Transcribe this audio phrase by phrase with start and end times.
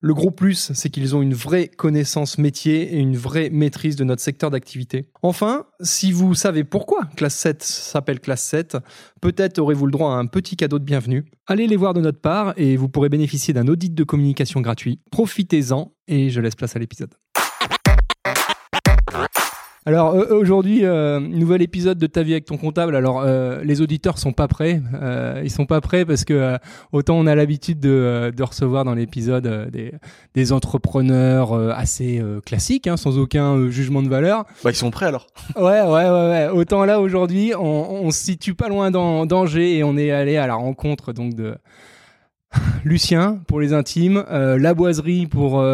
[0.00, 4.04] Le gros plus, c'est qu'ils ont une vraie connaissance métier et une vraie maîtrise de
[4.04, 5.10] notre secteur d'activité.
[5.22, 8.76] Enfin, si vous savez pourquoi Classe 7 s'appelle Classe 7,
[9.20, 11.24] peut-être aurez-vous le droit à un petit cadeau de bienvenue.
[11.48, 15.00] Allez les voir de notre part et vous pourrez bénéficier d'un audit de communication gratuit.
[15.10, 17.14] Profitez-en et je laisse place à l'épisode.
[19.88, 22.94] Alors euh, aujourd'hui, euh, nouvel épisode de ta vie avec ton comptable.
[22.94, 24.82] Alors euh, les auditeurs sont pas prêts,
[25.42, 26.58] ils sont pas prêts parce que
[26.92, 29.92] autant on a l'habitude de, de recevoir dans l'épisode des,
[30.34, 34.44] des entrepreneurs assez classiques, hein, sans aucun jugement de valeur.
[34.62, 35.26] Bah ils sont prêts alors.
[35.56, 36.48] Ouais, ouais, ouais, ouais.
[36.52, 40.36] Autant là aujourd'hui, on, on se situe pas loin d'An- d'Angers et on est allé
[40.36, 41.54] à la rencontre donc de
[42.84, 45.64] Lucien pour les intimes, la boiserie pour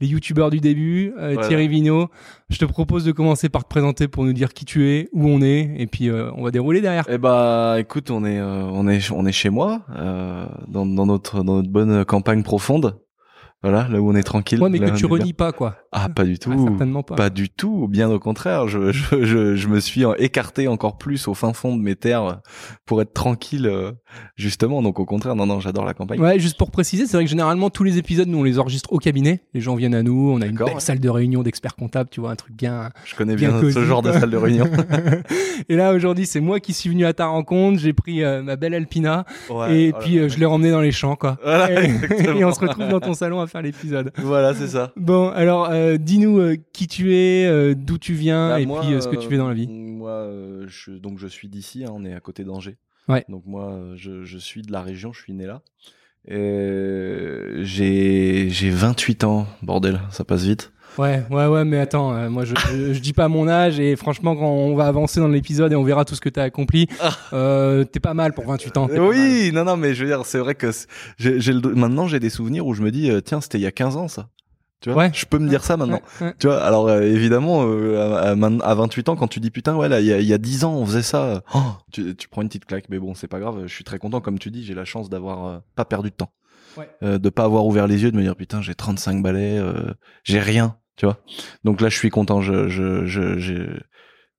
[0.00, 1.48] les youtubeurs du début, euh, Voilà.
[1.48, 2.08] Thierry Vigneault.
[2.50, 5.26] Je te propose de commencer par te présenter pour nous dire qui tu es, où
[5.28, 7.04] on est, et puis euh, on va dérouler derrière.
[7.08, 9.82] Eh bah écoute, on est euh, on est on est chez moi
[10.68, 12.98] dans, dans notre dans notre bonne campagne profonde.
[13.62, 14.60] Voilà, là où on est tranquille.
[14.62, 15.16] Ouais, mais Là, que tu bien.
[15.16, 15.76] renies pas, quoi.
[15.98, 16.52] Ah, pas du tout.
[16.52, 17.14] Ah, certainement pas.
[17.14, 18.68] Pas du tout, bien au contraire.
[18.68, 22.42] Je, je, je, je me suis écarté encore plus au fin fond de mes terres
[22.84, 23.92] pour être tranquille, euh,
[24.36, 24.82] justement.
[24.82, 26.20] Donc au contraire, non, non, j'adore la campagne.
[26.20, 28.92] Ouais, juste pour préciser, c'est vrai que généralement tous les épisodes, nous on les enregistre
[28.92, 29.40] au cabinet.
[29.54, 30.80] Les gens viennent à nous, on a une belle ouais.
[30.80, 32.90] salle de réunion d'experts comptables, tu vois, un truc bien.
[33.06, 34.68] Je connais Bien ce genre de salle de réunion.
[35.70, 37.80] et là aujourd'hui, c'est moi qui suis venu à ta rencontre.
[37.80, 39.24] J'ai pris euh, ma belle Alpina
[39.70, 41.38] et oh puis euh, je l'ai remmené dans les champs, quoi.
[41.42, 41.86] Voilà, et,
[42.38, 44.12] et on se retrouve dans ton salon à faire l'épisode.
[44.18, 44.92] Voilà, c'est ça.
[44.96, 48.80] Bon, alors euh, dis-nous euh, qui tu es, euh, d'où tu viens Bah, et moi,
[48.80, 49.68] puis euh, ce que tu euh, fais dans la vie.
[49.68, 52.76] Moi, euh, je, donc je suis d'ici, hein, on est à côté d'Angers.
[53.08, 53.24] Ouais.
[53.28, 55.62] Donc moi, euh, je, je suis de la région, je suis né là.
[57.62, 60.72] J'ai j'ai 28 ans, bordel, ça passe vite.
[60.98, 63.96] Ouais, ouais, ouais, mais attends, euh, moi je, je, je dis pas mon âge et
[63.96, 66.88] franchement quand on va avancer dans l'épisode et on verra tout ce que t'as accompli,
[67.34, 68.88] euh, t'es pas mal pour 28 ans.
[68.90, 70.70] Oui, non, non, mais je veux dire, c'est vrai que
[71.18, 73.72] j'ai, maintenant j'ai des souvenirs où je me dis, euh, tiens, c'était il y a
[73.72, 74.28] 15 ans ça.
[74.80, 75.10] Tu vois, Ouais.
[75.14, 76.00] je peux me dire ça maintenant.
[76.20, 76.34] Ouais, ouais.
[76.38, 79.50] Tu vois, alors euh, évidemment, euh, à, à man- à 28 ans, quand tu dis
[79.50, 82.14] putain, ouais, là, il y a, y a 10 ans, on faisait ça, oh, tu,
[82.14, 84.38] tu prends une petite claque, mais bon, c'est pas grave, je suis très content, comme
[84.38, 86.30] tu dis, j'ai la chance d'avoir euh, pas perdu de temps.
[86.76, 87.18] Ouais.
[87.18, 89.94] De pas avoir ouvert les yeux, de me dire putain, j'ai 35 balais, euh,
[90.24, 91.16] j'ai rien, tu vois.
[91.64, 93.70] Donc là, je suis content, je, je, je, j'ai-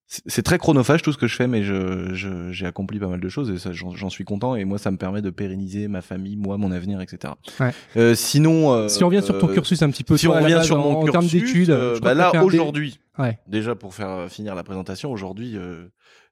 [0.08, 3.20] c'est très chronophage tout ce que je fais, mais je, je- j'ai accompli pas mal
[3.20, 6.38] de choses et j'en, suis content et moi, ça me permet de pérenniser ma famille,
[6.38, 7.34] moi, mon avenir, etc.
[7.60, 7.72] Ouais.
[7.98, 10.34] Euh, sinon, euh, Si on revient sur ton euh, cursus un petit peu, si on
[10.34, 13.38] revient sur mon en cursus, termes d'études, euh, je bah là aujourd'hui, Ouais.
[13.48, 15.86] déjà pour faire euh, finir la présentation, aujourd'hui, euh,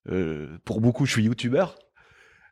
[0.09, 1.75] euh, pour beaucoup, je suis youtubeur.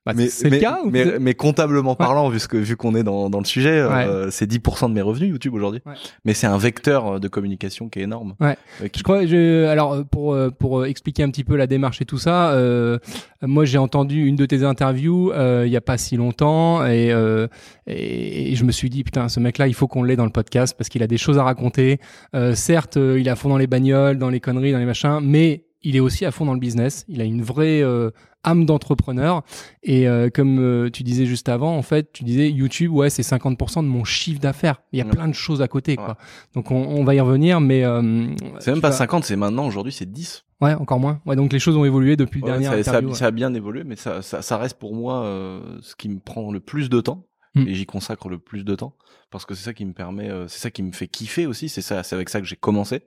[0.06, 2.75] Bah, mais c'est mais, le cas ou mais, mais comptablement parlant, vu, ce que, vu
[2.75, 5.81] qu'on est dans, dans le sujet, euh, c'est 10% de mes revenus YouTube aujourd'hui.
[5.86, 5.94] Ouais.
[6.25, 8.36] Mais c'est un vecteur de communication qui est énorme.
[8.42, 8.58] Ouais.
[8.81, 11.56] Euh, qui- Je crois, je, alors euh, pour euh, pour euh, expliquer un petit peu
[11.56, 12.97] la démarche et tout ça, euh,
[13.42, 17.12] moi j'ai entendu une de tes interviews euh, il y a pas si longtemps et,
[17.13, 17.47] euh,
[17.88, 20.31] et et je me suis dit putain ce mec-là il faut qu'on l'ait dans le
[20.31, 22.00] podcast parce qu'il a des choses à raconter.
[22.36, 24.86] Euh, certes euh, il est à fond dans les bagnoles, dans les conneries, dans les
[24.86, 27.06] machins, mais il est aussi à fond dans le business.
[27.10, 28.10] Il a une vraie euh,
[28.44, 29.44] âme d'entrepreneur
[29.84, 33.22] et euh, comme euh, tu disais juste avant en fait tu disais YouTube ouais c'est
[33.22, 34.81] 50% de mon chiffre d'affaires.
[34.92, 35.12] Il y a Ouais.
[35.12, 36.10] plein de choses à côté quoi.
[36.10, 36.13] Ouais.
[36.56, 38.28] Donc on, on va y revenir mais euh,
[38.60, 40.44] C'est même pas vas- 50, c'est maintenant, aujourd'hui, c'est 10.
[40.62, 41.22] Ouais, encore moins.
[41.25, 43.54] Ouais, donc les choses ont évolué depuis le dernier ça, ça, a, ça a bien
[43.54, 46.89] évolué, mais ça, ça, ça reste pour moi euh, ce qui me prend le plus
[46.89, 47.25] de temps.
[47.56, 47.68] Mm.
[47.68, 48.96] et j'y consacre le plus de temps
[49.30, 51.69] parce que c'est ça qui me permet, euh, c'est ça qui me fait kiffer aussi.
[51.69, 53.04] C'est ça, c'est avec ça que j'ai commencé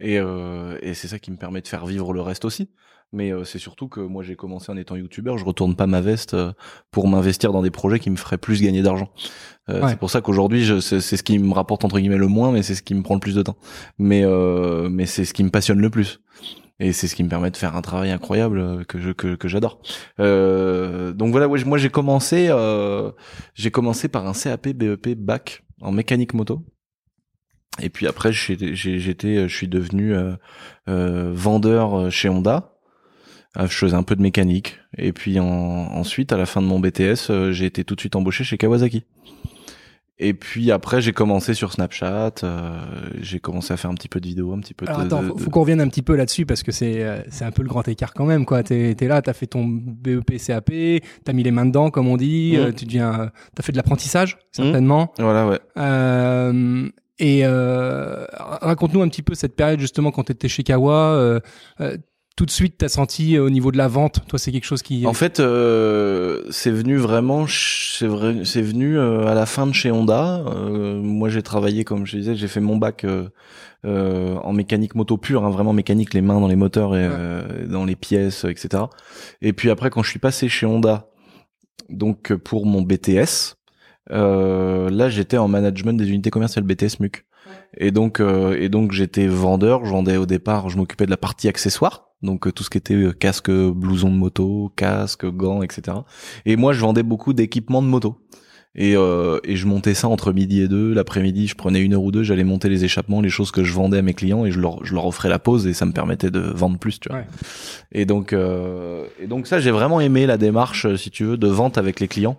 [0.00, 2.70] et, euh, et c'est ça qui me permet de faire vivre le reste aussi.
[3.12, 6.00] Mais euh, c'est surtout que moi j'ai commencé en étant youtubeur, je retourne pas ma
[6.02, 6.52] veste euh,
[6.90, 9.08] pour m'investir dans des projets qui me feraient plus gagner d'argent.
[9.70, 9.90] Euh, Ouais.
[9.90, 12.74] C'est pour ça qu'aujourd'hui c'est ce qui me rapporte entre guillemets le moins, mais c'est
[12.74, 13.56] ce qui me prend le plus de temps.
[13.98, 16.20] Mais euh, mais c'est ce qui me passionne le plus.
[16.80, 19.34] Et c'est ce qui me permet de faire un travail incroyable euh, que je que,
[19.34, 19.80] que j'adore.
[20.20, 23.10] Euh, donc voilà, ouais, moi j'ai commencé euh,
[23.54, 26.64] j'ai commencé par un CAP BEP bac en mécanique moto.
[27.80, 28.74] Et puis après j'étais
[29.48, 30.34] je suis devenu euh,
[30.88, 32.74] euh, vendeur chez Honda.
[33.56, 34.78] Euh, Je faisais un peu de mécanique.
[34.96, 38.00] Et puis en- ensuite, à la fin de mon BTS, euh, j'ai été tout de
[38.00, 39.04] suite embauché chez Kawasaki.
[40.20, 42.32] Et puis après, j'ai commencé sur Snapchat.
[42.42, 42.80] euh,
[43.20, 45.04] j'ai commencé à faire un petit peu de vidéos, un petit peu Alors de.
[45.06, 47.44] attends, faut, de- faut qu'on revienne un petit peu là-dessus parce que c'est euh, c'est
[47.44, 48.64] un peu le grand écart quand même quoi.
[48.64, 50.72] T'es es là, t'as fait ton BEP CAP,
[51.24, 52.60] t'as mis les mains dedans comme on dit, Mhm.
[52.64, 55.12] euh, tu deviens, t'as fait de l'apprentissage certainement.
[55.20, 55.60] Voilà, ouais.
[55.76, 56.88] Euh,
[57.20, 61.40] et euh, raconte-nous un petit peu cette période justement quand t'étais chez Kawa.
[62.38, 64.82] Tout de suite, t'as senti euh, au niveau de la vente, toi c'est quelque chose
[64.82, 65.04] qui.
[65.08, 69.72] En fait, euh, c'est venu vraiment, c'est vrai, c'est venu euh, à la fin de
[69.72, 70.44] chez Honda.
[70.46, 73.28] Euh, moi, j'ai travaillé, comme je disais, j'ai fait mon bac euh,
[73.84, 77.12] euh, en mécanique moto pure, hein, vraiment mécanique, les mains dans les moteurs et Ouais.
[77.12, 78.84] euh, dans les pièces, etc.
[79.42, 81.08] Et puis après, quand je suis passé chez Honda,
[81.88, 83.56] donc pour mon BTS,
[84.12, 87.24] euh, là, j'étais en management des unités commerciales BTS MUC.
[87.76, 89.84] Et donc, euh, et donc j'étais vendeur.
[89.84, 92.78] Je vendais au départ, je m'occupais de la partie accessoires, donc euh, tout ce qui
[92.78, 95.98] était euh, casque, blouson de moto, casque, gants, etc.
[96.46, 98.18] Et moi, je vendais beaucoup d'équipements de moto.
[98.74, 100.92] Et, euh, et je montais ça entre midi et deux.
[100.92, 103.72] L'après-midi, je prenais une heure ou deux, j'allais monter les échappements, les choses que je
[103.72, 105.92] vendais à mes clients, et je leur, je leur offrais la pause, et ça me
[105.92, 107.18] permettait de vendre plus, tu vois.
[107.18, 107.26] Ouais.
[107.92, 111.36] Et donc, euh, et donc ça, j'ai vraiment aimé la démarche, euh, si tu veux,
[111.36, 112.38] de vente avec les clients.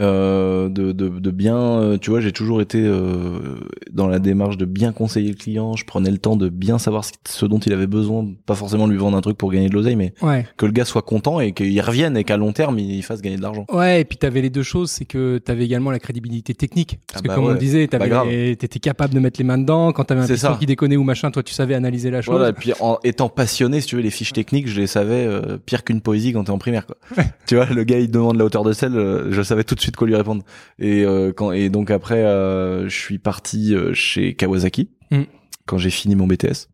[0.00, 3.60] Euh, de, de, de bien, euh, tu vois, j'ai toujours été euh,
[3.92, 5.74] dans la démarche de bien conseiller le client.
[5.76, 8.96] Je prenais le temps de bien savoir ce, dont il avait besoin, pas forcément lui
[8.96, 10.46] vendre un truc pour gagner de l'oseille, mais Ouais.
[10.56, 13.36] que le gars soit content et qu'il revienne et qu'à long terme il fasse gagner
[13.36, 13.66] de l'argent.
[13.72, 16.98] Ouais, et puis t'avais les deux choses, c'est que t'avais également la crédibilité technique.
[17.06, 18.24] Parce Ah que bah comme on ouais, le disait, bah grave.
[18.26, 19.92] t'avais- t'étais capable de mettre les mains dedans.
[19.92, 22.34] Quand t'avais un piston qui déconnait ou machin, toi tu savais analyser la chose.
[22.34, 25.24] Voilà, et puis en étant passionné, si tu veux, les fiches techniques, je les savais
[25.24, 26.84] euh, pire qu'une poésie quand t'es en primaire.
[26.86, 26.96] Quoi.
[27.46, 29.80] tu vois, le gars il demande la hauteur de selle, euh, je savais tout de
[29.80, 30.42] suite quoi lui répondre.
[30.78, 35.22] Et euh, quand et donc après, euh, je suis parti euh, chez Kawasaki Mm.
[35.66, 36.68] quand j'ai fini mon BTS.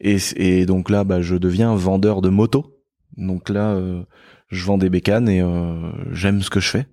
[0.00, 2.74] Et, et donc là, bah, je deviens vendeur de moto.
[3.16, 4.02] Donc là, euh,
[4.48, 6.86] je vends des bécanes et euh, j'aime ce que je fais.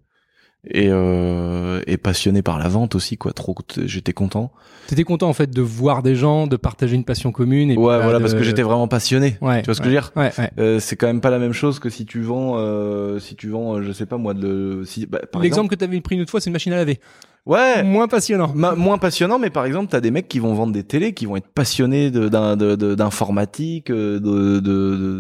[0.70, 3.34] Et, euh, et passionné par la vente aussi, quoi.
[3.34, 3.54] Trop,
[3.86, 4.52] j'étais content.
[4.88, 7.70] T'étais content en fait de voir des gens, de partager une passion commune.
[7.72, 9.38] Et ouais, voilà, de- parce que j'étais vraiment passionné.
[9.42, 10.32] Ouais, tu vois ce que je veux dire Ouais.
[10.60, 13.50] Euh, c'est quand même pas la même chose que si tu vends, euh, si tu
[13.50, 16.22] vends, euh, je sais pas moi, de, si, bah, L'exemple exemple, que t'avais pris une
[16.22, 17.00] autre fois, c'est une machine à laver.
[17.46, 18.52] Ouais, Moins passionnant.
[18.56, 21.26] ma- moins passionnant, mais par exemple, t'as des mecs qui vont vendre des télés, qui
[21.26, 24.60] vont être passionnés de- de- d'informatique, euh, de,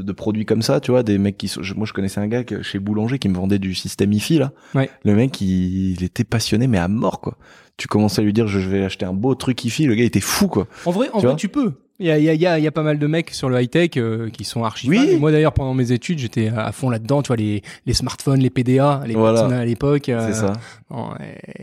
[0.02, 2.28] de, produits comme ça, tu vois, des mecs qui sont, je- moi je connaissais un
[2.28, 4.52] gars que- chez Boulanger qui me vendait du système IFI là.
[4.76, 4.90] Ouais.
[5.04, 7.38] Le mec, il, il était passionné mais à mort quoi.
[7.78, 10.08] Tu commençais à lui dire je vais acheter un beau truc IFI, le gars il
[10.08, 10.68] était fou quoi.
[10.86, 11.74] En vrai, en Tu vrai, tu peux.
[12.04, 13.62] Il y a, y, a, y, a, y a pas mal de mecs sur le
[13.62, 15.16] high-tech euh, qui sont archi Oui.
[15.22, 17.22] Moi d'ailleurs, pendant mes études, j'étais à fond là-dedans.
[17.22, 19.46] Tu vois, les, les smartphones, les PDA, les Voilà.
[19.46, 20.10] à l'époque.
[20.10, 20.52] euh, C'est ça.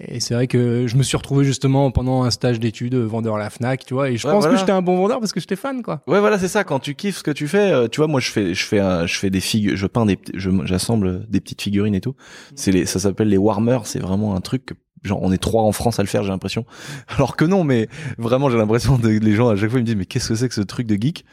[0.09, 3.37] et c'est vrai que je me suis retrouvé justement pendant un stage d'études euh, vendeur
[3.37, 4.09] à la Fnac, tu vois.
[4.09, 4.55] Et je Ouais, pense voilà.
[4.55, 6.01] que j'étais un bon vendeur parce que j'étais fan, quoi.
[6.07, 6.65] Ouais, voilà, c'est ça.
[6.65, 8.79] Quand tu kiffes ce que tu fais, euh, tu vois, moi, je fais, je fais,
[8.81, 10.19] un- je fais des figures, je peins des,
[10.65, 12.15] j'assemble des petites figurines et tout.
[12.55, 13.87] C'est les, ça s'appelle les warmers.
[13.87, 14.71] C'est vraiment un truc.
[15.03, 16.67] Genre, on est trois en France à le faire, j'ai l'impression.
[17.09, 17.89] Alors que non, mais
[18.19, 20.35] vraiment, j'ai l'impression que les gens à chaque fois ils me disent, mais qu'est-ce que
[20.35, 21.25] c'est que ce truc de geek?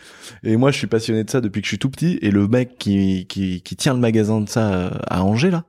[0.43, 2.17] Et moi, je suis passionné de ça depuis que je suis tout petit.
[2.21, 5.65] Et le mec qui, qui, qui tient le magasin de ça euh, à Angers là,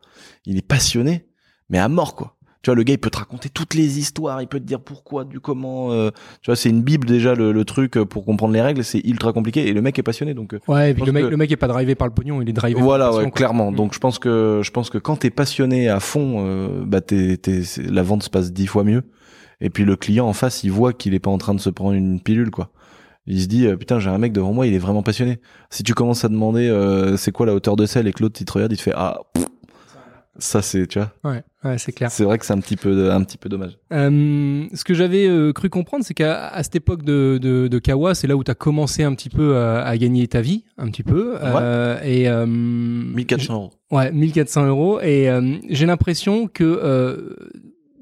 [0.46, 1.26] il est passionné,
[1.68, 2.37] mais à mort quoi.
[2.62, 4.80] Tu vois, le gars, il peut te raconter toutes les histoires, il peut te dire
[4.80, 5.92] pourquoi, du comment.
[5.92, 6.10] euh,
[6.42, 8.82] tu vois, c'est une bible déjà le, le truc euh, pour comprendre les règles.
[8.82, 10.54] C'est ultra compliqué et le mec est passionné, donc.
[10.54, 12.42] euh, Ouais, et puis le mec, que- le mec est pas drivé par le pognon,
[12.42, 13.36] il est drivé voilà, par ouais, passion, quoi.
[13.36, 13.70] clairement.
[13.70, 13.76] Mm.
[13.76, 17.36] Donc je pense que je pense que quand t'es passionné à fond, euh, bah t'es,
[17.36, 19.04] t'es, la vente se passe dix fois mieux.
[19.60, 21.70] Et puis le client en face, il voit qu'il est pas en train de se
[21.70, 22.70] prendre une pilule, quoi.
[23.26, 25.38] Il se dit euh, putain j'ai un mec devant moi, il est vraiment passionné.
[25.70, 28.38] Si tu commences à demander euh, c'est quoi la hauteur de selle et que l'autre
[28.40, 29.46] il te regarde, il te fait ah pff.
[30.38, 31.12] Ça c'est tu vois.
[31.24, 32.10] Ouais, ouais, c'est clair.
[32.10, 33.78] C'est vrai que c'est un petit peu un petit peu dommage.
[33.92, 37.78] Euh, ce que j'avais euh, cru comprendre, c'est qu'à à cette époque de, de, de
[37.78, 40.64] Kawa, c'est là où tu as commencé un petit peu à, à gagner ta vie,
[40.78, 41.36] un petit peu.
[41.42, 43.70] Euh, et, euh, 1400 euros.
[43.90, 45.00] Ouais, 1400 euros.
[45.00, 47.34] Et euh, j'ai l'impression que euh,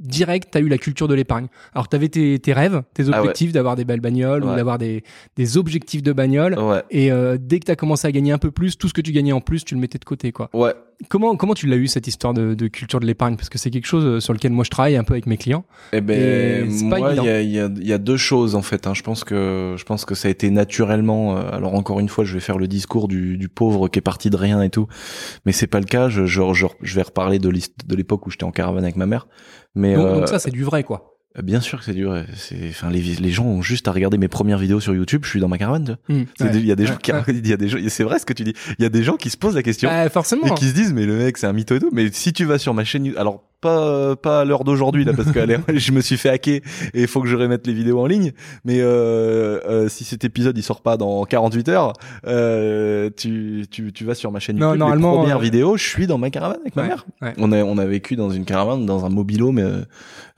[0.01, 1.47] direct, tu as eu la culture de l'épargne.
[1.75, 3.19] Alors, tu avais tes, tes rêves, tes Ah ouais.
[3.19, 4.57] objectifs d'avoir des belles bagnoles ou Ouais.
[4.57, 5.03] d'avoir des,
[5.37, 6.59] des objectifs de bagnoles.
[6.59, 6.83] Ouais.
[6.91, 9.01] Et euh, dès que tu as commencé à gagner un peu plus, tout ce que
[9.01, 10.33] tu gagnais en plus, tu le mettais de côté.
[10.33, 10.51] quoi.
[10.53, 10.75] Ouais,
[11.09, 13.37] comment comment tu l'as eu cette histoire de, de culture de l'épargne?
[13.37, 15.37] Parce que c'est quelque chose euh, sur lequel moi je travaille un peu avec mes
[15.37, 15.65] clients.
[15.93, 18.87] Eh ben, Et moi, il y a, y, a, y a deux choses en fait.
[18.87, 18.95] Hein.
[18.95, 21.37] Je pense que je pense que ça a été naturellement.
[21.37, 24.03] euh, alors encore une fois, je vais faire le discours du, du pauvre qui est
[24.03, 24.87] parti de rien et tout,
[25.45, 26.09] mais c'est pas le cas.
[26.09, 27.51] Je, je, je, je vais reparler de
[27.95, 29.27] l'époque où j'étais en caravane avec ma mère.
[29.75, 31.16] Mais Donc, euh, donc ça c'est du vrai quoi.
[31.43, 32.23] Bien sûr que c'est dur.
[32.35, 35.23] C'est, enfin, les, les gens ont juste à regarder mes premières vidéos sur YouTube.
[35.25, 35.97] Je suis dans ma caravane.
[36.09, 36.23] Hmm.
[36.41, 36.51] Ouais.
[36.55, 37.23] Il y a des Ouais, gens qui, ouais.
[37.29, 37.79] il y a des gens.
[37.89, 38.55] C'est vrai ce que tu dis.
[38.79, 40.47] Il y a des gens qui se posent la question Bah, forcément.
[40.47, 41.91] et qui se disent mais le mec c'est un mytho et tout.
[41.93, 45.31] Mais si tu vas sur ma chaîne, alors pas pas à l'heure d'aujourd'hui là parce
[45.33, 45.41] que
[45.79, 46.57] je me suis fait hacker
[46.95, 48.33] et il faut que je remette les vidéos en ligne.
[48.65, 51.93] Mais euh, euh, si cet épisode il sort pas dans 48 heures,
[52.27, 54.79] euh, tu, tu tu vas sur ma chaîne Non, YouTube.
[54.81, 57.07] normalement, les premières euh, vidéos, je suis dans ma caravane avec ma mère.
[57.23, 57.33] ouais.
[57.39, 59.83] On a on a vécu dans une caravane, dans un mobilo, mais euh,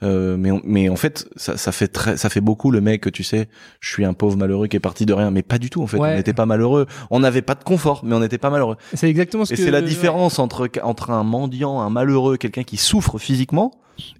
[0.03, 3.09] euh, mais mais en fait ça ça fait très ça fait beaucoup le mec que
[3.09, 3.49] tu sais.
[3.79, 5.87] Je suis un pauvre malheureux qui est parti de rien, mais pas du tout en
[5.87, 5.97] fait.
[5.97, 6.13] Ouais.
[6.13, 6.85] On n'était pas malheureux.
[7.11, 8.77] On n'avait pas de confort, mais on n'était pas malheureux.
[8.93, 9.85] C'est exactement ce Et que c'est la ouais.
[9.85, 13.71] différence entre entre un mendiant, un malheureux, quelqu'un qui souffre physiquement,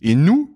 [0.01, 0.53] et nous,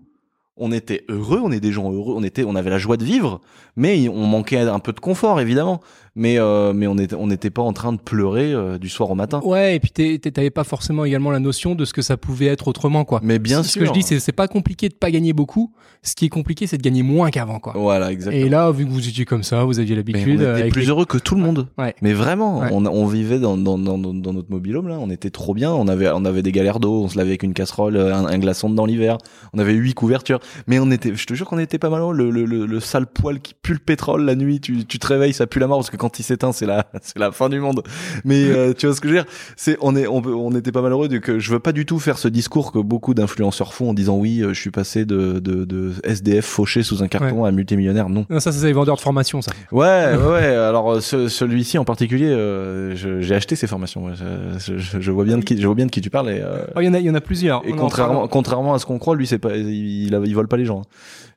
[0.58, 3.04] on était heureux, on est des gens heureux, on était, on avait la joie de
[3.04, 3.42] vivre,
[3.76, 5.82] mais on manquait un peu de confort évidemment.
[6.16, 9.10] Mais euh, mais on était on n'était pas en train de pleurer euh, du soir
[9.10, 9.42] au matin.
[9.44, 12.68] Ouais, et puis t'avais pas forcément également la notion de ce que ça pouvait être
[12.68, 13.20] autrement, quoi.
[13.24, 13.82] Mais bien ce sûr.
[13.82, 15.74] que je dis, c'est c'est pas compliqué de pas gagner beaucoup.
[16.04, 17.74] Ce qui est compliqué, c'est de gagner moins qu'avant, quoi.
[17.76, 18.46] Voilà, exactement.
[18.46, 20.40] Et là, vu que vous étiez comme ça, vous aviez l'habitude.
[20.42, 21.68] on euh, était plus les- heureux que tout le monde.
[21.80, 21.96] Ouais.
[22.04, 22.68] Mais vraiment, Ouais.
[22.72, 25.72] on, on vivait dans, dans, dans, dans dans notre mobilhome là, on était trop bien.
[25.74, 28.38] On avait on avait des galères d'eau, on se lavait avec une casserole, un, un
[28.38, 29.18] glaçon dans l'hiver.
[29.54, 32.04] On avait huit couvertures, mais on était, je te jure qu'on était pas mal.
[32.12, 35.08] Le, le, le, le sale poil qui pue le pétrole la nuit, tu, tu te
[35.08, 37.48] réveilles, ça pue la mort parce que quand il s'éteint, c'est la c'est la fin
[37.48, 37.82] du monde.
[38.26, 39.30] Mais euh, tu vois ce que je veux dire?
[39.56, 42.18] C'est on est on, on était pas malheureux que je veux pas du tout faire
[42.18, 45.64] ce discours que beaucoup d'influenceurs font en disant oui, euh, je suis passé de de,
[45.66, 48.10] de SDF fauché sous un carton à multimillionnaire.
[48.10, 48.26] Non.
[48.30, 49.52] Non, ça, c'est les vendeurs de formation, ça.
[49.72, 50.46] Ouais, ouais.
[50.70, 54.06] Alors euh, ce- celui-ci en particulier, euh, je- j'ai acheté ces formations.
[54.06, 54.14] ouais.
[54.60, 56.30] Je, je- je vois bien de qui, je vois bien de qui tu parles.
[56.30, 57.62] Et, euh, Oh, il y en a, il y en a plusieurs.
[57.66, 59.68] et On en contrairement, contrairement à ce qu'on croit, lui, c'est pas, il,
[60.08, 60.82] il, il vole pas les gens.
[60.82, 60.86] hein.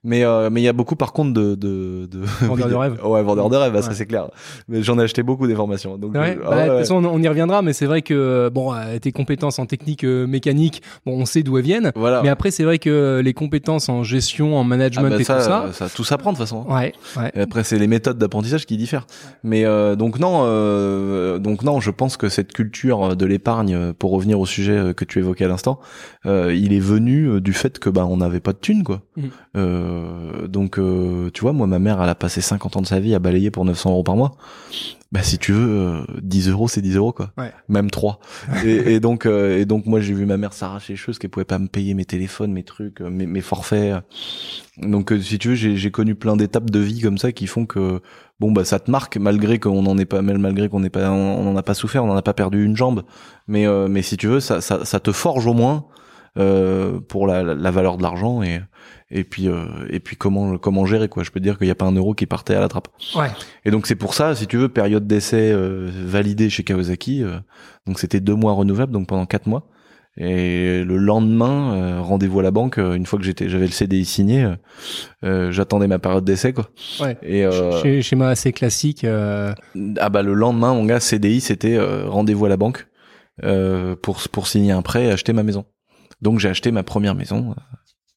[0.04, 3.00] Mais euh, mais il y a beaucoup par contre de de, de Vendeurs de rêves.
[3.04, 3.94] Ouais, vendeurs de rêves, bah, ça Ouais.
[3.94, 4.28] c'est clair.
[4.68, 5.96] Mais j'en ai acheté beaucoup des formations.
[5.98, 6.78] Donc Ouais, euh, bah, ah de toute ouais.
[6.80, 10.26] façon, on, y reviendra, mais c'est vrai que bon, euh, tes compétences en technique euh,
[10.26, 11.92] mécanique, bon, on sait d'où elles viennent.
[11.96, 12.22] voilà.
[12.22, 15.36] Mais après, c'est vrai que les compétences en gestion, en Ah management bah, et ça,
[15.36, 16.66] tout ça, ça, tout s'apprend de toute façon.
[16.68, 16.74] hein.
[16.74, 17.32] ouais, ouais.
[17.34, 19.06] Et après, c'est les méthodes d'apprentissage qui diffèrent.
[19.42, 24.12] Mais euh, donc non, euh, donc non, je pense que cette culture de l'épargne, pour
[24.12, 25.78] revenir au sujet que tu évoquais à l'instant,
[26.26, 29.02] euh, il est venu du fait que bah on n'avait pas de thunes quoi.
[29.16, 29.30] Mhm.
[29.86, 33.00] Euh, donc euh, tu vois, moi ma mère, elle a passé 50 ans de sa
[33.00, 34.36] vie à balayer pour 900 euros par mois.
[35.12, 37.32] Bah si tu veux, euh, 10 euros c'est 10 euros quoi.
[37.38, 37.52] Ouais.
[37.68, 38.18] Même 3.
[38.64, 41.30] et, et donc euh, et donc moi j'ai vu ma mère s'arracher les parce qu'elle
[41.30, 44.02] pouvait pas me payer mes téléphones, mes trucs, euh, mes, mes forfaits.
[44.78, 47.66] Donc euh, si tu veux, j'ai connu plein d'étapes de vie comme ça qui font
[47.66, 48.00] que
[48.40, 51.10] bon bah ça te marque malgré qu'on n'en est pas mal malgré qu'on n'est pas
[51.10, 53.04] on n'en a pas souffert, on n'en a pas perdu une jambe.
[53.46, 55.86] Mais euh, mais si tu veux, ça ça, ça te forge au moins
[56.38, 58.60] euh, pour la, la valeur de l'argent et
[59.10, 61.22] et puis euh, et puis comment comment gérer quoi.
[61.22, 62.88] Je peux te dire qu'il n'y a pas un euro qui partait à la trappe.
[63.14, 63.28] Ouais.
[63.64, 67.22] Et donc c'est pour ça, si tu veux, période d'essai euh, validée chez Kawasaki.
[67.22, 67.38] euh,
[67.86, 69.68] donc c'était deux mois renouvelables, donc pendant quatre mois.
[70.18, 72.78] Et le lendemain, euh, rendez-vous à la banque.
[72.78, 74.50] une fois que j'étais, j'avais le CDI signé,
[75.22, 76.70] j'attendais ma période d'essai quoi.
[77.00, 77.16] Ouais.
[77.22, 79.04] Et euh, Chez- Schéma assez classique.
[79.04, 79.52] euh,
[79.98, 82.86] ah bah le lendemain, mon gars, CDI, c'était euh, rendez-vous à la banque
[83.44, 85.64] euh, pour pour signer un prêt et acheter ma maison.
[86.22, 87.50] Donc j'ai acheté ma première maison.
[87.50, 87.54] euh,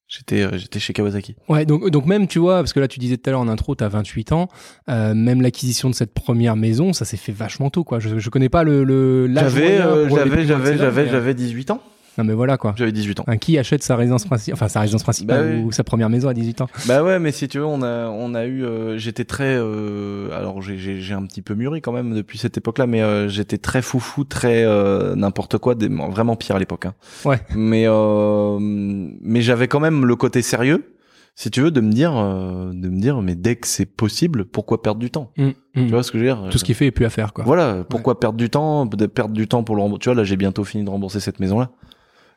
[0.08, 1.36] J'étais euh, j'étais chez Kawasaki.
[1.50, 3.48] Ouais, donc, donc même, tu vois, parce que là, tu disais tout à l'heure en
[3.48, 4.48] intro, tu as 28 ans,
[4.90, 8.00] euh, même l'acquisition de cette première maison, ça s'est fait vachement tôt, quoi.
[8.00, 11.82] Je, je connais pas le, le l'âge euh, les j'avais j'avais j'avais j'avais 18 ans.
[12.20, 12.74] Non, mais voilà, quoi.
[12.76, 13.24] J'avais 18 ans.
[13.28, 15.64] Un qui achète sa résidence principale, enfin sa résidence principale Bah oui.
[15.64, 16.68] ou sa première maison à 18 ans.
[16.86, 20.30] Bah ouais, mais si tu veux, on a on a eu euh, j'étais très euh,
[20.38, 23.30] alors j'ai j'ai j'ai un petit peu mûri quand même depuis cette époque-là mais euh,
[23.30, 26.94] j'étais très foufou, très euh, n'importe quoi, des, vraiment pire à l'époque hein.
[27.24, 27.40] Ouais.
[27.56, 30.94] Mais euh, mais j'avais quand même le côté sérieux
[31.36, 34.44] si tu veux de me dire euh, de me dire mais dès que c'est possible,
[34.44, 35.32] pourquoi perdre du temps?
[35.38, 35.86] Hum, hum.
[35.86, 36.50] Tu vois ce que je veux dire?
[36.52, 37.46] Tout ce qui fait est plus à faire, quoi.
[37.46, 40.02] Voilà, pourquoi perdre du temps, perdre du temps pour le rembourser.
[40.02, 41.70] Tu vois là, j'ai bientôt fini de rembourser cette maison là.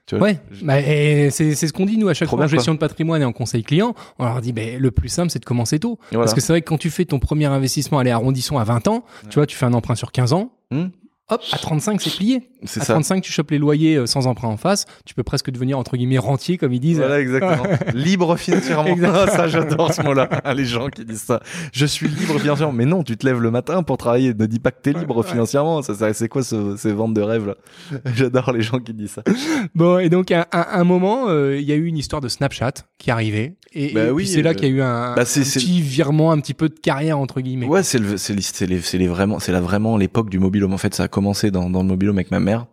[0.06, 2.46] Tu vois Ouais, bah, et c'est c'est ce qu'on dit nous à chaque Trop fois
[2.46, 3.94] en gestion de patrimoine et en conseil client.
[4.18, 5.98] On leur dit, ben le plus simple, c'est de commencer tôt.
[6.10, 6.24] Voilà.
[6.24, 8.88] Parce que c'est vrai que quand tu fais ton premier investissement, allez, arrondissons à 20
[8.88, 10.90] ans, tu vois, tu fais un emprunt sur 15 ans, Hum,
[11.30, 12.50] hop, à 35, c'est plié.
[12.64, 12.92] c'est À ça.
[12.94, 15.96] 35, tu chopes les loyers euh, sans emprunt en face, tu peux presque devenir, entre
[15.96, 16.98] guillemets, rentier, comme ils disent.
[16.98, 17.64] Voilà, exactement.
[17.94, 18.86] libre financièrement.
[18.86, 19.26] Exactement.
[19.36, 20.28] ça, j'adore ce mot-là.
[20.56, 21.40] Les gens qui disent ça.
[21.72, 22.72] Je suis libre financièrement.
[22.72, 24.34] Mais non, tu te lèves le matin pour travailler.
[24.34, 25.26] Ne dis pas que t'es libre Ouais.
[25.26, 25.82] financièrement.
[25.82, 27.54] Ça, ça- c'est quoi ce, ces ventes de rêves là?
[28.14, 29.22] J'adore les gens qui disent ça.
[29.74, 32.28] Bon, et donc, à, à un moment, euh, il y a eu une histoire de
[32.28, 33.56] Snapchat qui arrivait.
[33.74, 35.44] Et, Bah et oui, puis c'est là qu'il y a eu un, bah, c'est- un
[35.44, 37.66] c'est- petit virement, un petit peu de carrière, entre guillemets.
[37.66, 40.74] Ouais, c'est le, c'est les, c'est les, les vraiment, c'est là vraiment l'époque du mobilhome.
[40.74, 42.66] En fait, ça commencé dans, le mobilhome avec ma mère.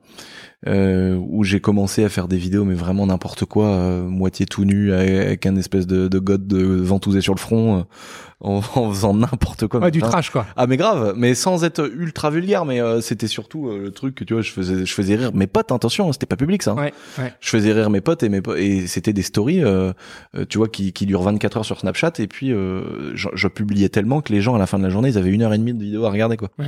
[0.67, 4.65] euh, où j'ai commencé à faire des vidéos, mais vraiment n'importe quoi, euh, moitié tout
[4.65, 7.83] nu avec un espèce de, de god de ventousé sur le front, euh,
[8.41, 9.79] en, en faisant n'importe quoi.
[9.81, 10.45] Ouais, du trash, quoi.
[10.55, 14.15] Ah mais grave, mais sans être ultra vulgaire, mais euh, c'était surtout euh, le truc
[14.15, 15.71] que tu vois, je faisais, je faisais rire mes potes.
[15.71, 16.71] Attention, c'était pas public ça.
[16.71, 16.75] hein.
[16.75, 17.33] Ouais, ouais.
[17.39, 19.91] Je faisais rire mes potes et mes po- et c'était des stories, euh,
[20.37, 23.47] euh, tu vois, qui, qui durent 24 heures sur Snapchat et puis euh, je, je
[23.47, 25.53] publiais tellement que les gens à la fin de la journée ils avaient une heure
[25.53, 26.49] et demie de vidéo à regarder quoi.
[26.59, 26.67] Ouais.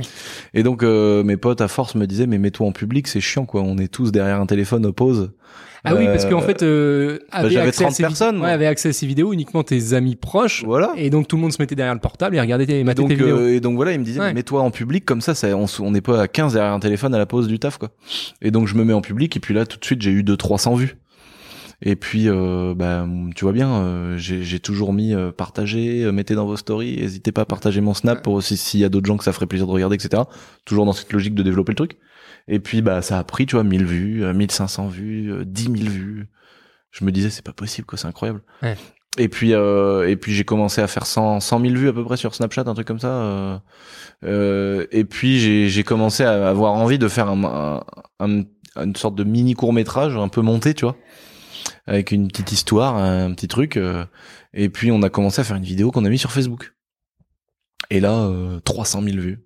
[0.54, 3.46] Et donc euh, mes potes à force me disaient mais mets-toi en public c'est chiant
[3.46, 5.30] quoi, on est tous derrière un téléphone au pause.
[5.84, 8.40] Ah oui, parce Euh, qu'en fait, euh, avait j'avais accès à 30 ces vid- personnes.
[8.40, 10.62] Ouais, avait accès à ces vidéos uniquement tes amis proches.
[10.64, 10.92] Voilà.
[10.96, 13.08] Et donc tout le monde se mettait derrière le portable et regardait tes, matait Donc,
[13.08, 13.36] tes vidéos.
[13.36, 14.32] euh, et donc voilà, il me disait, Ouais.
[14.32, 17.18] mets-toi en public, comme ça, ça on n'est pas à 15 derrière un téléphone à
[17.18, 17.90] la pause du taf, quoi.
[18.42, 20.22] Et donc je me mets en public, et puis là, tout de suite, j'ai eu
[20.22, 20.96] 200-300 vues.
[21.84, 26.36] Et puis, euh, bah, tu vois bien, euh, j'ai toujours mis euh, partager, euh, mettez
[26.36, 29.06] dans vos stories, n'hésitez pas à partager mon snap pour aussi s'il y a d'autres
[29.06, 30.22] gens que ça ferait plaisir de regarder, etc.
[30.64, 31.96] Toujours dans cette logique de développer le truc.
[32.48, 35.64] Et puis, bah, ça a pris, tu vois, 1000 vues, euh, 1500 vues, euh, 10
[35.64, 36.28] 000 vues.
[36.90, 38.42] Je me disais, c'est pas possible, quoi, c'est incroyable.
[38.62, 38.76] Ouais.
[39.18, 42.02] Et puis, euh, et puis j'ai commencé à faire 100, 100 000 vues à peu
[42.04, 43.08] près sur Snapchat, un truc comme ça.
[43.08, 43.58] euh,
[44.24, 47.82] euh, et puis j'ai j'ai commencé à avoir envie de faire un, un-
[48.20, 48.44] un-
[48.82, 50.96] une sorte de mini court métrage un peu monté, tu vois,
[51.86, 53.76] avec une petite histoire, un petit truc.
[53.76, 54.04] euh,
[54.54, 56.74] et puis on a commencé à faire une vidéo qu'on a mis sur Facebook.
[57.90, 59.44] Et là, euh, 300 000 vues.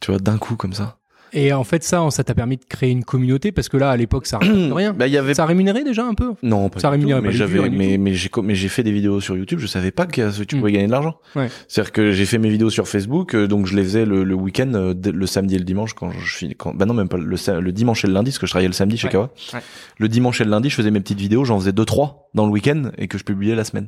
[0.00, 0.98] Tu vois, d'un coup comme ça.
[1.32, 3.96] Et en fait, ça, ça t'a permis de créer une communauté parce que là, à
[3.96, 4.92] l'époque, ça rien.
[4.92, 6.32] Bah, il y avait Ça rémunérait déjà un peu?
[6.42, 8.82] Non, pas Ça rémunérait tout, pas mais j'avais, mais, mais j'ai, co- mais j'ai fait
[8.82, 10.58] des vidéos sur YouTube, je savais pas que tu Mm.
[10.60, 11.16] pouvais gagner de l'argent.
[11.34, 11.48] Ouais.
[11.68, 14.34] C'est-à-dire que j'ai fait mes vidéos sur Facebook, euh, donc je les faisais le, le
[14.34, 17.16] week-end, euh, le samedi et le dimanche quand je finis, quand, bah non, même pas
[17.18, 19.12] le dimanche et le lundi, parce que je travaillais le samedi chez Ouais.
[19.12, 19.30] Kawa.
[19.54, 19.60] Ouais.
[19.98, 22.46] Le dimanche et le lundi, je faisais mes petites vidéos, j'en faisais deux, trois dans
[22.46, 23.86] le week-end et que je publiais la semaine.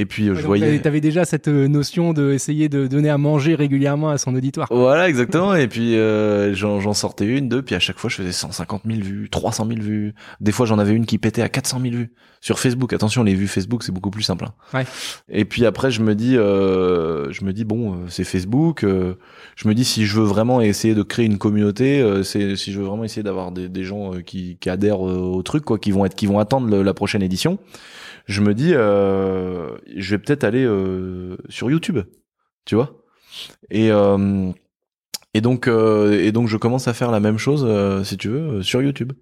[0.00, 0.78] Et puis, euh, je Donc, voyais.
[0.78, 4.68] t'avais- déjà cette euh, notion de essayer de donner à manger régulièrement à son auditoire.
[4.70, 5.54] Voilà, exactement.
[5.54, 9.00] Et puis euh, j'en, sortais une, deux, puis à chaque fois je faisais 150 000
[9.00, 10.14] vues, 300 000 vues.
[10.40, 12.92] Des fois j'en avais une qui pétait à 400 000 vues sur Facebook.
[12.92, 14.44] Attention, les vues Facebook c'est beaucoup plus simple.
[14.46, 14.52] hein.
[14.78, 14.84] Ouais.
[15.28, 18.84] Et puis après je me dis, euh, je me dis bon, euh, c'est Facebook.
[18.84, 19.14] euh,
[19.56, 22.72] je me dis si je veux vraiment essayer de créer une communauté, euh, c'est si
[22.72, 25.90] je veux vraiment essayer d'avoir des, des gens qui, qui adhèrent au truc, quoi, qui
[25.90, 27.58] vont être, qui vont attendre le- la prochaine édition.
[28.28, 31.98] Je me dis, euh, je vais peut-être aller euh, sur YouTube,
[32.66, 33.02] tu vois.
[33.70, 34.52] Et euh,
[35.34, 38.28] et donc, euh, et donc, je commence à faire la même chose, euh, si tu
[38.28, 39.12] veux, sur YouTube.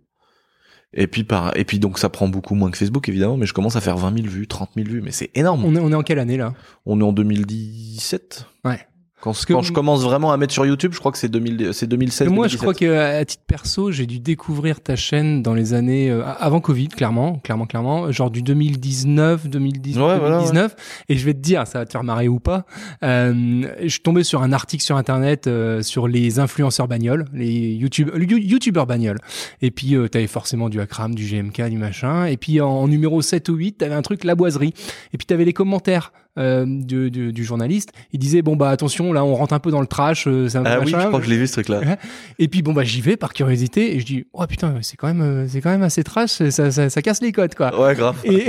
[0.92, 3.52] Et puis, par, et puis donc, ça prend beaucoup moins que Facebook, évidemment, mais je
[3.52, 5.64] commence à faire 20 000 vues, 30 000 vues, mais c'est énorme.
[5.64, 6.54] On est, on est en quelle année là?
[6.84, 8.46] On est en 2017.
[8.64, 8.80] Ouais.
[9.20, 11.70] Quand, que- quand je commence vraiment à mettre sur YouTube, je crois que c'est 2000,
[11.72, 12.28] c'est 2016.
[12.28, 12.60] Moi, je 2017.
[12.60, 16.60] crois que à titre perso, j'ai dû découvrir ta chaîne dans les années euh, avant
[16.60, 20.76] Covid, clairement, clairement, clairement, genre du 2019, 2010, Ouais, voilà, 2019.
[21.08, 22.66] Et je vais te dire, ça va te faire marrer ou pas.
[23.02, 27.72] Euh, je suis tombé sur un article sur internet euh, sur les influenceurs bagnoles, les
[27.74, 29.18] YouTube, you- youtubeurs bagnoles.
[29.62, 32.26] Et puis, euh, t'avais forcément du Akram, du GMK, du machin.
[32.26, 34.74] Et puis, en, en numéro 7 ou 8, t'avais un truc, la boiserie.
[35.12, 36.12] Et puis, t'avais les commentaires.
[36.38, 39.70] Euh, du, du, du journaliste, il disait bon bah attention là on rentre un peu
[39.70, 41.00] dans le trash, euh, c'est un peu Ah oui, machin.
[41.02, 41.80] je crois que je l'ai vu ce truc-là.
[42.38, 45.06] Et puis bon bah j'y vais par curiosité et je dis oh putain c'est quand
[45.06, 47.78] même euh, c'est quand même assez trash ça, ça, ça casse les codes quoi.
[47.80, 48.16] Ouais, grave.
[48.24, 48.46] Et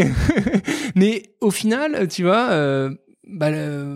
[0.96, 2.90] mais au final tu vois euh,
[3.30, 3.50] bah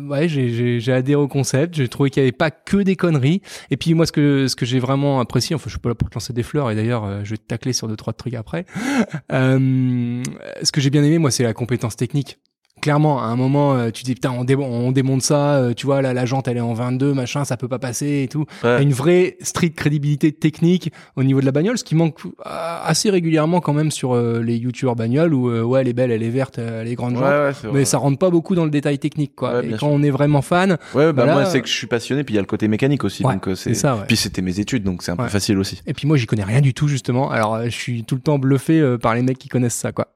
[0.10, 2.95] ouais j'ai j'ai j'ai adhéré au concept j'ai trouvé qu'il y avait pas que des
[2.97, 5.88] conneries et puis moi ce que ce que j'ai vraiment apprécié enfin je suis pas
[5.89, 7.95] là pour te lancer des fleurs et d'ailleurs euh, je vais te tacler sur deux
[7.95, 8.65] trois trucs après
[9.32, 10.21] euh,
[10.63, 12.39] ce que j'ai bien aimé moi c'est la compétence technique
[12.82, 15.86] Clairement, à un moment, euh, tu dis putain, on, dé- on démonte ça, euh, tu
[15.86, 18.46] vois, là, la jante elle est en 22, machin, ça peut pas passer et tout.
[18.63, 18.82] Ouais.
[18.82, 23.10] Une vraie street crédibilité technique au niveau de la bagnole, ce qui manque euh, assez
[23.10, 26.24] régulièrement quand même sur euh, les youtubeurs bagnoles où euh, ouais elle est belle, elle
[26.24, 27.20] est verte, elle est grande Ouais,
[27.52, 29.60] jantes, ouais, mais ça rentre pas beaucoup dans le détail technique quoi.
[29.60, 29.88] Ouais, et quand sûr.
[29.89, 32.34] on est vraiment fan, Ouais, bah Bah là, moi c'est que je suis passionné, puis
[32.34, 33.96] il y a le côté mécanique aussi, donc c'est ça.
[33.96, 34.02] Ouais.
[34.08, 35.82] Puis c'était mes études, donc c'est un peu facile aussi.
[35.86, 37.30] Et puis moi j'y connais rien du tout justement.
[37.30, 40.08] Alors je suis tout le temps bluffé euh, par les mecs qui connaissent ça quoi.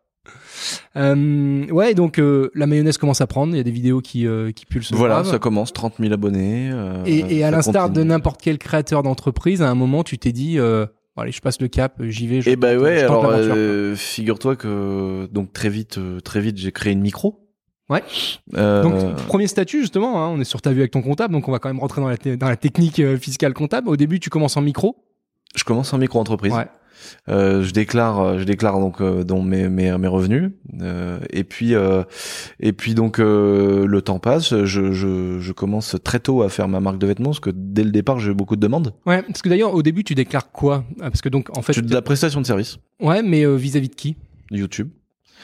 [0.95, 3.53] Euh, ouais donc euh, la mayonnaise commence à prendre.
[3.53, 4.91] Il y a des vidéos qui euh, qui pulsent.
[4.93, 5.29] Voilà, grave.
[5.31, 6.69] ça commence, 30 000 abonnés.
[6.73, 10.31] euh, Et, et à l'instar de n'importe quel créateur d'entreprise, à un moment tu t'es
[10.31, 12.41] dit euh, bon, allez je passe le cap, j'y vais.
[12.41, 16.57] Je, Et bah tente- ouais, je alors euh, figure-toi que donc très vite, très vite,
[16.57, 17.41] j'ai créé une micro.
[17.87, 18.01] Ouais.
[18.55, 21.47] Euh, Donc, premier statut, justement, hein, on est sur ta vue avec ton comptable, donc
[21.47, 23.89] on va quand même rentrer dans la, dans la technique euh, fiscale comptable.
[23.89, 24.95] Au début, tu commences en micro.
[25.55, 26.51] je commence en micro-entreprise.
[26.51, 26.65] Ouais.
[27.29, 30.51] Euh, je déclare, euh, je déclare donc euh, dans mes, mes, mes revenus.
[30.81, 32.03] Euh, et puis euh,
[32.59, 34.63] et puis donc euh, le temps passe.
[34.65, 37.83] Je, je, je commence très tôt à faire ma marque de vêtements parce que dès
[37.83, 38.93] le départ j'ai eu beaucoup de demandes.
[39.05, 40.83] Ouais, parce que d'ailleurs, au début, tu déclares quoi?
[40.99, 43.55] Ah, Parce que donc, en fait, Je- de la prestation de service ouais, mais euh,
[43.55, 44.15] vis-à-vis de qui?
[44.51, 44.89] YouTube.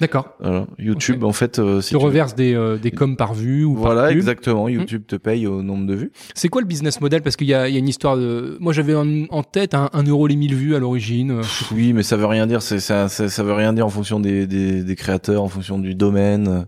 [0.01, 0.33] D'accord.
[0.41, 0.65] Voilà.
[0.79, 3.75] YouTube, en fait, euh, si Tu tu- reverses des, euh, des coms par vue ou
[3.75, 4.67] par Voilà, exactement.
[4.67, 6.11] YouTube te paye au nombre de vues.
[6.33, 7.21] C'est quoi le business model?
[7.21, 8.57] Parce qu'il y a, il y a une histoire de.
[8.59, 11.41] Moi, j'avais en, en tête un, un euro les 1000 vues à l'origine.
[11.71, 12.61] Oui, mais ça veut rien dire.
[12.61, 15.79] C'est ça, ça, ça veut rien dire en fonction des, des, des créateurs, en fonction
[15.79, 16.65] du domaine.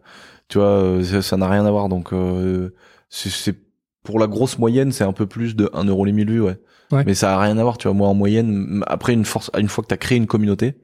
[0.48, 1.90] Tu vois, euh, ça n'a rien à voir.
[1.90, 2.70] Donc, euh,
[3.10, 3.58] c'est-
[4.04, 6.58] pour la grosse moyenne, c'est un peu plus de 1 euro les 1000 vues, ouais.
[6.92, 7.04] Ouais.
[7.08, 7.78] Mais ça a rien à voir.
[7.78, 10.76] Tu vois, moi en moyenne, après une force, une fois que t'as créé une communauté,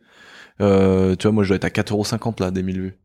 [0.62, 2.98] euh, tu vois, moi je dois être à 4,50 euros là des 1000 vues.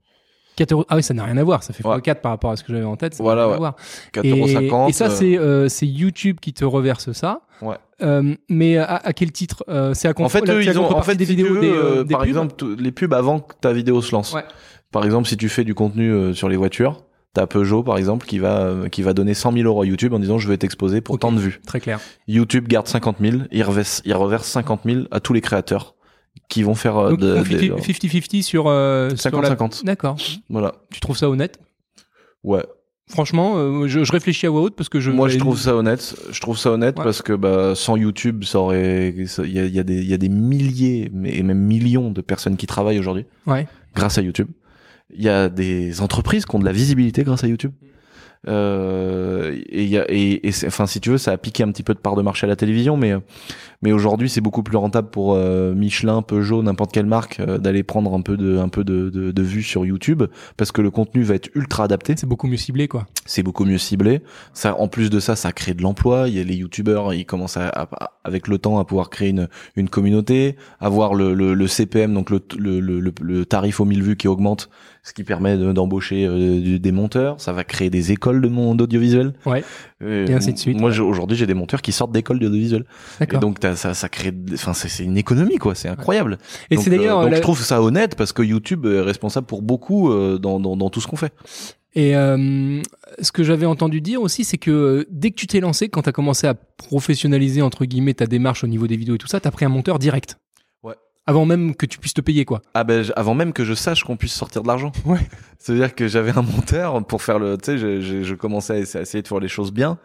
[0.57, 0.85] 4 euros.
[0.89, 1.63] Ah oui, ça n'a rien à voir.
[1.65, 1.97] Ça fait Ouais.
[1.99, 3.15] x4 par rapport à ce que j'avais en tête.
[3.15, 3.57] Ça Voilà, ouais.
[3.57, 3.75] voir.
[4.13, 4.87] 4,50 euros.
[4.87, 7.41] Et, et ça, c'est euh, c'est YouTube qui te reverse ça.
[7.61, 7.75] Ouais.
[8.03, 10.95] Euh, mais à, à quel titre Euh, C'est à En fait, là, eux, ils ont,
[10.97, 13.13] en fait, des si vidéos veux, des, euh, euh, des par pubs exemple, les pubs
[13.15, 14.33] avant que ta vidéo se lance.
[14.33, 14.45] Ouais.
[14.93, 18.25] Par exemple, si tu fais du contenu euh, sur les voitures, t'as Peugeot, par exemple,
[18.27, 20.57] qui va, euh, qui va donner 100 000 euros à YouTube en disant je vais
[20.57, 21.21] t'exposer pour Ok.
[21.23, 21.61] tant de vues.
[21.67, 21.99] Très clair.
[22.29, 25.94] YouTube garde 50 000, il reverse, il reverse 50 000 à tous les créateurs
[26.49, 29.85] qui vont faire euh, Donc de- des- 50-50 sur, euh, sur la- 50-50.
[29.85, 30.17] D'accord.
[30.51, 30.75] voilà.
[30.93, 31.59] Tu trouves ça honnête?
[32.43, 32.65] Ouais.
[33.09, 35.11] Franchement, euh, je, je réfléchis à voix haute parce que je.
[35.11, 36.17] Moi, je trouve ça honnête.
[36.31, 37.05] Je trouve ça honnête Ouais.
[37.05, 40.15] parce que bah, sans YouTube, ça aurait, il y a, y, a des- il y
[40.15, 43.67] a des milliers, mais et même millions de personnes qui travaillent aujourd'hui Ouais.
[43.95, 44.49] grâce à YouTube.
[45.15, 47.73] Il y a des entreprises qui ont de la visibilité grâce à YouTube.
[48.49, 51.83] Euh, et y a, et, et enfin, si tu veux, ça a piqué un petit
[51.83, 53.15] peu de part de marché à la télévision, mais,
[53.83, 57.83] mais aujourd'hui, c'est beaucoup plus rentable pour euh, Michelin, Peugeot, n'importe quelle marque euh, d'aller
[57.83, 60.23] prendre un peu de, un peu de, de, de vues sur YouTube
[60.57, 63.07] parce que le contenu va être ultra adapté C'est beaucoup mieux ciblé, quoi.
[63.27, 64.21] c'est beaucoup mieux ciblé.
[64.53, 66.29] Ça, en plus de ça, ça crée de l'emploi.
[66.29, 67.89] Il y a les youtubeurs, ils commencent à, à-
[68.25, 72.31] avec le temps à pouvoir créer une, une communauté, avoir le, le, le CPM, donc
[72.31, 74.71] le, le, le, le- le tarif aux 1000 vues qui augmente,
[75.05, 77.41] ce qui permet de- d'embaucher euh, du- des monteurs.
[77.41, 79.35] Ça va créer des écoles de monde audiovisuel.
[79.47, 79.63] Ouais.
[80.03, 80.81] Euh, Et ainsi de suite.
[80.81, 82.81] Moi, aujourd'hui, j'ai des monteurs qui sortent d'écoles d'audiovisuel.
[82.83, 83.41] Et D'accord.
[83.41, 85.75] donc, ça, ça crée, de- enfin, c'est une économie, quoi.
[85.77, 86.39] C'est incroyable.
[86.71, 87.21] Et c'est d'ailleurs.
[87.21, 90.59] euh, donc la- je trouve ça honnête parce que YouTube est responsable pour beaucoup dans,
[90.59, 91.33] dans, dans tout ce qu'on fait.
[91.97, 92.83] Et euh,
[93.21, 96.09] ce que j'avais entendu dire aussi, c'est que dès que tu t'es lancé, quand tu
[96.09, 99.39] as commencé à professionnaliser entre guillemets ta démarche au niveau des vidéos et tout ça,
[99.39, 100.37] tu as pris un monteur direct.
[101.27, 102.61] Avant même que tu puisses te payer, quoi.
[102.75, 104.93] Ah ben avant même que je sache qu'on puisse sortir de l'argent.
[105.07, 105.21] Ouais.
[105.59, 108.79] C'est-à-dire que j'avais un monteur pour faire le, tu sais, je, je, je commençais à
[108.79, 109.99] essa- à essayer de faire les choses bien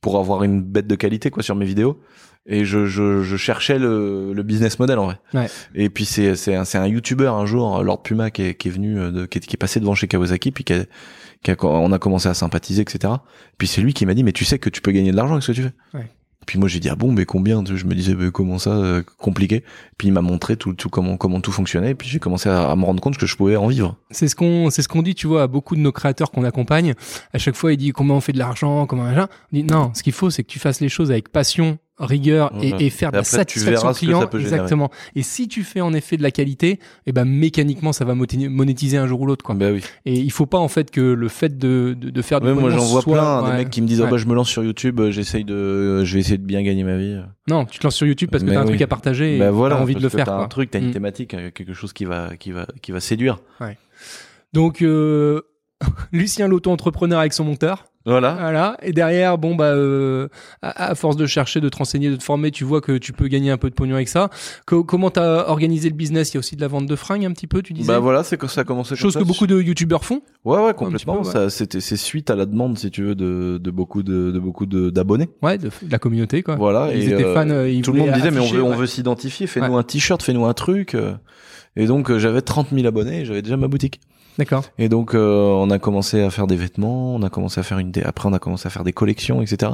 [0.00, 2.00] pour avoir une bête de qualité quoi sur mes vidéos.
[2.48, 5.18] Et je, je, je cherchais le, le business model en vrai.
[5.34, 5.48] Ouais.
[5.74, 8.68] Et puis c'est c'est un, c'est un YouTuber un jour, Lord Puma, qui est, qui
[8.68, 10.84] est venu, euh, de, qui, est, qui est passé devant chez Kawasaki, puis qui a,
[11.42, 13.14] qui a- on a commencé à sympathiser, etc.
[13.58, 15.32] Puis c'est lui qui m'a dit, mais tu sais que tu peux gagner de l'argent
[15.34, 15.72] avec ce que tu fais.
[15.98, 16.06] Ouais.
[16.46, 19.64] Puis moi j'ai dit ah bon mais combien Je me disais comment ça euh, compliqué?
[19.98, 21.94] Puis il m'a montré tout tout comment comment tout fonctionnait.
[21.94, 23.96] Puis j'ai commencé à, me rendre compte que je pouvais en vivre.
[24.10, 26.44] C'est ce qu'on c'est ce qu'on dit, tu vois, à beaucoup de nos créateurs qu'on
[26.44, 26.94] accompagne.
[27.32, 29.04] À chaque fois, ils disent comment on fait de l'argent, comment.
[29.04, 32.52] On dit non, ce qu'il faut, c'est que tu fasses les choses avec passion, rigueur
[32.60, 32.80] et, Mhm.
[32.80, 34.28] et faire de Et la satisfaction client.
[34.30, 34.90] Exactement.
[35.14, 38.98] Et si tu fais en effet de la qualité, et ben mécaniquement, ça va monétiser
[38.98, 39.54] un jour ou l'autre, quoi.
[39.54, 39.82] Bah oui.
[40.04, 42.54] Et il faut pas en fait que le fait de, de, de faire du Ouais,
[42.54, 43.50] moi j'en vois soit- plein ouais.
[43.50, 44.10] des mecs qui me disent Ouais.
[44.10, 46.62] bah je me lance sur YouTube, euh, j'essaye de euh, je vais essayer de bien
[46.62, 47.18] gagner ma vie.
[47.48, 48.68] Non, tu te lances sur YouTube parce que t'as un oui.
[48.70, 50.26] truc à partager et bah voilà, t'as envie de le faire.
[50.26, 50.92] T'as un truc, t'as une Mm.
[50.92, 53.38] thématique, euh, quelque chose qui va qui va qui va séduire.
[54.52, 55.40] Donc euh,
[56.12, 57.86] Lucien l'auto-entrepreneur avec son monteur.
[58.06, 58.34] Voilà.
[58.38, 58.76] Voilà.
[58.82, 60.28] Et derrière, bon bah, euh,
[60.62, 63.12] à, à force de chercher, de te renseigner, de te former, tu vois que tu
[63.12, 64.30] peux gagner un peu de pognon avec ça.
[64.64, 66.30] Co- comment t'as organisé le business?
[66.30, 67.88] Il y a aussi de la vente de fringues un petit peu, tu disais?
[67.92, 69.20] Bah voilà, c'est que ça a commencé comme Chose ça.
[69.20, 70.22] que beaucoup de youtubeurs font.
[70.44, 71.14] Ouais ouais complètement.
[71.20, 71.32] peu, ouais.
[71.32, 74.38] Ça c'était c'est suite à la demande si tu veux de, de beaucoup de, de
[74.38, 75.28] beaucoup de d'abonnés.
[75.42, 76.54] Ouais, de, de la communauté quoi.
[76.54, 76.90] Voilà.
[76.94, 77.50] Ils et, étaient euh, fans.
[77.50, 80.22] euh, ils tout le monde disait mais on veut on veut s'identifier, fais-nous un t-shirt,
[80.22, 80.94] fais-nous un truc.
[80.94, 81.14] euh.
[81.74, 84.00] Et donc j'avais 30 000 abonnés, et j'avais déjà ma boutique.
[84.38, 84.64] D'accord.
[84.78, 87.78] Et donc euh, on a commencé à faire des vêtements, on a commencé à faire
[87.78, 89.72] une, dé- après on a commencé à faire des collections, etc.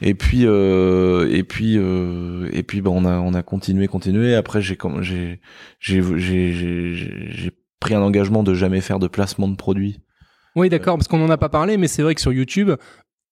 [0.00, 4.34] Et puis euh, et puis euh, et puis bah, on a on a continué continué.
[4.34, 5.40] Après j'ai comme j'ai
[5.78, 6.94] j'ai j'ai j'ai
[7.30, 10.00] j'ai pris un engagement de jamais faire de placement de produits.
[10.54, 12.72] Oui, d'accord, parce qu'on en a pas parlé, mais c'est vrai que sur YouTube,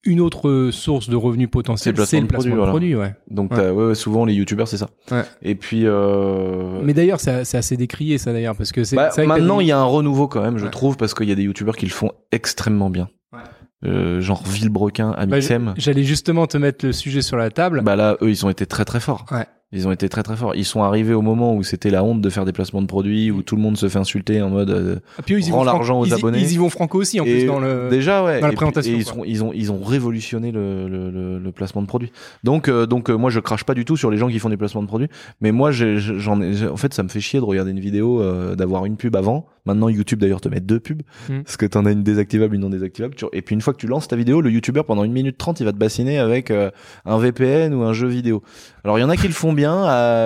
[0.03, 2.95] une autre euh, source de revenus potentiels, C'est le placement de placement de produit, produit,
[2.95, 3.13] ouais.
[3.29, 3.69] Donc Ouais.
[3.69, 4.89] ouais, souvent les youtubeurs c'est ça.
[5.11, 5.23] Ouais.
[5.43, 9.59] Et puis euh, Mais d'ailleurs, c'est assez décrié ça d'ailleurs, parce que c'est bah, maintenant
[9.59, 11.75] il y a un renouveau quand même, je trouve, parce qu'il y a des youtubeurs
[11.77, 13.09] qui le font extrêmement bien.
[13.31, 13.39] Ouais.
[13.83, 15.73] Euh, genre Villebrequin, Bah, Amixem.
[15.77, 17.81] J'allais justement te mettre le sujet sur la table.
[17.83, 19.25] Bah là, eux, ils ont été très très forts.
[19.31, 19.45] Ouais.
[19.73, 20.53] Ils ont été très très forts.
[20.55, 23.31] Ils sont arrivés au moment où c'était la honte de faire des placements de produits,
[23.31, 24.69] où tout le monde se fait insulter en mode.
[24.69, 26.39] euh, Ah, puis eux, ils y rend vont franco- l'argent aux ils abonnés.
[26.39, 27.87] Ils y vont franco aussi en et plus dans le.
[27.89, 28.41] déjà ouais.
[28.41, 31.09] dans la et puis- présentation, et ils, sont, ils ont ils ont révolutionné le, le,
[31.09, 32.11] le, le placement de produits.
[32.43, 34.49] Donc euh, donc euh, moi je crache pas du tout sur les gens qui font
[34.49, 35.07] des placements de produits,
[35.39, 38.55] mais moi j'en ai en fait ça me fait chier de regarder une vidéo euh,
[38.55, 39.45] d'avoir une pub avant.
[39.65, 41.43] Maintenant YouTube d'ailleurs te met deux pubs Mm.
[41.43, 43.15] parce que t'en as une désactivable, une non désactivable.
[43.31, 45.59] Et puis une fois que tu lances ta vidéo, le YouTuber pendant une minute trente
[45.59, 46.71] il va te bassiner avec euh,
[47.05, 48.41] un VPN ou un jeu vidéo.
[48.83, 49.60] Alors il y en a qui le font bien.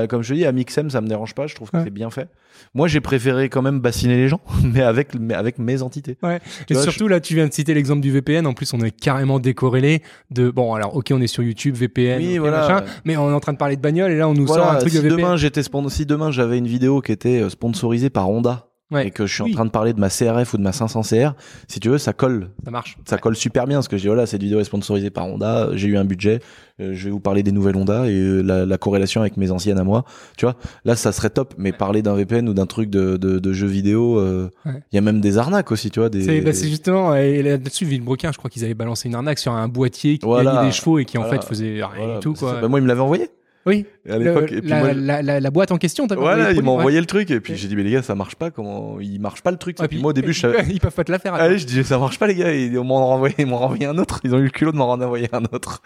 [0.10, 1.48] Comme je dis, à Mixem, ça me dérange pas.
[1.48, 1.84] Je trouve que Ouais.
[1.86, 2.28] c'est bien fait.
[2.74, 6.18] Moi, j'ai préféré quand même bassiner les gens, mais avec, mais avec mes entités.
[6.24, 6.40] Ouais.
[6.70, 8.46] Et vois, surtout, là, tu viens de citer l'exemple du VPN.
[8.48, 10.50] En plus, on est carrément décorrélé de.
[10.50, 12.62] Bon, alors, ok, on est sur YouTube, VPN, Oui, voilà.
[12.68, 14.70] machin, mais on est en train de parler de bagnole et là, on nous sort
[14.72, 15.18] un truc si de VPN.
[15.18, 19.08] demain j'étais si demain j'avais une vidéo qui était euh, sponsorisée par Honda Ouais.
[19.08, 19.52] et que je suis Oui.
[19.52, 21.34] en train de parler de ma CRF ou de ma 500 CR,
[21.68, 22.98] si tu veux, ça colle, Ça marche.
[23.06, 25.70] ça colle super bien parce que je dis voilà, cette vidéo est sponsorisée par Honda,
[25.74, 26.40] j'ai eu un budget,
[26.80, 29.50] euh, je vais vous parler des nouvelles Honda et euh, la, la corrélation avec mes
[29.50, 30.06] anciennes à moi,
[30.38, 33.40] tu vois, là ça serait top, mais parler d'un VPN ou d'un truc de, de,
[33.40, 34.84] de jeux vidéo, euh, il Ouais.
[34.94, 36.22] y a même des arnaques aussi, tu vois, des.
[36.24, 39.52] C'est bah, c'est justement, et là-dessus, Villebrequin, je crois qu'ils avaient balancé une arnaque sur
[39.54, 40.54] un boîtier qui Voilà.
[40.54, 41.42] gagnait des chevaux et qui en Voilà.
[41.42, 42.34] fait faisait rien Voilà, et tout.
[42.34, 42.62] Quoi.
[42.62, 43.30] Bah, moi, il me l'avait envoyé
[43.66, 44.52] oui, à l'époque.
[44.52, 47.06] Et la, moi, la, la, la boîte en question, t'as voilà, il m'a envoyé le
[47.06, 49.52] truc et puis j'ai dit mais les gars, ça marche pas, comment il marche pas
[49.52, 49.80] le truc.
[49.80, 50.48] Ouais, et puis moi au début, je.
[50.72, 51.34] Ils peuvent pas te la faire.
[51.34, 53.98] Allez, je dis ça marche pas les gars, ils m'ont renvoyé, ils m'ont renvoyé un
[53.98, 55.82] autre, ils ont eu le culot de m'en renvoyer un autre.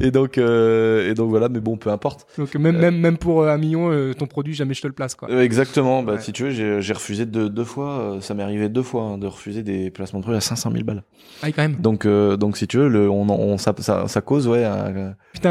[0.00, 2.26] Et donc euh, et donc voilà, mais bon, peu importe.
[2.38, 4.92] Donc même, même, même pour euh, un million, euh, ton produit, jamais je te le
[4.92, 5.14] place.
[5.14, 5.28] Quoi.
[5.30, 6.20] Euh, exactement, bah Ouais.
[6.20, 9.18] si tu veux, j'ai refusé deux, deux fois, euh, ça m'est arrivé deux fois hein,
[9.18, 11.02] de refuser des placements de produits à 500 000 balles.
[11.42, 11.76] Ah, quand même.
[11.80, 14.64] Donc euh, donc si tu veux, le, on, on ça, ça, ça cause ouais.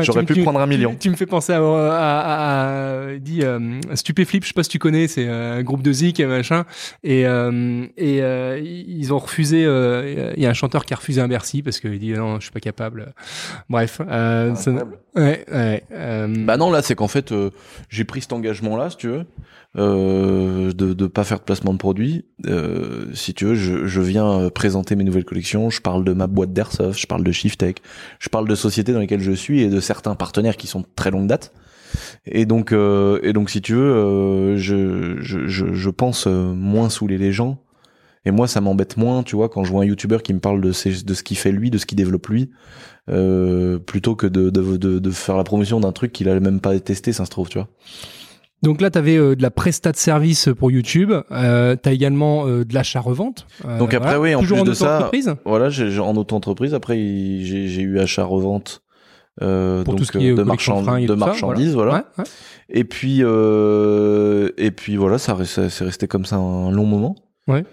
[0.01, 0.95] J'aurais pu tu- prendre un tu- million.
[0.99, 4.79] Tu, me fais penser à, à, à- dit euh, Stupéflip, je sais pas si tu
[4.79, 6.65] connais, c'est euh, un groupe de zik et machin,
[7.03, 9.63] et euh, et euh, ils ont refusé.
[9.65, 12.35] euh, Il y a un chanteur qui a refusé un Bercy parce qu'il dit non,
[12.39, 13.13] je suis pas capable.
[13.69, 14.71] Bref, euh, ça-
[15.15, 15.83] ouais, ouais.
[15.91, 17.49] euh, Bah non, là c'est qu'en fait euh,
[17.89, 19.25] j'ai pris cet engagement là, si tu veux,
[19.77, 22.25] euh, de de pas faire de placement de produits.
[22.45, 25.69] Euh, si tu veux, je, je viens euh, présenter mes nouvelles collections.
[25.69, 27.77] Je parle de ma boîte d'airsoft, je parle de Shifttech,
[28.19, 30.85] je parle de sociétés dans lesquelles je suis et de certains partenaires qui sont de
[30.95, 31.53] très longue date.
[32.25, 36.53] Et donc euh, et donc si tu veux, euh, je, je je je pense euh,
[36.53, 37.59] moins saouler les gens.
[38.25, 40.61] Et moi, ça m'embête moins, tu vois, quand je vois un YouTuber qui me parle
[40.61, 42.51] de, ses, de ce qu'il fait lui, de ce qu'il développe lui,
[43.09, 46.61] euh, plutôt que de, de, de, de faire la promotion d'un truc qu'il a même
[46.61, 47.67] pas testé, ça se trouve, tu vois.
[48.61, 51.11] Donc là, tu avais de la prestat de service pour YouTube.
[51.31, 53.45] Euh, tu as également euh, de l'achat-revente.
[53.65, 55.11] Euh, Donc après, oui, en Toujours plus en de ça,
[55.43, 56.73] Voilà, j'ai en auto-entreprise.
[56.73, 58.83] Après, j'ai eu achat-revente.
[59.41, 61.25] Euh, pour donc tout ce qui est euh, de, marchand- fringues et de tout ça,
[61.25, 61.93] marchandises, voilà.
[61.93, 62.23] Ouais, ouais.
[62.69, 67.15] Et puis, euh, et puis voilà, ça c'est resté comme ça un long moment.
[67.47, 67.63] Ouais.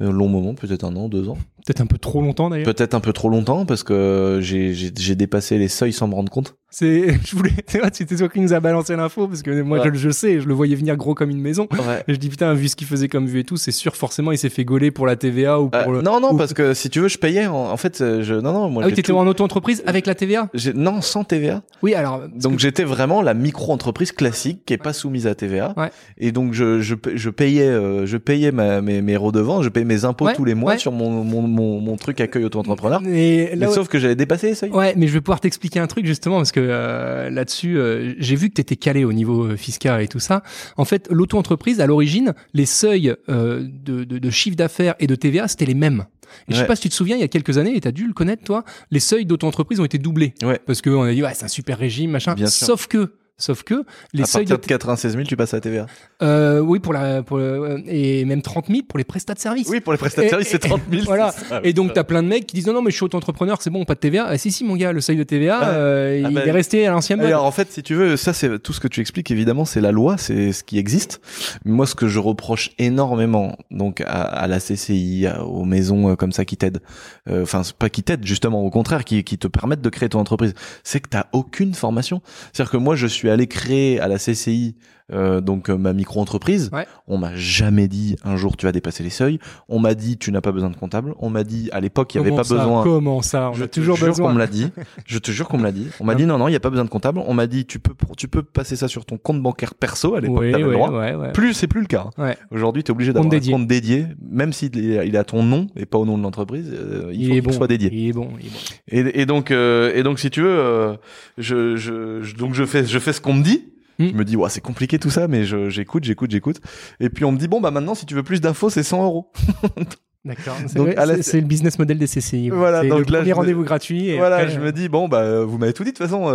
[0.00, 1.38] Un long moment, peut-être un an, deux ans.
[1.64, 2.66] Peut-être un peu trop longtemps d'ailleurs.
[2.74, 6.56] Peut-être un peu trop longtemps parce que j'ai dépassé les seuils sans me rendre compte.
[6.76, 7.52] C'est, je voulais,
[7.92, 9.90] c'était toi qui nous a balancé l'info parce que moi Ouais.
[9.94, 11.68] je, je sais, je le voyais venir gros comme une maison.
[11.70, 12.02] Ouais.
[12.08, 14.32] Et je dis putain, vu ce qu'il faisait comme vue et tout, c'est sûr forcément
[14.32, 16.02] il s'est fait gauler pour la TVA ou pour Euh, le.
[16.02, 17.46] non, non, ou- parce que si tu veux, je payais.
[17.46, 18.82] En, en fait, euh, je non, non, moi.
[18.82, 21.62] ah oui, t'étais tout- en auto-entreprise avec la TVA j'ai- Non, sans TVA.
[21.82, 22.22] Oui, alors.
[22.34, 25.74] Donc j'étais vraiment la micro-entreprise classique qui est pas soumise à TVA.
[25.76, 25.90] Ouais.
[26.18, 29.86] Et donc je, je, je payais, euh, je payais ma, mes, mes redevances, je payais
[29.86, 33.00] mes impôts tous les mois sur mon, mon, mon, mon truc accueil auto-entrepreneur.
[33.06, 34.70] Et là, Mais sauf que j'avais dépassé les seuils.
[34.70, 38.36] Ouais, mais je vais pouvoir t'expliquer un truc justement parce que euh, là-dessus, euh, j'ai
[38.36, 40.42] vu que t'étais calé au niveau euh, fiscal et tout ça.
[40.76, 45.14] En fait, l'auto-entreprise, à l'origine, les seuils euh, de, de, de chiffre d'affaires et de
[45.14, 46.04] TVA, c'était les mêmes.
[46.48, 47.92] Et je sais pas si tu te souviens, il y a quelques années, et t'as
[47.92, 50.34] dû le connaître toi, les seuils d'auto-entreprise ont été doublés.
[50.42, 50.60] Ouais.
[50.66, 52.34] Parce qu'on a dit, ouais, c'est un super régime, machin.
[52.34, 52.66] Bien sûr.
[52.66, 54.62] Sauf que, sauf que, les à seuils partir de...
[54.62, 55.86] de 96 000, tu passes à la TVA.
[56.22, 59.68] Euh, oui, pour la, pour le- et même 30 000 pour les prestats de services.
[59.68, 61.02] Oui, pour les prestataires, Et- de services, c'est 30 000.
[61.06, 61.32] voilà.
[61.32, 61.60] ça.
[61.64, 63.70] Et donc, t'as plein de mecs qui disent non, non, mais je suis auto-entrepreneur, c'est
[63.70, 64.26] bon, pas de TVA.
[64.28, 66.86] Ah, si, si, mon gars, le seuil de TVA, euh, Ah il bah, est resté
[66.86, 67.26] à l'ancien mode.
[67.26, 69.30] Alors en fait, si tu veux, ça c'est tout ce que tu expliques.
[69.30, 71.20] Évidemment, c'est la loi, c'est ce qui existe.
[71.64, 76.14] Moi, ce que je reproche énormément, donc à, à la CCI, à- aux maisons euh,
[76.16, 76.80] comme ça qui t'aident,
[77.28, 80.20] euh, enfin pas qui t'aident justement, au contraire, qui, qui te permettent de créer ton
[80.20, 82.22] entreprise, c'est que t'as aucune formation.
[82.52, 84.76] C'est-à-dire que moi, je suis allé créer à la CCI.
[85.12, 86.86] Euh, donc euh, ma micro-entreprise, Ouais.
[87.06, 89.38] on m'a jamais dit un jour tu vas dépasser les seuils.
[89.68, 91.14] On m'a dit tu n'as pas besoin de comptable.
[91.18, 92.82] On m'a dit à l'époque il y avait pas ça besoin.
[92.82, 94.28] Comment ça On Je a te toujours jure besoin.
[94.28, 94.68] qu'on me l'a dit.
[95.06, 95.88] Je te jure qu'on me l'a dit.
[96.00, 97.20] On m'a dit non non, il y a pas besoin de comptable.
[97.26, 100.20] On m'a dit tu peux tu peux passer ça sur ton compte bancaire perso à
[100.20, 100.90] l'époque Oui, t'avais le droit.
[100.90, 101.32] ouais, ouais.
[101.32, 102.08] Plus c'est plus le cas.
[102.16, 102.36] Ouais.
[102.50, 105.66] Aujourd'hui, tu es obligé d'avoir un compte dédié, même s'il est, il à ton nom
[105.76, 107.52] et pas au nom de l'entreprise, euh, il, Il faut qu'il bon.
[107.52, 107.90] soit dédié.
[107.92, 108.28] Il est bon.
[108.40, 109.08] il est bon.
[109.10, 110.94] Et, et donc euh, et donc si tu veux euh,
[111.38, 113.70] je, je, je- donc je fais je fais ce qu'on me dit.
[113.98, 114.08] Hmm.
[114.08, 116.60] Je me dis ouais c'est compliqué tout ça mais j'écoute j'écoute j'écoute
[117.00, 119.04] et puis on me dit bon bah maintenant si tu veux plus d'infos c'est 100
[119.04, 119.32] euros.
[120.24, 120.56] D'accord.
[120.68, 122.48] C'est Donc, la- c'est- le business model des CCI.
[122.48, 124.08] Voilà, C'est donc le là, premier je me- rendez-vous gratuit.
[124.08, 125.96] Et voilà, après, je euh, me dis bon bah euh, vous m'avez tout dit de
[125.96, 126.30] toute façon,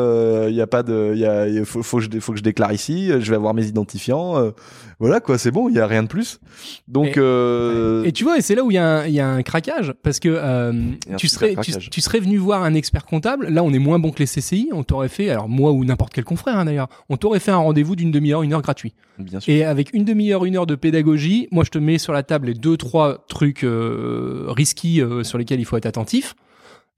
[0.47, 2.43] il y a pas de, il y a, faut, faut que je, faut que je
[2.43, 4.51] déclare ici, euh, je vais avoir mes identifiants, euh,
[4.99, 6.39] voilà quoi, c'est bon, il y a rien de plus.
[6.87, 9.19] Donc Et- euh, Et tu vois, et c'est là où il y, a un- y
[9.19, 10.71] a un craquage, parce que euh,
[11.17, 11.55] tu, serais,
[11.89, 13.47] tu, serais venu voir un expert comptable.
[13.47, 14.69] Là, on est moins bon que les CCI.
[14.71, 17.57] On t'aurait fait, alors moi ou n'importe quel confrère hein, d'ailleurs, on t'aurait fait un
[17.57, 18.93] rendez-vous d'une demi-heure, une heure gratuit.
[19.17, 19.51] bien sûr.
[19.51, 22.47] Et avec une demi-heure, une heure de pédagogie, moi je te mets sur la table
[22.47, 23.78] les deux, trois trucs euh,
[24.47, 26.35] risqués euh, sur lesquels il faut être attentif.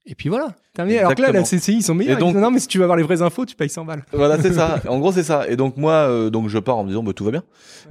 [0.04, 0.98] Et puis voilà, terminé.
[0.98, 1.42] Alors que là, la.
[1.44, 2.16] CCI, ils sont meilleurs.
[2.16, 3.68] Et donc- Ils disent, non, mais si tu veux avoir les vraies infos, tu payes
[3.68, 4.04] 100 balles.
[4.12, 4.80] Voilà, c'est ça.
[4.88, 5.48] En gros, c'est ça.
[5.48, 7.44] Et donc moi, euh, donc je pars en me disant bah tout va bien.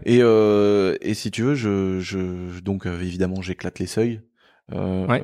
[0.05, 4.19] Et euh, et si tu veux, je je donc euh, évidemment j'éclate les seuils.
[4.73, 5.23] Euh, Ouais.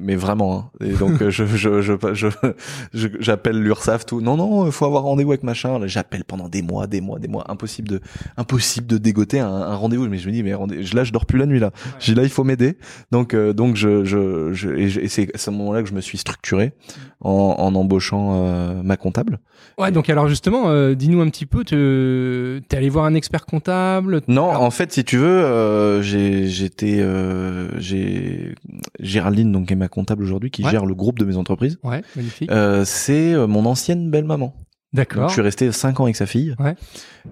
[0.00, 0.84] mais vraiment hein.
[0.86, 4.20] et donc euh, je je je j'appelle l'URSSAF tout.
[4.20, 5.78] Non non faut avoir rendez-vous avec machin.
[5.86, 7.44] J'appelle pendant des mois des mois des mois.
[7.50, 8.00] Impossible de
[8.36, 10.08] impossible de dégoter un, un rendez-vous.
[10.08, 10.52] Mais je me dis mais
[10.94, 11.72] là je dors plus la nuit là.
[11.98, 12.78] J'ai là il faut m'aider.
[13.12, 16.18] Donc euh, donc je je, je et, c'est à ce moment-là que je me suis
[16.18, 16.72] structuré
[17.20, 19.38] en, en embauchant euh, ma comptable.
[19.78, 23.44] Ouais, donc alors justement, euh, dis-nous un petit peu, te- t'es allé voir un expert
[23.46, 28.54] comptable Non, Alors- en fait, si tu veux, euh, j'ai j'étais euh, j'ai
[29.00, 30.70] Géraldine donc qui est ma comptable aujourd'hui qui Ouais.
[30.70, 31.78] gère le groupe de mes entreprises.
[31.82, 32.50] Ouais, magnifique.
[32.50, 34.54] Euh, c'est euh, mon ancienne belle-maman.
[34.92, 35.28] D'accord.
[35.28, 36.54] je suis resté cinq ans avec sa fille.
[36.58, 36.74] Ouais.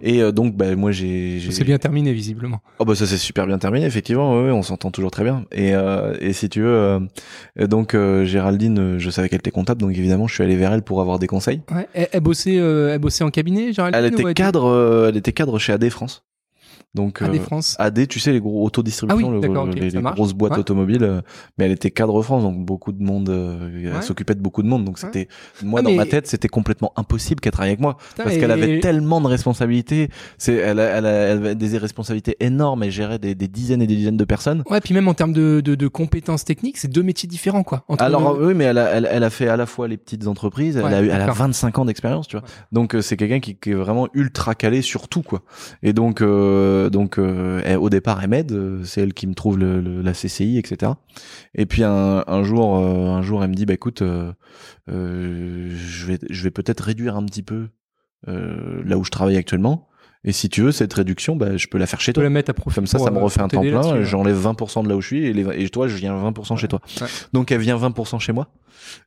[0.02, 2.60] Et euh, donc bah moi j'ai C'est bien terminé, visiblement.
[2.78, 5.46] Oh bah ça s'est super bien terminé effectivement, ouais, ouais, on s'entend toujours très bien.
[5.52, 7.00] Et euh, et si tu veux euh,
[7.66, 10.82] donc euh, Géraldine, je savais qu'elle était comptable donc évidemment je suis allé vers elle
[10.82, 11.62] pour avoir des conseils.
[11.74, 11.88] Ouais.
[11.94, 15.32] Elle, elle bossait, euh, elle bossait en cabinet, Géraldine Elle ou était cadre elle était
[15.32, 16.24] cadre chez AD France.
[16.94, 17.74] Donc à euh, France.
[17.78, 20.58] AD, tu sais, les gros autodistributions, Ah oui, le- les, grosses boîtes Ouais.
[20.60, 21.20] automobiles, euh,
[21.58, 24.68] mais elle était cadre France, donc beaucoup de monde, euh, elle s'occupait de beaucoup de
[24.68, 25.26] monde, donc c'était,
[25.62, 28.36] moi Ah, dans mais- ma tête, c'était complètement impossible qu'elle travaille avec moi, Putain, parce
[28.36, 32.82] et- qu'elle avait tellement de responsabilités, c'est, elle, a- elle, elle avait des responsabilités énormes,
[32.84, 34.62] elle gérait des, des dizaines et des dizaines de personnes.
[34.70, 37.84] Ouais, puis même en termes de, de, de compétences techniques, c'est deux métiers différents, quoi.
[37.88, 40.26] Entre Alors le- oui, mais elle a, elle, a fait à la fois les petites
[40.28, 41.34] entreprises, elle, a, elle a d'accord.
[41.34, 42.46] 25 ans d'expérience, tu vois.
[42.72, 45.42] Donc euh, c'est quelqu'un qui, qui est vraiment ultra calé sur tout, quoi.
[45.82, 49.34] Et donc, euh, donc euh, elle- au départ, elle m'aide, euh, c'est elle qui me
[49.34, 50.92] trouve la CCI, etc.
[51.54, 54.32] Et puis un, jour, euh, un jour, elle me dit, bah écoute, euh,
[54.90, 57.68] euh, je vais, peut-être réduire un petit peu
[58.28, 59.88] euh, là où je travaille actuellement.
[60.24, 62.24] Et si tu veux cette réduction, bah je peux la faire chez tu peux toi.
[62.24, 62.76] la mettre à profit.
[62.76, 64.02] Comme ça, ça me euh, refait un temps plein.
[64.02, 66.68] J'enlève 20% de là où je suis et, les, et toi, je viens 20% chez
[66.68, 66.80] toi.
[67.00, 67.06] Ouais.
[67.32, 68.48] Donc, elle vient 20% chez moi.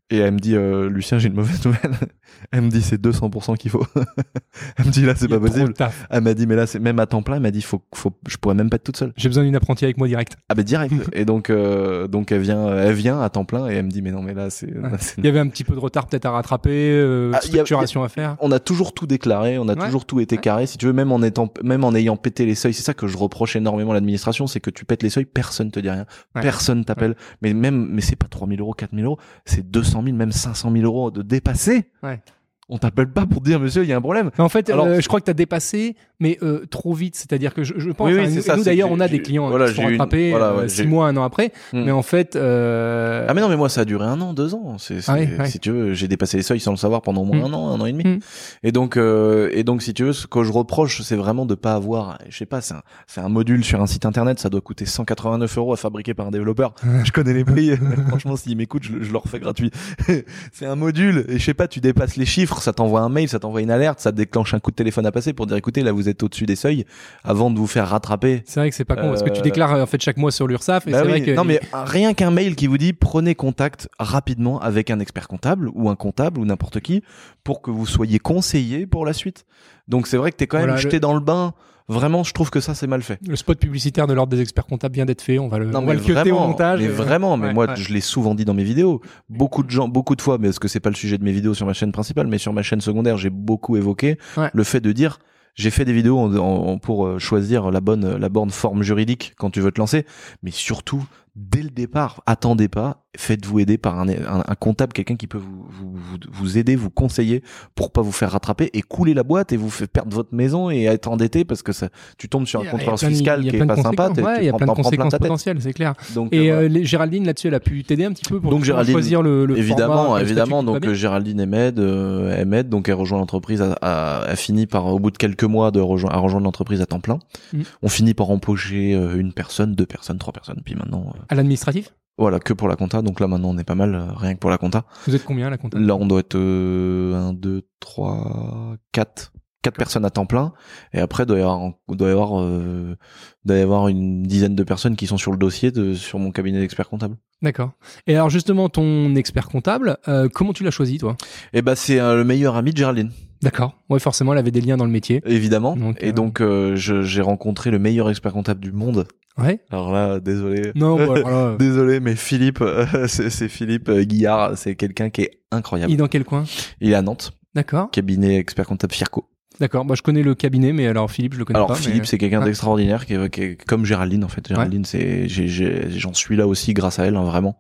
[0.10, 1.92] Et elle me dit, euh, Lucien, j'ai une mauvaise nouvelle.
[2.52, 3.86] elle me dit, c'est 200% qu'il faut.
[4.78, 5.74] elle me dit, là, c'est pas possible.
[6.10, 7.36] Elle m'a dit, mais là, c'est même à temps plein.
[7.36, 9.12] Elle m'a dit, faut, faut, je pourrais même pas être toute seule.
[9.18, 10.38] J'ai besoin d'une apprentie avec moi direct.
[10.48, 10.94] Ah, bah, direct.
[11.14, 14.02] et donc, euh, donc, elle vient, elle vient à temps plein et elle me dit,
[14.02, 14.74] mais non, mais là, c'est,
[15.18, 17.60] Il y avait un petit peu de retard peut-être à rattraper, euh, Ah, il y
[17.60, 18.38] a- structuration à faire.
[18.40, 20.68] on a toujours tout déclaré, on a toujours tout été carré.
[20.68, 23.08] Si tu veux, même en étant, même en ayant pété les seuils, c'est ça que
[23.08, 26.06] je reproche énormément à l'administration, c'est que tu pètes les seuils, personne te dit rien,
[26.36, 26.41] Ouais.
[26.41, 27.15] personne t'appelle.
[27.41, 30.84] Mais même, mais c'est pas 3000 euros, 4000 euros, c'est 200 000, même 500 000
[30.86, 31.89] euros de dépasser.
[32.04, 32.22] Ouais.
[32.70, 34.30] On t'appelle pas pour te dire, monsieur, il y a un problème.
[34.38, 37.16] Mais en fait, Alors- euh, je crois que tu as dépassé, mais euh, trop vite.
[37.16, 38.08] C'est-à-dire que je, je pense.
[38.10, 40.00] Oui, oui, c'est nous, ça, nous, d'ailleurs, on a des clients voilà, qui sont une-
[40.00, 41.52] rattrapés voilà, ouais, euh, six mois, un an après.
[41.74, 41.84] Hmm.
[41.84, 44.54] Mais en fait, euh, Ah mais non mais moi ça a duré un an, deux
[44.54, 44.78] ans.
[44.78, 45.30] C'est, Ah ouais.
[45.46, 47.54] si tu veux, j'ai dépassé les seuils sans le savoir pendant au moins Mm.
[47.54, 48.04] un an, un an et demi.
[48.06, 48.20] Mm.
[48.64, 51.56] Et donc euh, et donc si tu veux, ce que je reproche, c'est vraiment de
[51.56, 54.50] pas avoir, je sais pas, c'est un, c'est un module sur un site internet, ça
[54.50, 56.74] doit coûter 189 euros à fabriquer par un développeur.
[57.04, 57.72] je connais les prix.
[58.10, 59.72] Franchement, s'ils m'écoutent, je, le- je leur fais gratuit.
[60.52, 63.30] c'est un module et je sais pas, tu dépasses les chiffres, ça t'envoie un mail,
[63.30, 65.82] ça t'envoie une alerte, ça déclenche un coup de téléphone à passer pour dire écoutez
[65.82, 66.86] là vous êtes au-dessus des seuils
[67.24, 68.43] avant de vous faire rattraper.
[68.46, 70.17] c'est vrai que c'est pas con parce que tu Euh, déclares euh, en fait chaque
[70.17, 70.88] mois sur l'URSSAF.
[70.88, 73.36] Et Bah c'est oui, vrai que non mais rien qu'un mail qui vous dit prenez
[73.36, 77.04] contact rapidement avec un expert comptable ou un comptable ou n'importe qui
[77.43, 79.46] pour que vous soyez conseillé pour la suite.
[79.88, 81.54] Donc c'est vrai que t'es quand même Voilà, jeté le- dans le bain.
[81.89, 83.17] Vraiment, je trouve que ça c'est mal fait.
[83.26, 85.39] le spot publicitaire de l'ordre des experts comptables vient d'être fait.
[85.39, 86.82] On va le, Non on va le vraiment, au montage.
[86.82, 87.76] mais vraiment, mais ouais, moi ouais.
[87.78, 89.00] je l'ai souvent dit dans mes vidéos.
[89.30, 91.32] Beaucoup de gens, beaucoup de fois, mais parce que c'est pas le sujet de mes
[91.32, 94.50] vidéos sur ma chaîne principale, mais sur ma chaîne secondaire, j'ai beaucoup évoqué Ouais.
[94.54, 95.20] le fait de dire
[95.58, 99.60] j'ai fait des vidéos pour euh, choisir la bonne la bonne forme juridique quand tu
[99.60, 100.06] veux te lancer,
[100.43, 101.04] mais surtout
[101.38, 105.38] dès le départ, attendez pas, faites-vous aider par un, un, un comptable, quelqu'un qui peut
[105.38, 105.93] vous, vous,
[106.32, 107.43] vous, aider, vous conseiller
[107.76, 110.71] pour pas vous faire rattraper et couler la boîte et vous faire perdre votre maison
[110.71, 113.76] et être endetté parce que ça, tu tombes sur un contrôleur fiscal qui est pas
[113.76, 115.93] sympa, Ouais, il y a plein de plein conséquences potentielles, c'est clair.
[116.15, 118.63] Donc, Et euh, euh, Géraldine là-dessus, elle a pu t'aider un petit peu pour Donc,
[118.63, 120.63] choisir le, le évidemment, format, évidemment.
[120.63, 122.69] Donc euh, Géraldine m'aide, euh, m'aide.
[122.69, 125.80] Donc elle rejoint l'entreprise, a, a, a fini par au bout de quelques mois de
[125.80, 127.19] rejoindre, à rejoindre l'entreprise à temps plein.
[127.54, 127.63] Mhm.
[127.84, 130.62] On finit par embaucher euh, une personne, deux personnes, trois personnes.
[130.65, 131.94] Puis maintenant, euh, à l'administratif?
[132.20, 133.02] voilà, que pour la compta.
[133.02, 134.86] Donc là maintenant on est pas mal, euh, rien que pour la compta.
[135.06, 139.34] Vous êtes combien la comptable Là on doit être euh, un, deux, trois, quatre.
[139.63, 140.54] Quatre personnes à temps plein
[140.94, 142.96] et après doit y avoir doit y avoir euh,
[143.44, 146.32] doit y avoir une dizaine de personnes qui sont sur le dossier de sur mon
[146.32, 147.18] cabinet d'expert comptable.
[147.42, 147.72] D'accord.
[148.06, 151.18] Et alors justement, ton expert comptable, euh, comment tu l'as choisi toi?
[151.54, 153.12] Et bah c'est le meilleur ami de Géraldine.
[153.41, 153.76] D'accord.
[153.89, 155.21] Ouais, forcément, elle avait des liens dans le métier.
[155.26, 155.76] Évidemment.
[155.76, 159.08] Donc, et euh, donc, euh, j'ai rencontré le meilleur expert comptable du monde.
[159.38, 159.60] Ouais.
[159.69, 160.71] Alors là, désolé.
[160.76, 164.58] Non, bah, alors là, Désolé, mais Philippe, euh, c'est c'est Philippe euh, Guillard.
[164.58, 165.91] C'est quelqu'un qui est incroyable.
[165.91, 166.45] il est dans quel coin?
[166.82, 167.91] Il est à Nantes, D'accord.
[167.91, 169.30] cabinet expert comptable Firco.
[169.60, 169.86] D'accord.
[169.86, 171.75] Moi, je connais le cabinet, mais alors Philippe, je le connais Alors pas.
[171.75, 172.46] Philippe, mais- c'est quelqu'un Ouais.
[172.46, 174.48] d'extraordinaire, qui, est- qui est comme Géraldine en fait.
[174.48, 177.60] Géraldine, c'est, j'ai- j'ai- j'en suis là aussi grâce à elle, hein, vraiment,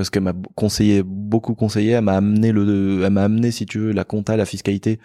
[0.00, 3.78] parce qu'elle m'a conseillé beaucoup conseillé elle m'a amené le elle m'a amené si tu
[3.78, 4.98] veux la compta la fiscalité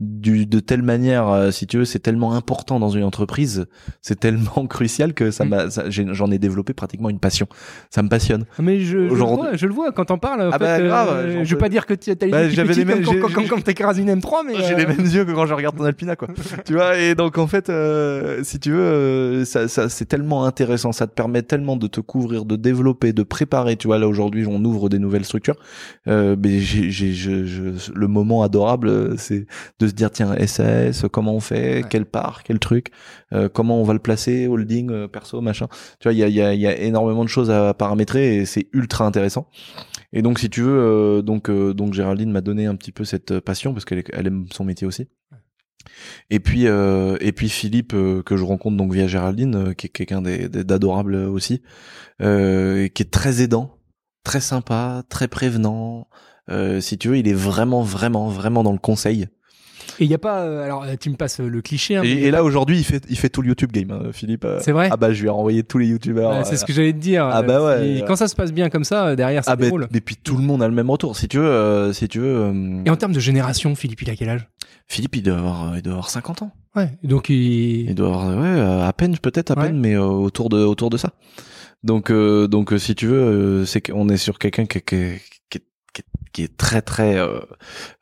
[0.00, 3.66] du, de telle manière, euh, si tu veux, c'est tellement important dans une entreprise,
[4.00, 5.48] c'est tellement crucial que ça Mm.
[5.48, 5.64] m'a,
[6.12, 7.46] j'en ai développé pratiquement une passion.
[7.88, 8.44] Ça me passionne.
[8.58, 10.40] Mais je, je, le vois, je le vois quand t'en parles.
[10.42, 12.32] en Ah fait, bah, grave, euh, j'en je veux pas dire que tu as les
[12.32, 15.06] Bah, j'avais mêmes- comme, comme, comme, comme t'écrases une M3, mais J'ai euh, les mêmes
[15.06, 16.26] yeux que quand je regarde ton Alpina, quoi.
[16.66, 20.90] tu vois, et donc en fait, euh, si tu veux, ça, ça c'est tellement intéressant,
[20.90, 23.76] ça te permet tellement de te couvrir, de développer, de préparer.
[23.76, 25.56] Tu vois, là aujourd'hui, on ouvre des nouvelles structures.
[26.08, 29.46] Euh, mais j'ai, j'ai, je, je- le moment adorable, euh, c'est
[29.78, 31.84] de se dire tiens, SAS, comment on fait, Ouais.
[31.88, 32.88] quelle part, quel truc,
[33.32, 35.68] euh, comment on va le placer, holding, euh, perso, machin.
[36.00, 38.46] Tu vois, il y a, y, a, y a énormément de choses à paramétrer et
[38.46, 39.48] c'est ultra intéressant.
[40.12, 43.04] Et donc, si tu veux, euh, donc, euh, donc Géraldine m'a donné un petit peu
[43.04, 45.08] cette passion parce qu'elle elle aime son métier aussi.
[46.30, 49.86] Et puis, euh, et puis Philippe euh, que je rencontre donc via Géraldine, euh, qui
[49.86, 51.62] est quelqu'un d'adorable aussi,
[52.20, 53.74] euh, qui est très aidant,
[54.24, 56.06] très sympa, très prévenant.
[56.50, 59.28] Euh, si tu veux, il est vraiment, vraiment, vraiment dans le conseil.
[59.98, 60.40] Et il y a pas.
[60.42, 61.96] euh, alors, euh, tu me passes euh, le cliché.
[61.96, 64.44] hein, Et, et là aujourd'hui, il fait, il fait tout le YouTube game, hein, Philippe.
[64.44, 64.58] euh.
[64.60, 66.30] C'est vrai Ah bah, je lui ai renvoyé tous les YouTubeurs.
[66.38, 67.24] Ouais, c'est euh, ce que j'allais te dire.
[67.26, 67.96] Ah bah ouais.
[67.98, 70.36] si- Quand ça se passe bien comme ça, derrière, ça Ah bah, et puis tout
[70.36, 71.16] le monde a le même retour.
[71.16, 72.52] Si tu veux, euh, si tu veux,
[72.86, 74.48] Et en termes de génération, Philippe, il a quel âge?
[74.88, 76.52] Philippe, il doit avoir, il doit avoir 50 ans.
[76.76, 76.90] Ouais.
[77.02, 77.88] Donc, il.
[77.88, 79.66] Il doit avoir, ouais, à peine, peut-être à Ouais.
[79.66, 81.10] peine, mais autour de, autour de ça.
[81.82, 83.20] Donc, euh, donc, euh, si tu veux,
[83.62, 85.18] euh, c'est qu'on est sur quelqu'un qui, qui,
[85.50, 85.60] qui,
[85.92, 86.02] qui,
[86.32, 87.40] qui est très, très, euh,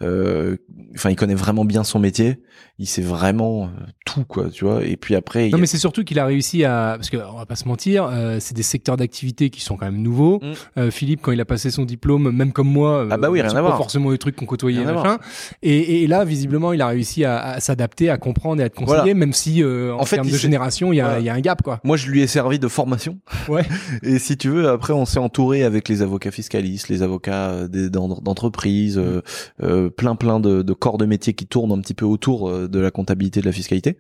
[0.02, 0.56] euh,
[0.94, 2.38] enfin, il connaît vraiment bien son métier.
[2.78, 3.66] Il sait vraiment euh,
[4.06, 4.82] tout, quoi, tu vois.
[4.84, 6.94] Et puis après, il Non, a- mais c'est surtout qu'il a réussi à.
[6.96, 10.00] Parce qu'on va pas se mentir, euh, c'est des secteurs d'activité qui sont quand même
[10.00, 10.38] nouveaux.
[10.42, 10.52] Mm.
[10.78, 13.50] Euh, Philippe, quand il a passé son diplôme, même comme moi, Ah bah oui, rien
[13.50, 13.76] à pas voir.
[13.76, 15.18] forcément les trucs qu'on côtoyait, machin.
[15.62, 18.74] Et, et là, visiblement, il a réussi à, à s'adapter, à comprendre et à être
[18.74, 19.14] conseillé, Voilà.
[19.14, 21.20] même si euh, en, En fait, termes de génération, il y, a, Voilà.
[21.20, 21.80] il y a un gap, quoi.
[21.84, 23.18] Moi, je lui ai servi de formation.
[23.48, 23.64] Ouais.
[24.02, 27.90] Et si tu veux, après, on s'est entouré avec les avocats fiscalistes, les avocats des-
[27.90, 29.22] d'en- d'entreprises, euh,
[29.62, 32.68] euh, plein plein de, de corps de métier qui tournent un petit peu autour euh,
[32.68, 33.96] de la comptabilité, de la fiscalité.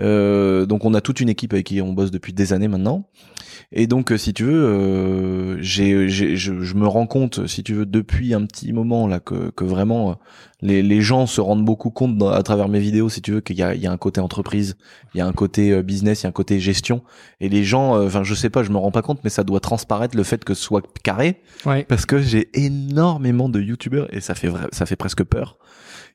[0.00, 3.08] Euh, donc, on a toute une équipe avec qui on bosse depuis des années maintenant.
[3.72, 7.62] Et donc, euh, si tu veux, euh, j'ai, j'ai- je, je me rends compte, si
[7.62, 10.14] tu veux, depuis un petit moment là, que, que vraiment euh,
[10.62, 13.40] les, les gens se rendent beaucoup compte dans- à travers mes vidéos, si tu veux,
[13.40, 14.76] qu'il y a, il y a un côté entreprise,
[15.14, 17.02] il y a un côté euh, business, il y a un côté gestion.
[17.40, 19.44] Et les gens, euh, enfin, je sais pas, je me rends pas compte, mais ça
[19.44, 21.84] doit transparaître le fait que ce soit carré, Ouais.
[21.84, 25.58] parce que j'ai énormément de youtubeurs et ça fait vrai, ça fait presque peur,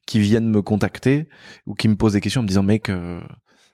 [0.05, 1.27] qui viennent me contacter
[1.67, 2.89] ou qui me posent des questions en me disant, mec.
[2.89, 3.19] euh,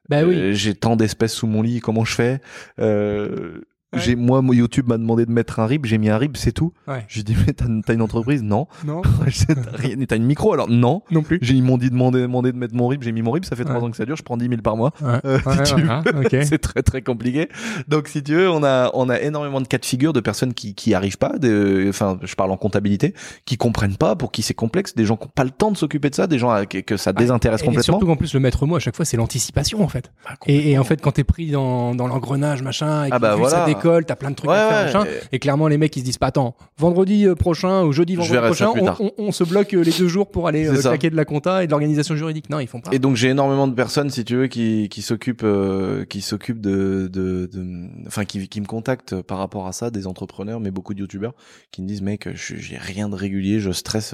[0.10, 0.36] Bah oui.
[0.36, 2.42] euh, j'ai tant d'espèces sous mon lit, comment je fais?
[2.80, 3.62] Euh,
[3.96, 4.02] Ouais.
[4.02, 6.74] J'ai moi, YouTube m'a demandé de mettre un RIB, j'ai mis un RIB, c'est tout.
[6.88, 7.04] Ouais.
[7.08, 8.44] J'ai dit mais t'as t'as une entreprise?
[8.44, 8.68] Non.
[8.86, 9.02] Non,
[9.48, 11.02] t'as rien- t'as une micro alors Non.
[11.12, 11.40] non plus.
[11.42, 13.56] J'ai ils m'ont dit demander demander de mettre mon RIB, j'ai mis mon RIB, ça
[13.56, 14.92] fait trois ans que ça dure, je prends 10 000 par mois.
[15.02, 15.20] Ouais.
[15.26, 16.36] Euh, si Ouais, tu voilà, ok.
[16.44, 17.50] c'est très très compliqué.
[17.88, 20.54] Donc si tu veux, on a on a énormément de cas de figure de personnes
[20.54, 21.34] qui qui arrivent pas,
[21.90, 23.14] enfin je parle en comptabilité,
[23.46, 25.78] qui comprennent pas, pour qui c'est complexe, des gens qui ont pas le temps de
[25.78, 27.84] s'occuper de ça, des gens à- que, que ça désintéresse Et complètement.
[27.94, 30.12] surtout qu'en plus, le maître mot à chaque fois, c'est l'anticipation, en fait.
[30.26, 33.20] Bah, Et, et en fait, quand t'es pris dans, dans l'engrenage, machin, et que Ah
[33.20, 33.66] bah que ça voilà.
[34.06, 35.12] T'as plein de trucs Ouais, à faire, machin.
[35.32, 38.14] et- Et clairement, les mecs, ils se disent pas, attends, vendredi euh, prochain ou jeudi,
[38.16, 39.02] Je vendredi prochain, on, tard.
[39.02, 41.64] on- on se bloque euh, les deux jours pour aller euh, claquer de la compta
[41.64, 42.50] et de l'organisation juridique.
[42.50, 42.92] Non, ils font pas.
[42.94, 46.62] Et donc j'ai énormément de personnes, si tu veux, qui qui s'occupent, euh, qui s'occupent
[46.62, 50.72] de, de, de- enfin qui qui me contactent par rapport à ça, des entrepreneurs, mais
[50.72, 51.34] beaucoup de youtubeurs
[51.72, 54.14] qui me disent mec, j'ai rien de régulier, je stresse,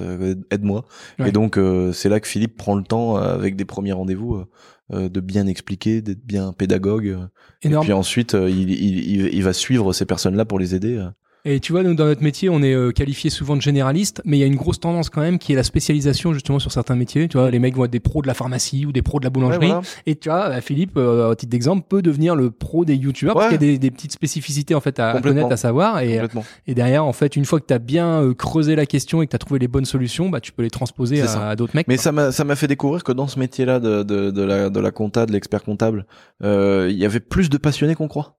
[0.50, 0.84] aide-moi.
[1.18, 1.28] Ouais.
[1.28, 4.44] Et donc euh, c'est là que Philippe prend le temps avec des premiers rendez-vous.
[4.92, 7.08] Euh, de bien expliquer, d'être bien pédagogue.
[7.08, 7.26] euh,
[7.62, 7.84] Énorme.
[7.84, 11.04] Et puis ensuite, euh, il, il, il va suivre ces personnes-là pour les aider.
[11.46, 11.50] Euh.
[11.54, 14.36] Et tu vois, nous, dans notre métier, on est euh, qualifié souvent de généraliste, mais
[14.36, 16.94] il y a une grosse tendance quand même qui est la spécialisation justement sur certains
[16.94, 17.26] métiers.
[17.28, 19.24] Tu vois, les mecs vont être des pros de la pharmacie ou des pros de
[19.24, 19.66] la boulangerie.
[19.66, 19.82] Ouais, voilà.
[20.06, 23.34] Et tu vois, euh, Philippe, euh, au titre d'exemple, peut devenir le pro des youtubeurs
[23.34, 23.58] parce Ouais.
[23.58, 26.00] qu'il y a des, des petites spécificités en fait à, connaître, à savoir.
[26.00, 26.44] Et, Complètement.
[26.66, 29.26] et derrière, en fait, une fois que tu as bien euh, creusé la question et
[29.26, 31.88] que tu as trouvé les bonnes solutions, bah, tu peux les transposer à, d'autres mecs.
[31.88, 32.04] Mais quoi.
[32.04, 34.80] ça m'a ça m'a fait découvrir que dans ce métier-là de, de, de la de
[34.80, 36.06] la compta, de l'expert comptable,
[36.44, 38.38] euh, il y avait plus de passionnés qu'on croit.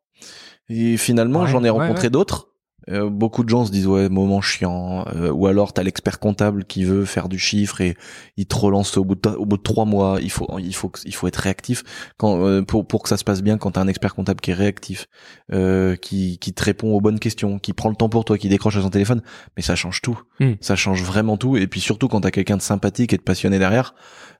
[0.69, 2.47] Et finalement, Ouais, j'en ai rencontré d'autres.
[2.89, 6.65] Euh, beaucoup de gens se disent ouais moment chiant euh, ou alors t'as l'expert comptable
[6.65, 7.95] qui veut faire du chiffre et
[8.35, 10.91] il te relance au bout de au bout de trois mois il faut il faut
[11.05, 11.83] il faut être réactif.
[12.17, 14.51] Quand euh, pour pour que ça se passe bien quand t'as un expert comptable qui
[14.51, 15.07] est réactif
[15.53, 18.49] euh, qui qui te répond aux bonnes questions qui prend le temps pour toi qui
[18.49, 19.21] décroche à son téléphone
[19.55, 20.19] mais ça change tout.
[20.39, 20.53] Hmm.
[20.59, 21.55] ça change vraiment tout.
[21.57, 23.95] Et puis surtout quand t'as quelqu'un de sympathique et de passionné derrière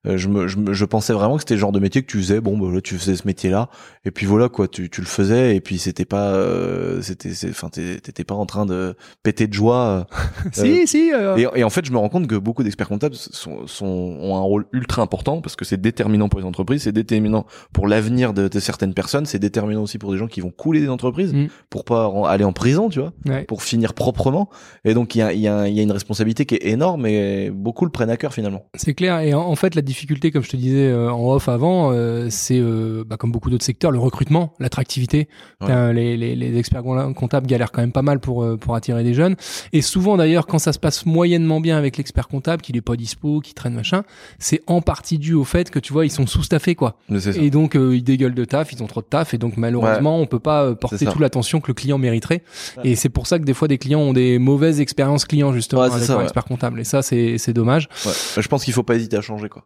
[0.05, 2.17] euh, je me je, je pensais vraiment que c'était le genre de métier que tu
[2.17, 2.41] faisais.
[2.41, 3.69] Bon bah là tu faisais ce métier là
[4.03, 5.55] et puis voilà quoi tu tu le faisais.
[5.55, 9.47] Et puis c'était pas euh, c'était enfin t'é- t'étais pas pas en train de péter
[9.47, 10.07] de joie.
[10.45, 11.11] euh, si, si.
[11.13, 13.86] euh, et, et en fait, je me rends compte que beaucoup d'experts comptables sont, sont,
[13.86, 17.88] ont un rôle ultra important parce que c'est déterminant pour les entreprises, c'est déterminant pour
[17.88, 20.89] l'avenir de, de certaines personnes, c'est déterminant aussi pour des gens qui vont couler des
[20.89, 21.47] entreprises Mm.
[21.69, 23.43] pour pas en- aller en prison, tu vois, ouais.
[23.43, 24.49] pour finir proprement.
[24.86, 26.65] Et donc, il y a, il y, a, il y a une responsabilité qui est
[26.67, 28.65] énorme et beaucoup le prennent à cœur finalement.
[28.75, 29.19] C'est clair.
[29.19, 32.27] Et en, en fait, la difficulté, comme je te disais euh, en off avant, euh,
[32.29, 35.27] c'est euh, bah, comme beaucoup d'autres secteurs, le recrutement, l'attractivité.
[35.61, 35.67] Ouais.
[35.67, 36.84] T'as, Les, les, les experts
[37.15, 39.36] comptables galèrent quand même pas mal pour euh, pour attirer des jeunes.
[39.74, 42.95] Et souvent, d'ailleurs, quand ça se passe moyennement bien avec l'expert comptable, qu'il est pas
[42.95, 44.03] dispo, qui traîne machin,
[44.39, 46.95] c'est en partie dû au fait que tu vois, ils sont sous-staffés quoi.
[47.36, 50.19] Et donc euh, ils dégueulent de taf, ils ont trop de taf, et donc malheureusement,
[50.19, 52.41] on peut pas euh, porter toute l'attention que le client mériterait.
[52.78, 52.89] Ouais.
[52.91, 55.82] Et c'est pour ça que des fois, des clients ont des mauvaises expériences clients justement
[55.82, 56.24] Ouais, avec ça, leur ouais.
[56.24, 56.80] expert comptable.
[56.80, 57.89] Et ça, c'est c'est dommage.
[58.05, 58.11] Ouais.
[58.41, 59.65] Je pense qu'il faut pas hésiter à changer quoi.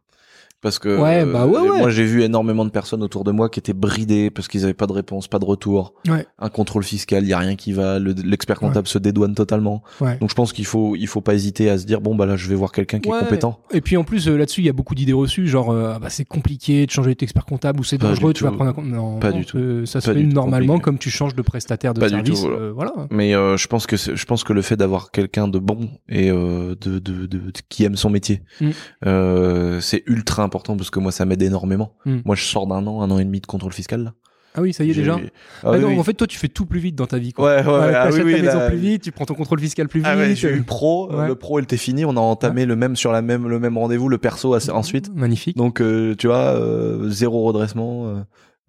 [0.62, 1.78] Parce que Ouais, bah ouais, euh, ouais.
[1.80, 4.74] moi j'ai vu énormément de personnes autour de moi qui étaient bridées parce qu'ils avaient
[4.74, 6.26] pas de réponse, pas de retour, Ouais.
[6.39, 9.84] un contrôle fiscal, il y a rien qui va, le- l'expert comptable se dédouane totalement.
[10.01, 10.18] Ouais.
[10.18, 12.36] Donc je pense qu'il faut il faut pas hésiter à se dire bon bah là
[12.38, 13.60] je vais voir quelqu'un qui est compétent.
[13.72, 15.99] Et puis en plus euh, là-dessus, il y a beaucoup d'idées reçues, genre euh, ah
[15.99, 18.88] bah, c'est compliqué de changer d'expert comptable ou c'est dangereux, tu vas prendre un compte.
[18.88, 19.86] Non, Pas non, du tout.
[19.86, 20.84] ça se Pas fait normalement compliqué.
[20.86, 22.93] comme tu changes de prestataire de Pas du tout, euh, voilà.
[23.12, 26.32] Mais euh, je pense que je pense que le fait d'avoir quelqu'un de bon et
[26.32, 28.70] euh, de, de, de, de- qui aime son métier, Mm.
[29.05, 31.93] euh, c'est ultra important parce que moi ça m'aide énormément.
[32.06, 32.18] Mm.
[32.26, 34.14] Moi je sors d'un an, un an et demi de contrôle fiscal là.
[34.60, 35.20] Ah oui, ça y est déjà.
[35.64, 36.00] Ah, oui, non, oui.
[36.00, 37.32] En fait, toi, tu fais tout plus vite dans ta vie.
[37.32, 37.45] Quoi.
[37.58, 39.60] Ouais, ouais, ouais, ah oui, ta oui, maison là- plus vite, tu prends ton contrôle
[39.60, 40.10] fiscal plus vite.
[40.12, 41.28] Ah ouais, j'ai eu le pro, Ouais.
[41.28, 43.78] le pro il était fini, on a entamé le même sur la même le même
[43.78, 45.12] rendez-vous, le perso assez- ensuite.
[45.14, 45.56] Magnifique.
[45.58, 48.08] Donc euh, tu vois, euh, zéro redressement.
[48.08, 48.16] euh,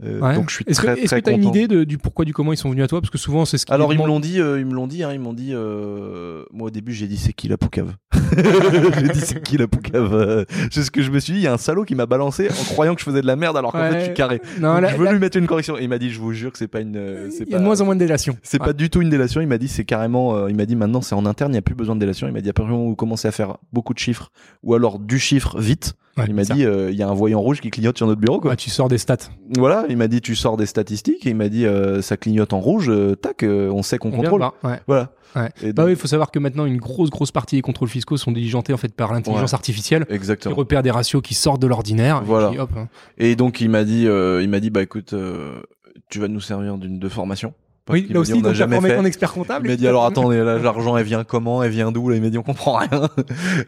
[0.05, 0.35] euh, Ouais.
[0.35, 1.55] Donc je suis Est-ce très que est-ce très que t'as une content.
[1.57, 3.01] idée de, du pourquoi, du comment ils sont venus à toi?
[3.01, 4.87] Parce que souvent, c'est ce qui Alors ils me l'ont dit, euh, ils me l'ont
[4.89, 5.55] dit, hein, ils m'ont dit.
[5.55, 6.45] Euh...
[6.53, 7.95] Moi au début j'ai dit c'est qui la poucave?
[9.01, 10.15] j'ai dit c'est qui la poucave.
[10.15, 11.39] euh, C'est ce que je me suis dit.
[11.41, 13.37] Il y a un salaud qui m'a balancé en croyant que je faisais de la
[13.37, 13.91] merde alors qu'en Ouais.
[13.93, 14.41] fait je suis carré.
[14.61, 15.79] Non, Donc, là, je veux lui mettre une correction.
[15.79, 16.97] Et il m'a dit je vous jure que c'est pas une.
[16.97, 18.37] euh, il y a de moins en moins de délation.
[18.43, 18.67] C'est Ouais.
[18.67, 19.41] pas du tout une délation.
[19.41, 20.35] Il m'a dit c'est carrément.
[20.37, 22.27] euh, il m'a dit maintenant c'est en interne, il n'y a plus besoin de délation.
[22.27, 24.31] Il m'a dit à partir du moment où vous commencez à faire beaucoup de chiffres
[24.63, 25.95] ou alors du chiffre vite.
[26.19, 28.21] Ouais, il m'a dit euh, il y a un voyant rouge qui clignote sur notre
[28.21, 28.51] bureau quoi.
[28.51, 29.17] Ouais, tu sors des stats.
[29.57, 29.85] Voilà.
[29.89, 31.27] Il m'a dit tu sors des statistiques.
[31.27, 32.89] Et il m'a dit euh, ça clignote en rouge.
[32.91, 34.41] euh, tac, euh, on sait qu'on contrôle.
[34.41, 34.81] voir, ouais.
[34.87, 35.13] Voilà.
[35.63, 37.89] Et Bah donc- oui, il faut savoir que maintenant, une grosse, grosse partie des contrôles
[37.89, 40.55] fiscaux sont diligentés en fait par l'intelligence artificielle qui Exactement.
[40.55, 42.21] repère des ratios qui sortent de l'ordinaire.
[42.23, 42.49] et Voilà.
[42.49, 42.89] puis, hop, hein.
[43.19, 45.61] Et donc il m'a dit, euh, il m'a dit bah écoute, euh,
[46.11, 47.53] tu vas nous servir d'une de formation.
[47.91, 48.97] Oui, là aussi, dit, donc jamais fait.
[48.97, 49.67] ton expert comptable.
[49.67, 52.09] Il m'a dit alors attendez, là, l'argent elle vient comment, elle vient d'où?
[52.09, 52.89] Là il m'a dit on comprend rien.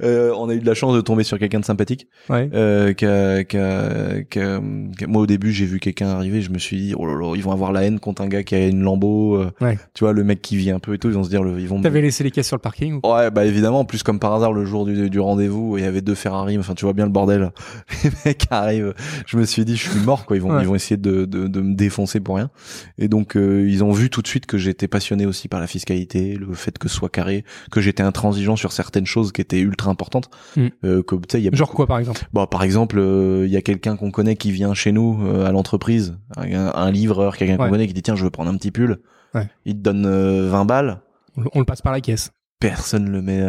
[0.03, 2.07] Euh, on a eu de la chance de tomber sur quelqu'un de sympathique.
[2.29, 2.49] Ouais.
[2.55, 4.61] Euh, a- a- a-
[5.07, 7.43] moi au début j'ai vu quelqu'un arriver, je me suis dit oh là là ils
[7.43, 9.37] vont avoir la haine contre un gars qui a une Lambo.
[9.37, 9.79] euh, Ouais.
[9.95, 11.59] Tu vois le mec qui vit un peu et tout, ils vont se dire le,
[11.61, 11.81] ils vont.
[11.81, 13.13] T'avais laissé les caisses sur le parking ou...
[13.13, 15.87] Ouais, bah évidemment, en plus comme par hasard le jour du, du rendez-vous, il y
[15.87, 17.51] avait deux Ferrari, enfin tu vois bien le bordel.
[18.05, 18.95] Les mecs arrivent,
[19.27, 20.63] je me suis dit je suis mort quoi, ils vont Ouais.
[20.63, 22.51] ils vont essayer de, de, de me défoncer pour rien.
[22.99, 25.67] Et donc euh, ils ont vu tout de suite que j'étais passionné aussi par la
[25.67, 29.61] fiscalité, le fait que ce soit carré, que j'étais intransigeant sur certaines choses qui étaient
[29.61, 30.29] ultra importantes.
[30.57, 30.67] Mm.
[30.85, 32.21] Euh, que y a Genre beaucoup- quoi, par exemple?
[32.33, 35.47] Bon, par exemple, euh, il y a quelqu'un qu'on connaît qui vient chez nous euh,
[35.47, 38.57] à l'entreprise, un, un livreur, quelqu'un qu'on connaît qui dit tiens je veux prendre un
[38.57, 38.99] petit pull.
[39.35, 39.49] Ouais.
[39.65, 41.01] Il te donne euh, 20 balles
[41.37, 42.31] on, le- on le passe par la caisse.
[42.59, 43.41] personne le met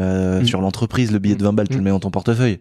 [0.42, 0.46] Mm.
[0.46, 1.78] sur l'entreprise le billet de 20 balles tu Mm.
[1.80, 2.60] le mets dans ton portefeuille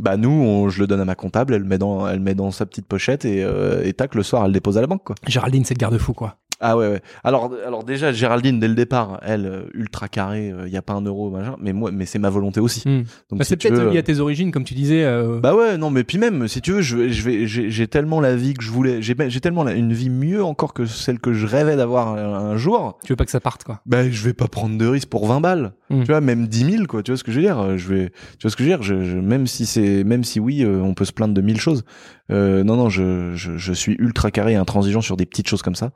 [0.00, 2.22] bah nous on, je le donne à ma comptable elle le met dans elle le
[2.22, 4.80] met dans sa petite pochette et, euh, et tac le soir elle le dépose à
[4.80, 6.36] la banque quoi Géraldine, c'est le garde-fou, quoi.
[6.66, 10.72] Ah ouais ouais alors alors déjà Géraldine dès le départ elle euh, ultra carrée il
[10.72, 13.02] y a pas un euro machin mais moi mais c'est ma volonté aussi Hmm.
[13.30, 15.04] donc Bah, si c'est peut-être veux, lié à tes origines, comme tu disais.
[15.04, 17.70] euh, bah ouais, non, mais puis même, si tu veux, je, vais- je vais, j'ai
[17.70, 20.74] j'ai tellement la vie que je voulais, j'ai j'ai tellement la- une vie mieux encore
[20.74, 22.98] que celle que je rêvais d'avoir un, jour.
[23.04, 23.80] Tu veux pas que ça parte, quoi.
[23.86, 25.72] Bah, je vais pas prendre de risque pour 20 balles.
[25.90, 26.00] Mm.
[26.02, 27.02] Tu vois, même 10 000, quoi.
[27.02, 27.76] Tu vois ce que je veux dire?
[27.78, 28.82] Je vais, tu vois ce que je veux dire?
[28.82, 31.60] Je, je- même si c'est, même si oui, euh, on peut se plaindre de mille
[31.60, 31.84] choses.
[32.30, 35.62] Euh, non, non, je, je, je suis ultra carré et intransigeant sur des petites choses
[35.62, 35.90] comme ça.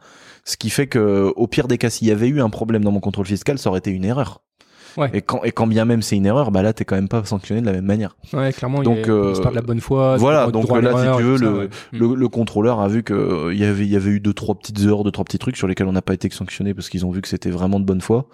[0.45, 2.93] Ce qui fait que, au pire des cas, s'il y avait eu un problème dans
[2.93, 4.43] mon contrôle fiscal, ça aurait été une erreur.
[4.97, 5.11] Ouais.
[5.12, 7.22] Et quand, et quand bien même c'est une erreur, bah là, t'es quand même pas
[7.24, 8.16] sanctionné de la même manière.
[8.33, 10.16] Ouais, clairement, Donc, il euh, de la bonne foi.
[10.16, 11.68] voilà, donc là, si tu veux, ça, le- ouais.
[11.93, 14.33] Le, le contrôleur a vu que euh, il y avait il y avait eu deux
[14.33, 16.89] trois petites heures, deux trois petits trucs sur lesquels on n'a pas été sanctionné parce
[16.89, 18.29] qu'ils ont vu que c'était vraiment de bonne foi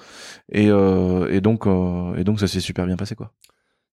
[0.52, 3.32] et euh, et donc euh, et donc ça s'est super bien passé quoi.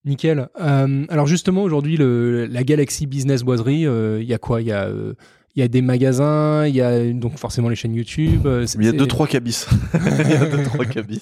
[0.06, 0.50] Nickel.
[0.60, 4.60] Euh, alors justement, aujourd'hui, la Galaxy Business Boiserie, euh, il y a quoi?
[4.62, 5.14] Euh,
[5.56, 8.46] il y a des magasins, il y a donc forcément les chaînes YouTube.
[8.46, 9.66] euh, Il y a deux trois cabis.
[9.94, 11.22] il y a deux trois cabis.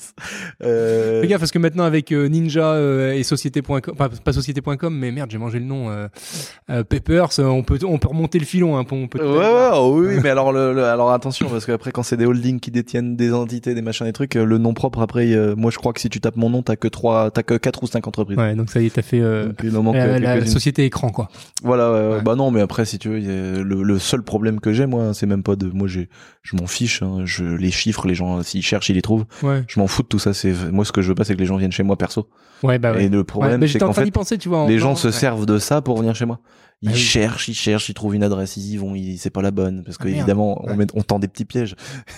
[0.64, 4.96] Euh, Fais gaffe parce que maintenant avec euh, Ninja euh, et société.com, enfin pas société.com,
[4.96, 5.90] mais merde, j'ai mangé le nom.
[5.90, 8.78] Euh, Peppers, on peut on peut remonter le filon.
[8.78, 11.92] Hein, on peut Ouais, ouais, oh oui, mais alors, le, le- alors attention, parce qu'après,
[11.92, 15.00] quand c'est des holdings qui détiennent des entités, des machins, des trucs, le nom propre,
[15.02, 17.44] après, euh, moi, je crois que si tu tapes mon nom, t'as que trois, t'as
[17.44, 18.38] que quatre ou cinq entreprises.
[18.38, 20.86] Ouais, donc ça y est, t'as fait euh, Donc, il en manque la, la société
[20.86, 21.30] écran quoi.
[21.64, 22.16] Voilà, ouais, ouais.
[22.18, 22.22] Ouais.
[22.22, 25.14] bah non, mais après, si tu veux, le seul seul problème que j'ai, moi.
[25.14, 26.10] C'est même pas de, moi, j'ai,
[26.44, 27.02] je m'en fiche.
[27.02, 27.22] Hein.
[27.26, 29.26] Je les chiffres, les gens, s'ils cherchent, ils les trouvent.
[29.44, 29.64] Ouais.
[29.68, 30.34] Je m'en fous de tout ça.
[30.34, 32.30] C'est moi, ce que je veux pas, c'est que les gens viennent chez moi perso.
[32.64, 33.06] Ouais, bah ouais.
[33.06, 34.60] Et le problème, c'est qu'en train fait, d'y penser, tu vois.
[34.60, 36.40] en les gens se servent de ça pour venir chez moi.
[36.82, 36.98] Ils Ah oui.
[36.98, 39.84] cherchent, ils cherchent, ils trouvent une adresse, ils y vont, ils, c'est pas la bonne
[39.84, 40.20] parce que Ah, merde.
[40.20, 41.76] évidemment on, met, on tend des petits pièges.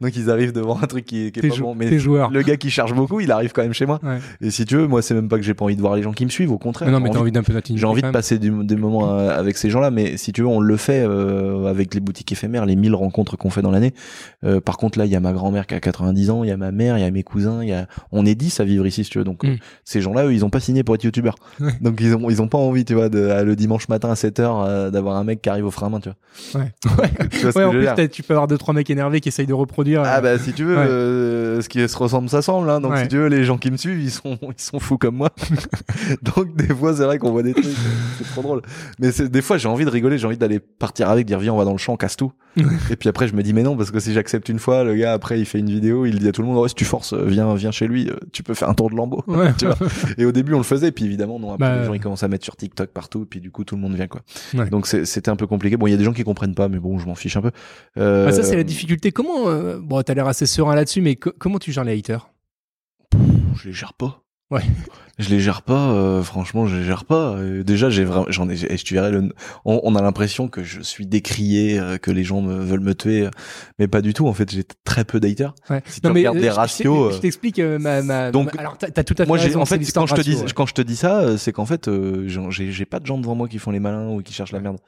[0.00, 1.74] Donc ils arrivent devant un truc qui, qui est pas bon.
[1.74, 4.00] Mais le gars qui charge beaucoup, il arrive quand même chez moi.
[4.02, 4.18] Ouais.
[4.40, 6.02] Et si tu veux, moi c'est même pas que j'ai pas envie de voir les
[6.02, 6.88] gens qui me suivent, au contraire.
[6.88, 9.14] Mais non, mais t'as envie- envie d'un peu j'ai envie de passer du- des moments
[9.14, 12.32] euh, avec ces gens-là, mais si tu veux, on le fait euh, avec les boutiques
[12.32, 13.92] éphémères, les 1000 rencontres qu'on fait dans l'année.
[14.44, 16.50] Euh, par contre, là, il y a ma grand-mère qui a 90 ans, il y
[16.50, 18.64] a ma mère, il y a mes cousins, il y a, on est 10 à
[18.64, 19.24] vivre ici, si tu veux.
[19.24, 19.48] Donc, Mm.
[19.50, 21.36] euh, ces gens-là, eux, ils ont pas signé pour être youtubeurs.
[21.60, 21.72] Ouais.
[21.80, 24.16] Donc, ils ont, ils ont pas envie, tu vois, de, à- le dimanche matin à
[24.16, 26.60] 7 heures, euh, d'avoir un mec qui arrive au frein à main, tu vois.
[26.60, 26.72] Ouais.
[26.98, 27.10] Ouais.
[27.30, 28.74] Tu vois ce Ouais, que en je veux plus, dire tu peux avoir deux, trois
[28.74, 30.02] mecs énervés qui essayent de reproduire.
[30.04, 30.86] Ah euh, bah si tu veux, Ouais.
[30.86, 32.68] euh, ce qui se ressemble s'assemble.
[32.70, 32.80] Hein.
[32.80, 33.02] Donc Ouais.
[33.02, 35.30] si tu veux, les gens qui me suivent, ils sont ils sont fous comme moi.
[36.22, 37.64] Donc des fois c'est vrai qu'on voit des trucs,
[38.18, 38.62] c'est trop drôle.
[38.98, 41.52] Mais c'est- des fois j'ai envie de rigoler, j'ai envie d'aller partir avec, dire viens
[41.52, 42.32] on va dans le champ, on casse tout.
[42.90, 44.94] Et puis après je me dis mais non parce que si j'accepte une fois, le
[44.94, 46.84] gars après il fait une vidéo, il dit à tout le monde ouais si tu
[46.84, 49.22] forces, viens viens chez lui, tu peux faire un tour de lambeau.
[49.26, 49.52] Ouais.
[49.58, 49.76] tu vois.
[50.18, 52.22] Et au début on le faisait, puis évidemment non après Bah, les gens ils commencent
[52.22, 54.22] à mettre sur TikTok partout, et puis du coup tout le monde vient quoi.
[54.54, 54.68] Ouais.
[54.70, 55.76] Donc c'était un peu compliqué.
[55.76, 57.42] Bon il y a des gens qui comprennent pas, mais bon je m'en fiche un
[57.42, 57.50] peu.
[57.98, 59.12] Euh, Ah, ça, c'est la difficulté.
[59.12, 59.48] Comment.
[59.48, 62.28] euh, Bon, t'as l'air assez serein là-dessus, mais co- comment tu gères les haters?
[63.56, 64.22] Je les gère pas.
[64.50, 64.62] Ouais.
[65.18, 67.34] Je les gère pas, euh, franchement, je les gère pas.
[67.36, 69.28] Euh, déjà, j'ai vraiment, j'en ai, et je te verrai le,
[69.66, 72.94] on, on a l'impression que je suis décrié, euh, que les gens me, veulent me
[72.94, 73.28] tuer,
[73.78, 74.26] mais pas du tout.
[74.26, 75.54] En fait, j'ai très peu d'haters.
[75.68, 75.82] Ouais.
[75.86, 78.78] Si tu regardes les euh, je- ratios, Je, euh, t'explique ma, ma- donc, ma- Alors,
[78.78, 80.46] t'as tout à fait Moi, raison, en fait, quand je te ratio, dis, ouais.
[80.54, 83.34] quand je te dis ça, c'est qu'en fait, euh, j'ai, j'ai pas de gens devant
[83.34, 84.78] moi qui font les malins ou qui cherchent la merde.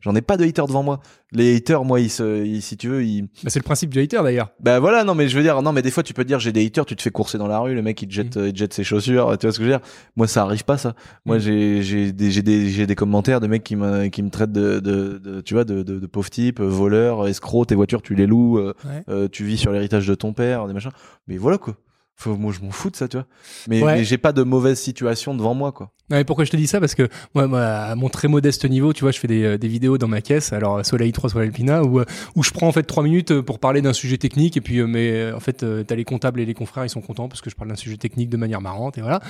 [0.00, 1.00] J'en ai pas de haters devant moi.
[1.32, 4.00] Les haters, moi, ils se, ils- si tu veux, ils, Bah, c'est le principe du
[4.00, 4.48] hater d'ailleurs.
[4.60, 6.38] bah voilà, non mais je veux dire, non mais des fois tu peux te dire
[6.40, 8.36] j'ai des haters, tu te fais courser dans la rue, le mec il te jette,
[8.36, 9.83] euh, il te jette ses chaussures, tu vois ce que je veux dire?
[10.16, 10.94] Moi ça arrive pas ça.
[11.24, 11.40] Moi Mm.
[11.40, 14.52] j'ai j'ai des j'ai des j'ai des commentaires de mecs qui me qui me traitent
[14.52, 18.02] de de, de tu vois de de, de pauvre type, euh, voleur, escroc, tes voitures
[18.02, 19.02] tu les loues, euh, Ouais.
[19.08, 20.90] euh, tu vis sur l'héritage de ton père, des machins.
[21.28, 21.76] Mais voilà quoi.
[22.16, 23.26] Faut, moi je m'en fous de ça, tu vois.
[23.68, 23.94] Mais, Ouais.
[23.96, 25.90] mais j'ai pas de mauvaise situation devant moi quoi.
[26.10, 26.80] Ouais, pourquoi je te dis ça?
[26.80, 29.56] Parce que moi, moi, à mon très modeste niveau, tu vois, je fais des, euh,
[29.58, 32.04] des vidéos dans ma caisse, alors soit la i3, soit l'Alpina, où, euh,
[32.36, 34.80] où je prends en fait trois minutes euh, pour parler d'un sujet technique, et puis,
[34.80, 37.26] euh, mais euh, en fait, euh, t'as les comptables et les confrères, ils sont contents
[37.28, 39.20] parce que je parle d'un sujet technique de manière marrante, et voilà.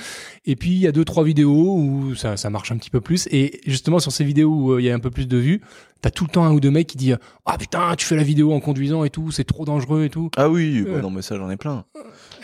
[0.45, 2.99] Et puis, il y a deux, trois vidéos où ça, ça marche un petit peu
[2.99, 5.37] plus, et justement, sur ces vidéos où euh, il y a un peu plus de
[5.37, 5.61] vues,
[6.01, 8.23] t'as tout le temps un ou deux mecs qui disent Ah putain, tu fais la
[8.23, 10.29] vidéo en conduisant et tout, c'est trop dangereux et tout.
[10.35, 11.01] Ah oui, Euh.
[11.01, 11.85] non mais ça j'en ai plein.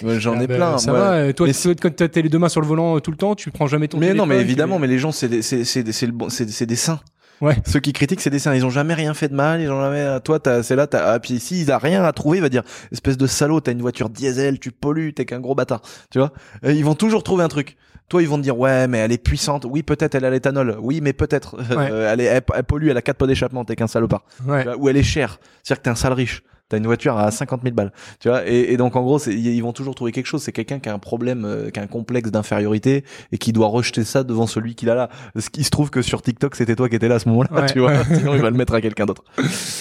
[0.04, 0.78] Ouais, J'en Ah ai bah, plein.
[0.78, 1.48] Ça va, toi,
[1.82, 3.88] quand t'as les deux mains sur le volant euh, tout le temps, tu prends jamais
[3.88, 6.30] ton Mais non, mais évidemment, mais les gens, c'est des- c'est c'est c'est le bon,
[6.30, 7.00] c'est c'est des saints.
[7.42, 7.56] Ouais.
[7.66, 8.54] Ceux qui critiquent, c'est des saints.
[8.54, 9.62] Ils ont jamais rien fait de mal.
[9.62, 10.20] Ils ont jamais.
[10.24, 10.86] Toi, t'as, c'est là.
[10.86, 11.14] T'as.
[11.14, 13.60] Ah, puis si il a rien à trouver, il va dire espèce de salaud.
[13.62, 15.82] T'as une voiture diesel, tu pollues, t'es qu'un gros bâtard.
[16.12, 16.34] Tu vois?
[16.64, 17.78] Et ils vont toujours trouver un truc.
[18.10, 19.66] Toi, ils vont te dire ouais, mais elle est puissante.
[19.68, 20.78] Oui, peut-être elle a l'éthanol.
[20.82, 21.58] Oui, mais peut-être.
[21.72, 22.90] Euh, elle, est, elle, elle pollue.
[22.90, 23.66] Elle a quatre pots d'échappement.
[23.66, 24.24] T'es qu'un salopard.
[24.46, 24.66] Ouais.
[24.78, 25.40] Ou elle est chère.
[25.64, 26.44] C'est-à-dire que t'es un sale riche.
[26.72, 28.48] T'as une voiture à 50 000 balles, tu vois.
[28.48, 30.42] Et, et donc en gros, ils vont toujours trouver quelque chose.
[30.42, 33.04] C'est quelqu'un qui a un problème, euh, qui a un complexe d'infériorité
[33.34, 35.10] et qui doit rejeter ça devant celui qu'il a là.
[35.38, 37.50] Ce qui se trouve que sur TikTok, c'était toi qui étais là à ce moment-là,
[37.52, 37.92] Ouais, tu vois.
[38.16, 39.24] Sinon, il va le mettre à quelqu'un d'autre.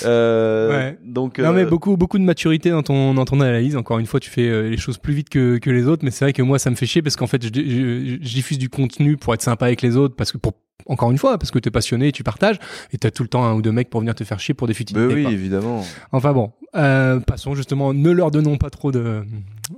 [0.04, 0.98] Euh, Ouais.
[1.04, 1.38] Donc.
[1.38, 3.76] Non mais euh, beaucoup beaucoup de maturité dans ton dans ton analyse.
[3.76, 6.10] Encore une fois, tu fais euh, les choses plus vite que, que les autres, mais
[6.10, 8.58] c'est vrai que moi ça me fait chier parce qu'en fait je, je- je diffuse
[8.58, 10.52] du contenu pour être sympa avec les autres parce que pour
[10.86, 12.58] encore une fois parce que t'es passionné, et tu partages
[12.92, 14.66] et t'as tout le temps un ou deux mecs pour venir te faire chier pour
[14.66, 15.06] des futilités.
[15.06, 15.32] bah oui, quoi.
[15.32, 15.84] évidemment.
[16.12, 17.92] Enfin bon, euh, passons justement.
[17.92, 19.22] Ne leur donnons pas trop de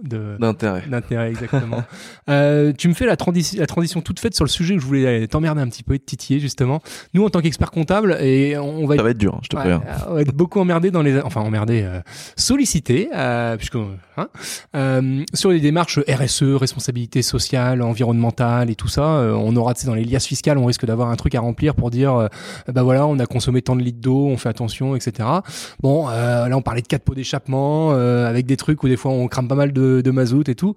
[0.03, 0.82] D'intérêt.
[0.88, 1.82] D'intérêt, exactement.
[2.30, 4.86] euh, tu me fais la, transi- la transition toute faite sur le sujet où je
[4.86, 6.80] voulais t'emmerder un petit peu et te titiller, justement.
[7.14, 9.49] Nous, en tant qu'experts comptables, et on va Ça être, va être dur, hein, je
[9.49, 9.82] te ouais, préviens.
[9.86, 12.01] euh, on va être beaucoup emmerdés dans les, enfin emmerdés, euh,
[12.36, 13.76] sollicités, euh, puisque,
[14.16, 14.28] hein,
[14.76, 19.03] euh, sur les démarches RSE, responsabilité sociale, environnementale et tout ça.
[19.18, 21.40] euh, on aura, tu sais, dans les liasses fiscales, on risque d'avoir un truc à
[21.40, 22.28] remplir pour dire,
[22.72, 25.28] bah voilà, on a consommé tant de litres d'eau, on fait attention, etc.
[25.80, 28.97] Bon, euh, là, on parlait de quatre pots d'échappement, euh, avec des trucs où des
[28.97, 30.74] fois on crame pas mal de, de mazout et tout.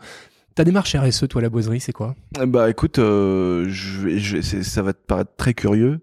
[0.56, 2.16] Ta démarche RSE, toi, la boiserie, c'est quoi?
[2.48, 6.00] Bah écoute, euh, je, je, ça va te paraître très curieux,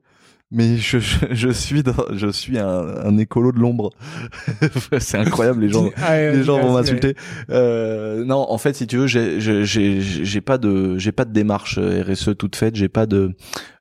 [0.51, 2.67] mais je, je, je suis dans, je suis un,
[3.03, 3.89] un écolo de l'ombre.
[4.99, 5.89] c'est incroyable les gens.
[6.11, 7.15] les gens vont m'insulter.
[7.49, 12.05] Euh, non, en fait, si tu veux, j'ai pas de j'ai pas de démarche euh,
[12.07, 12.77] RSE toute faite.
[12.77, 13.35] J'ai pas de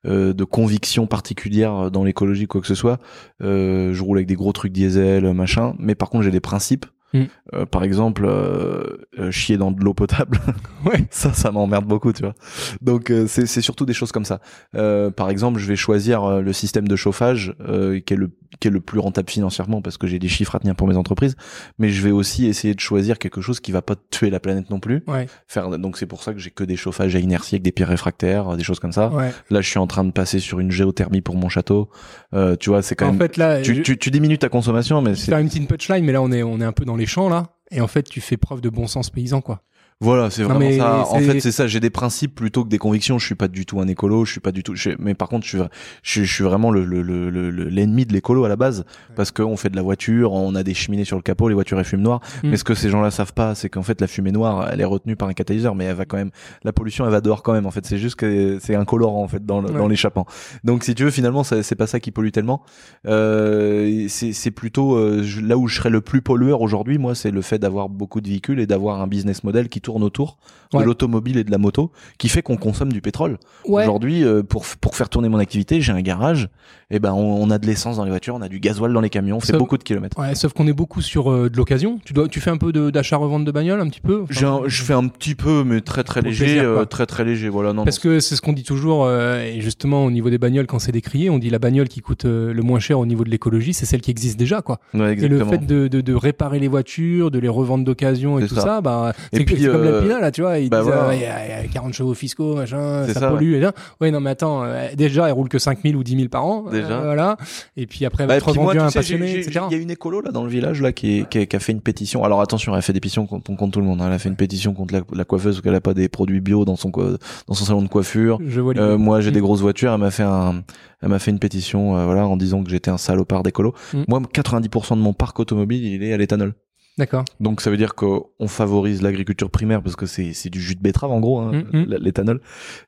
[0.07, 2.99] euh, de conviction particulière dans l'écologie quoi que ce soit.
[3.41, 5.75] Je roule avec des gros trucs diesel, machin.
[5.79, 6.85] Mais par contre, j'ai des principes.
[7.13, 7.23] Mm.
[7.53, 10.39] Euh, par exemple, euh, euh, chier dans de l'eau potable,
[10.85, 11.05] Ouais.
[11.11, 12.33] ça, ça m'emmerde beaucoup, tu vois.
[12.81, 14.39] Donc euh, c'est c'est surtout des choses comme ça.
[14.75, 18.31] Euh, par exemple, je vais choisir euh, le système de chauffage euh, qui est le
[18.59, 20.97] qui est le plus rentable financièrement parce que j'ai des chiffres à tenir pour mes
[20.97, 21.35] entreprises,
[21.79, 24.69] mais je vais aussi essayer de choisir quelque chose qui va pas tuer la planète
[24.69, 25.03] non plus.
[25.07, 25.27] Ouais.
[25.47, 27.87] Faire donc c'est pour ça que j'ai que des chauffages à inertie avec des pierres
[27.87, 29.09] réfractaires, des choses comme ça.
[29.09, 29.31] Ouais.
[29.49, 31.89] Là, je suis en train de passer sur une géothermie pour mon château.
[32.33, 34.49] Euh, tu vois, c'est quand En même fait, là, tu, je- tu, tu diminues ta
[34.49, 36.83] consommation, mais c'est faire une petite punchline, mais là, on est, on est un peu
[36.85, 37.57] dans les champs, là.
[37.71, 39.61] Et en fait, tu fais preuve de bon sens paysan, quoi.
[40.01, 41.05] Voilà, c'est vraiment mais ça.
[41.09, 41.67] En fait, c'est ça.
[41.67, 43.17] J'ai des principes plutôt que des convictions.
[43.19, 44.25] Je suis pas du tout un écolo.
[44.25, 44.75] Je suis pas du tout.
[44.75, 45.69] je- mais par contre, je suis, vra-
[46.03, 48.83] je, je suis vraiment le le- le- le- le- l'ennemi de l'écolo à la base,
[49.15, 51.77] parce qu'on fait de la voiture, on a des cheminées sur le capot, les voitures
[51.79, 52.19] elles fument noir.
[52.43, 52.49] Mm.
[52.49, 54.85] Mais ce que ces gens-là savent pas, c'est qu'en fait la fumée noire, elle est
[54.85, 56.31] retenue par un catalyseur, mais elle va quand même.
[56.63, 57.65] La pollution, elle va dehors quand même.
[57.65, 59.87] En fait, c'est juste que c'est un colorant en fait dans Ouais.
[59.89, 60.25] l'échappant.
[60.63, 62.63] Donc, si tu veux, finalement, c'est pas ça qui pollue tellement.
[63.07, 66.97] Euh, c'est plutôt euh, là où je serais le plus pollueur aujourd'hui.
[66.97, 69.90] Moi, c'est le fait d'avoir beaucoup de véhicules et d'avoir un business model qui tourne
[70.01, 70.37] autour
[70.73, 70.79] Ouais.
[70.79, 73.37] de l'automobile et de la moto, qui fait qu'on consomme du pétrole.
[73.67, 73.83] Ouais.
[73.83, 76.47] Aujourd'hui, euh, pour pour faire tourner mon activité, j'ai un garage.
[76.91, 79.01] Et ben, on, on a de l'essence dans les voitures, on a du gasoil dans
[79.01, 80.17] les camions, on fait beaucoup de kilomètres.
[80.17, 81.99] Ouais, sauf qu'on est beaucoup sur euh, de l'occasion.
[82.05, 84.21] Tu dois, tu fais un peu de- d'achat-revente de bagnole, un petit peu?
[84.23, 87.05] Enfin, J'ai un- je fais un petit peu, mais très très léger, plaisir, euh, très
[87.05, 87.49] très léger.
[87.49, 87.83] Voilà, non.
[87.83, 90.67] Parce non, que c'est ce qu'on dit toujours, euh, et justement au niveau des bagnoles,
[90.67, 93.29] quand c'est décrié, on dit la bagnole qui coûte le moins cher au niveau de
[93.29, 94.79] l'écologie, c'est celle qui existe déjà, quoi.
[94.93, 98.55] Et le fait de, de, de réparer les voitures, de les revendre d'occasion et tout
[98.55, 98.61] ça.
[98.61, 99.45] ça, bah, c'est c'est
[99.81, 101.07] comme euh, l'Alpina, là, tu vois, ils bah disent, voilà.
[101.09, 103.59] ah, il y, a- il y a 40 chevaux fiscaux, machin, ça, ça, pollue, et
[103.59, 103.73] là.
[103.99, 106.65] Ouais, non, mais attends, euh, déjà, elle roule que 5000 ou 10 000 par an.
[106.71, 106.87] Déjà.
[106.99, 107.37] euh, voilà.
[107.77, 109.61] Et puis après, elle Bah, va et être puis moi, à un sais, passionné, etc.
[109.69, 111.59] Il y a une écolo là dans le village là qui, est- qui, qui a
[111.59, 112.23] fait une pétition.
[112.23, 114.01] Alors attention, elle a fait des pétitions contre, contre tout le monde.
[114.01, 114.05] hein.
[114.07, 116.41] Elle a fait une pétition contre la, la coiffeuse parce qu'elle a pas des produits
[116.41, 118.37] bio dans son dans son salon de coiffure.
[118.45, 118.73] Je vois.
[118.77, 119.33] Euh, moi, j'ai Mm.
[119.33, 119.91] des grosses voitures.
[119.93, 120.63] Elle m'a fait un,
[121.01, 123.73] elle m'a fait une pétition, euh, voilà, en disant que j'étais un salopard d'écolo.
[123.93, 124.03] Mm.
[124.07, 126.53] Moi, 90% de mon parc automobile, il est à l'éthanol.
[126.97, 127.23] D'accord.
[127.39, 130.81] Donc ça veut dire qu'on favorise l'agriculture primaire parce que c'est c'est du jus de
[130.81, 131.95] betterave en gros, hein, Mm, mm.
[132.01, 132.41] l'éthanol.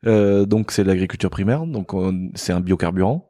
[0.05, 3.29] Euh, donc c'est l'agriculture primaire, donc on- c'est un biocarburant.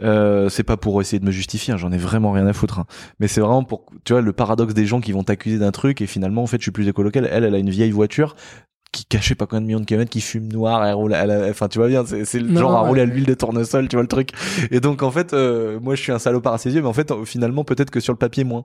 [0.00, 2.78] Euh, c'est pas pour essayer de me justifier, hein, j'en ai vraiment rien à foutre.
[2.78, 2.86] hein.
[3.18, 6.00] Mais c'est vraiment pour, tu vois, le paradoxe des gens qui vont t'accuser d'un truc
[6.00, 7.28] et finalement en fait je suis plus écolo qu'elle.
[7.30, 8.34] Elle, elle a une vieille voiture
[8.92, 11.68] qui cachait pas combien de millions de kilomètres, qui fume noir, elle roule, a- enfin
[11.68, 12.88] tu vois bien, c'est c'est le genre à ouais.
[12.88, 14.30] rouler à l'huile de tournesol, tu vois le truc.
[14.72, 16.92] Et donc en fait, euh, moi je suis un salopard à ses yeux, mais en
[16.92, 18.64] fait finalement peut-être que sur le papier moins.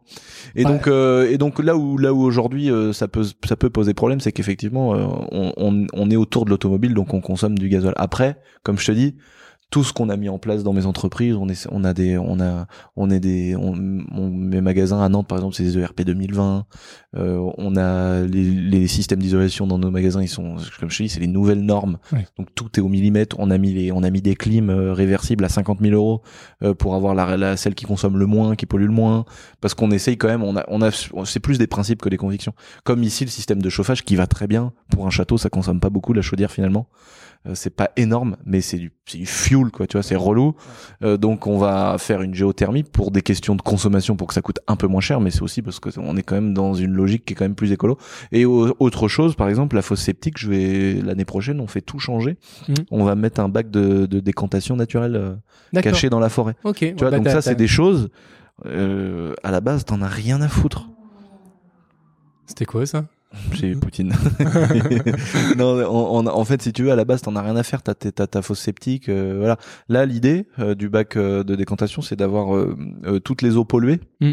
[0.56, 0.72] Et Ouais.
[0.72, 3.94] donc euh, et donc là où là où aujourd'hui euh, ça peut ça peut poser
[3.94, 7.70] problème, c'est qu'effectivement euh, on, on on est autour de l'automobile, donc on consomme du
[7.70, 7.94] gasoil.
[7.98, 9.16] Après, comme je te dis.
[9.72, 12.18] Tout ce qu'on a mis en place dans mes entreprises, on est, on a des,
[12.18, 13.74] on a, on est des, on,
[14.12, 16.66] on- mes magasins à Nantes par exemple, c'est des ERP 2020.
[17.18, 21.10] Euh, on a les, les systèmes d'isolation dans nos magasins, ils sont, comme je dis,
[21.10, 21.98] c'est les nouvelles normes.
[22.38, 23.36] Donc tout est au millimètre.
[23.40, 26.22] On a mis les, on a mis des clims euh, réversibles à 50 000 euros
[26.64, 29.26] euh, pour avoir la, la celle qui consomme le moins, qui pollue le moins,
[29.62, 30.44] parce qu'on essaye quand même.
[30.44, 30.90] On a, on a,
[31.26, 32.54] c'est plus des principes que des convictions.
[32.86, 35.80] Comme ici, le système de chauffage qui va très bien pour un château, ça consomme
[35.82, 36.88] pas beaucoup la chaudière finalement.
[37.48, 39.86] Euh, c'est pas énorme, mais c'est du, du fuel quoi.
[39.88, 40.56] Tu vois, c'est relou.
[41.04, 44.42] Euh, donc on va faire une géothermie pour des questions de consommation pour que ça
[44.42, 46.74] coûte un peu moins cher, mais c'est aussi parce que on est quand même dans
[46.74, 47.98] une logique qui est quand même plus écolo.
[48.32, 51.82] Et au- autre chose, par exemple, la fosse septique, je vais l'année prochaine, on fait
[51.82, 52.38] tout changer.
[52.68, 52.76] Mhm.
[52.92, 55.36] On va mettre un bac de, de décantation naturelle euh,
[55.84, 56.56] caché dans la forêt.
[56.64, 56.78] Ok.
[56.80, 58.10] Tu vois, bah, donc ça, c'est des choses.
[58.66, 60.90] Euh, à la base, t'en as rien à foutre.
[62.48, 63.06] C'était quoi ça?
[63.58, 64.12] C'est Poutine.
[65.58, 67.64] non, en, en- en fait, si tu veux, à la base, t'en as rien à
[67.64, 67.82] faire.
[67.84, 69.58] T'as, ta fosse septique, euh, voilà.
[69.90, 72.76] Là, l'idée euh, du bac euh, de décantation, c'est d'avoir euh,
[73.06, 74.00] euh, toutes les eaux polluées.
[74.22, 74.32] Mm.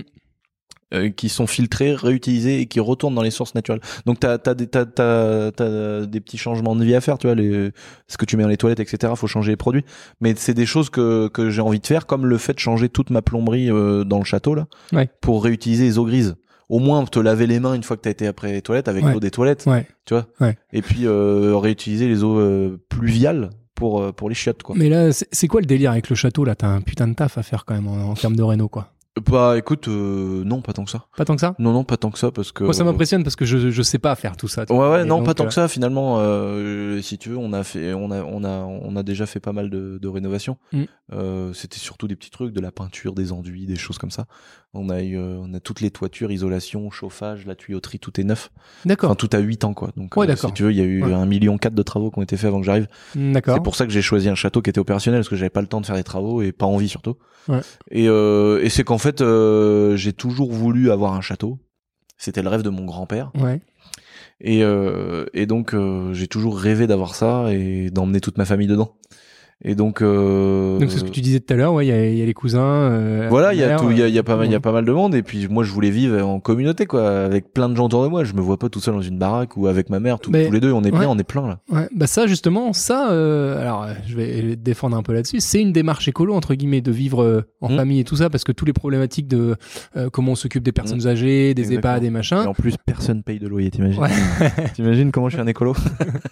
[0.94, 3.80] euh, qui sont filtrées, réutilisées et qui retournent dans les sources naturelles.
[4.05, 7.26] Donc t'as as des t'as, t'as, t'as des petits changements de vie à faire, tu
[7.26, 7.70] vois, les,
[8.09, 9.12] ce que tu mets dans les toilettes, etc.
[9.16, 9.84] Faut changer les produits,
[10.20, 12.88] mais c'est des choses que que j'ai envie de faire, comme le fait de changer
[12.90, 15.09] toute ma plomberie euh, dans le château là, Ouais.
[15.22, 16.34] pour réutiliser les eaux grises.
[16.72, 19.04] Au moins te laver les mains une fois que t'as été après les toilettes avec
[19.04, 19.12] Ouais.
[19.12, 19.86] l'eau des toilettes Ouais.
[20.06, 20.56] tu vois Ouais.
[20.72, 24.88] et puis euh, réutiliser les eaux euh, pluviales pour euh, pour les chiottes quoi Mais
[24.88, 26.54] là, c'est c'est quoi le délire avec le château là?
[26.54, 28.91] T'as un putain de taf à faire quand même en, en termes de réno, quoi.
[29.30, 31.54] Bah écoute euh, non pas tant que ça Pas tant que ça?
[31.58, 33.82] Non non pas tant que ça parce que Moi, ça m'impressionne parce que je, je
[33.82, 34.64] sais pas faire tout ça.
[34.64, 34.90] tu ouais vois.
[34.92, 37.62] ouais non donc, pas tant euh, que ça finalement euh, si tu veux on a
[37.62, 40.84] fait on a on a on a déjà fait pas mal de, de rénovations Mm.
[41.12, 44.24] euh, c'était surtout des petits trucs de la peinture des enduits des choses comme ça
[44.72, 48.50] on a eu on a toutes les toitures isolation chauffage la tuyauterie tout est neuf
[48.86, 49.10] D'accord.
[49.10, 51.02] enfin tout à 8 ans quoi donc Ouais, si tu veux il y a eu
[51.04, 51.12] Ouais.
[51.12, 53.56] un million quatre de travaux qui ont été faits avant que j'arrive D'accord.
[53.56, 55.60] C'est pour ça que j'ai choisi un château qui était opérationnel parce que j'avais pas
[55.60, 57.16] le temps de faire des travaux et pas envie surtout.
[57.48, 57.60] Ouais.
[57.90, 61.59] Et, et c'est fait euh, j'ai toujours voulu avoir un château.
[62.16, 63.61] C'était le rêve de mon grand-père Ouais.
[64.40, 68.68] et, euh, et donc euh, j'ai toujours rêvé d'avoir ça et d'emmener toute ma famille
[68.68, 68.94] dedans.
[69.64, 71.92] Et donc, euh, donc c'est ce que tu disais tout à l'heure, ouais, il y
[71.92, 72.60] a, y a les cousins.
[72.60, 74.56] Euh, voilà, il y a il y a, il y a pas mal, il y
[74.56, 75.14] a pas mal de monde.
[75.14, 78.08] Et puis moi, je voulais vivre en communauté, quoi, avec plein de gens autour de
[78.08, 78.24] moi.
[78.24, 80.46] Je me vois pas tout seul dans une baraque ou avec ma mère, tout- Mais-
[80.46, 80.72] tous les deux.
[80.72, 80.98] On est ouais.
[80.98, 81.60] bien, on est plein là.
[81.70, 85.38] Ouais, bah ça justement, ça, euh, alors je vais défendre un peu là-dessus.
[85.38, 87.76] C'est une démarche écolo entre guillemets de vivre en Mhm.
[87.76, 89.54] famille et tout ça, parce que tous les problématiques de
[90.12, 91.92] comment on s'occupe des personnes âgées, des Exactement.
[91.92, 92.38] EHPAD, des Et machins.
[92.48, 94.02] en plus, personne paye de loyer, t'imagines.
[94.74, 95.74] T'imagines comment je suis un écolo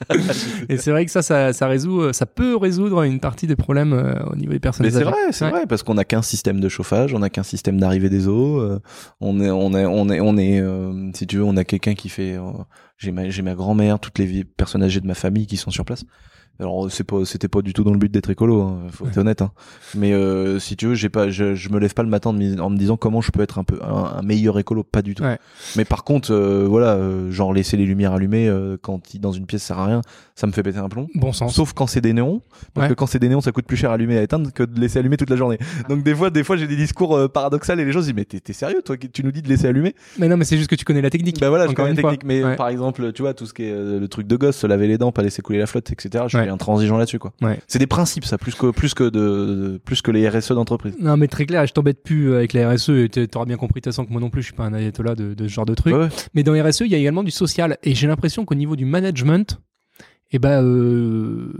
[0.68, 3.93] Et c'est vrai que ça, ça, ça résout, ça peut résoudre une partie des problèmes
[3.93, 5.51] euh, au niveau des personnes Mais c'est vrai, c'est Ouais.
[5.51, 8.59] vrai, parce qu'on n'a qu'un système de chauffage, on n'a qu'un système d'arrivée des eaux.
[8.61, 8.81] euh,
[9.21, 11.95] on est, on est, on est, on est, euh, si tu veux, on a quelqu'un
[11.95, 12.35] qui fait.
[12.35, 12.43] euh,
[12.99, 15.85] j'ai ma, j'ai ma grand-mère, toutes les personnes âgées de ma famille qui sont sur
[15.85, 16.05] place.
[16.59, 19.16] Alors c'est pas, c'était pas du tout dans le but d'être écolo, hein, faut être
[19.16, 19.40] honnête.
[19.40, 19.51] Hein.
[19.94, 22.34] Mais euh, si tu veux, j'ai pas, je, je me lève pas le matin en
[22.70, 25.22] me disant comment je peux être un peu un, un meilleur écolo, pas du tout.
[25.22, 25.38] Ouais.
[25.76, 29.46] Mais par contre, euh, voilà, euh, genre laisser les lumières allumées euh, quand dans une
[29.46, 30.01] pièce ça sert à rien,
[30.34, 31.09] ça me fait péter un plomb.
[31.14, 31.55] Bon sens.
[31.55, 32.42] Sauf quand c'est des néons,
[32.74, 32.88] parce Ouais.
[32.90, 34.62] que quand c'est des néons, ça coûte plus cher à allumer et à éteindre que
[34.62, 35.59] de laisser allumer toute la journée.
[35.88, 38.14] Donc des fois, des fois, j'ai des discours euh, paradoxaux et les gens se disent
[38.14, 39.94] mais t'es sérieux toi Tu nous dis de laisser allumer?
[40.18, 41.40] Mais non, mais c'est juste que tu connais la technique.
[41.40, 42.11] Bah voilà, je connais la une fois.
[42.11, 42.26] technique.
[42.42, 44.66] Mais par exemple, tu vois tout ce qui est euh, le truc de gosse, se
[44.66, 46.24] laver les dents, pas laisser couler la flotte, etc.
[46.28, 47.32] Je Intransigeant là-dessus quoi.
[47.42, 47.59] Ouais.
[47.66, 50.94] C'est des principes ça, plus que plus que de, plus que les RSE d'entreprise.
[51.01, 53.84] Non, mais très clair, je t'embête plus avec la RSE, et t'auras bien compris de
[53.84, 55.66] toute façon que moi non plus, je suis pas un ayatollah de, de ce genre
[55.66, 55.94] de truc.
[55.94, 56.09] Ouais, ouais.
[56.34, 57.78] Mais dans RSE, il y a également du social.
[57.82, 59.61] Et j'ai l'impression qu'au niveau du management,
[60.32, 61.53] eh ben, euh,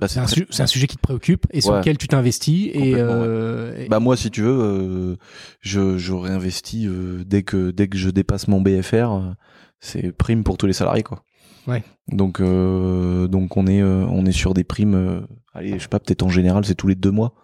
[0.00, 1.78] Bah, c'est un, su- sujet qui te préoccupe et sur Ouais.
[1.78, 2.70] lequel tu t'investis.
[2.74, 5.16] Et, euh, et- Bah moi, si tu veux, euh,
[5.60, 9.20] je j'aurais investi euh, dès que dès que je dépasse mon BFR, euh,
[9.80, 11.22] c'est prime pour tous les salariés quoi.
[11.68, 11.84] Ouais.
[12.08, 14.94] Donc euh, donc on est euh, on est sur des primes.
[14.94, 15.20] euh,
[15.52, 17.34] allez, je sais pas, peut-être en général, c'est tous les deux mois.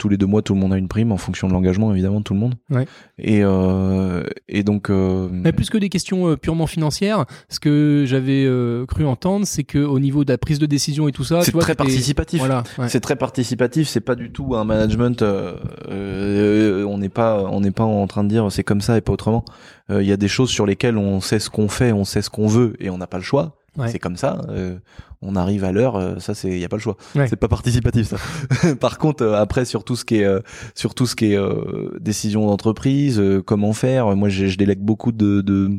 [0.00, 2.20] Tous les deux mois, tout le monde a une prime en fonction de l'engagement évidemment
[2.20, 2.54] de tout le monde.
[2.70, 2.86] Ouais.
[3.18, 8.04] Et euh, et donc euh, mais plus que des questions euh, purement financières, ce que
[8.06, 11.24] j'avais euh, cru entendre, c'est que au niveau de la prise de décision et tout
[11.24, 12.38] ça, c'est très participatif.
[12.38, 12.62] Voilà.
[12.78, 12.88] ouais.
[12.88, 15.20] C'est très participatif, c'est pas du tout un management.
[15.20, 15.54] euh,
[15.90, 19.02] euh, on n'est pas, on n'est pas en train de dire c'est comme ça et
[19.02, 19.44] pas autrement.
[19.90, 22.22] Euh, Il y a des choses sur lesquelles on sait ce qu'on fait, on sait
[22.22, 23.56] ce qu'on veut et on n'a pas le choix.
[23.76, 23.88] Ouais.
[23.88, 24.40] C'est comme ça.
[24.48, 24.78] euh,
[25.22, 26.96] on arrive à l'heure, euh, ça c'est, il y a pas le choix.
[27.14, 27.28] Ouais.
[27.28, 28.74] C'est pas participatif ça.
[28.80, 30.40] Par contre, euh, après sur tout ce qui est, euh,
[30.74, 34.16] sur tout ce qui est euh, décision d'entreprise, euh, comment faire.
[34.16, 35.78] Moi, je délègue beaucoup de de,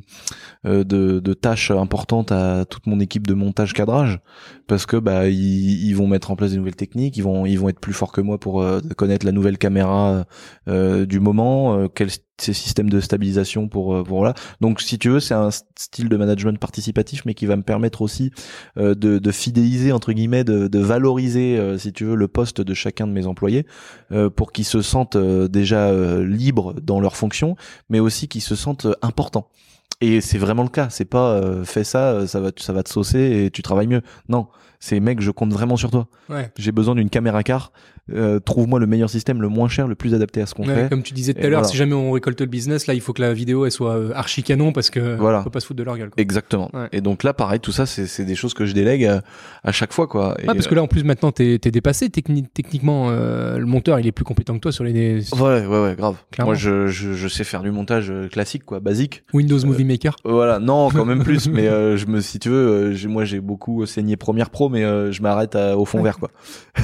[0.67, 4.19] euh, de de tâches importantes à toute mon équipe de montage cadrage
[4.67, 7.59] parce que bah ils, ils vont mettre en place des nouvelles techniques, ils vont ils
[7.59, 8.63] vont être plus forts que moi pour
[8.95, 10.25] connaître la nouvelle caméra
[10.67, 12.09] euh, du moment, euh, quel
[12.41, 14.27] ces systèmes de stabilisation pour euh, pour.
[14.59, 18.01] Donc si tu veux, c'est un style de management participatif mais qui va me permettre
[18.01, 18.31] aussi
[18.77, 22.61] euh, de, de fidéliser entre guillemets, de, de valoriser euh, si tu veux le poste
[22.61, 23.65] de chacun de mes employés
[24.11, 27.55] euh, pour qu'ils se sentent euh, déjà euh, libres dans leurs fonctions,
[27.89, 29.47] mais aussi qu'ils se sentent importants.
[30.01, 30.89] Et c'est vraiment le cas.
[30.89, 34.01] C'est pas euh, fais ça, ça va, ça va te saucer et tu travailles mieux.
[34.29, 34.47] Non,
[34.79, 36.07] c'est mec, je compte vraiment sur toi.
[36.27, 36.51] Ouais.
[36.57, 37.71] J'ai besoin d'une caméra car.
[38.13, 40.75] Euh, Trouve-moi le meilleur système, le moins cher, le plus adapté à ce qu'on Ouais,
[40.75, 40.89] fait.
[40.89, 41.67] Comme tu disais tout à l'heure, voilà.
[41.67, 44.11] si jamais on récolte le business, là, il faut que la vidéo elle soit euh,
[44.15, 45.41] archi canon parce que Voilà.
[45.41, 46.09] on peut pas se foutre de leur gueule.
[46.09, 46.21] Quoi.
[46.21, 46.69] Exactement.
[46.73, 46.89] Ouais.
[46.91, 49.21] Et donc là, pareil, tout ça, c'est des choses que je délègue à,
[49.63, 50.35] à chaque fois, quoi.
[50.39, 52.07] Et, Ouais, parce que là, en plus, maintenant, t'es es dépassé.
[52.09, 55.81] Techni- techniquement, euh, le monteur, il est plus compétent que toi sur les Ouais, ouais,
[55.83, 56.15] ouais, grave.
[56.31, 56.49] Clairement.
[56.51, 59.23] Moi, je, je, je sais faire du montage euh, classique, quoi, basique.
[59.33, 60.15] Windows Movie Maker.
[60.25, 61.47] Euh, Voilà, non, quand même plus.
[61.51, 64.83] mais euh, je me, si tu veux, euh, moi, j'ai beaucoup saigné Premiere Pro, mais
[64.83, 66.05] euh, je m'arrête au fond Ouais.
[66.05, 66.31] vert, quoi.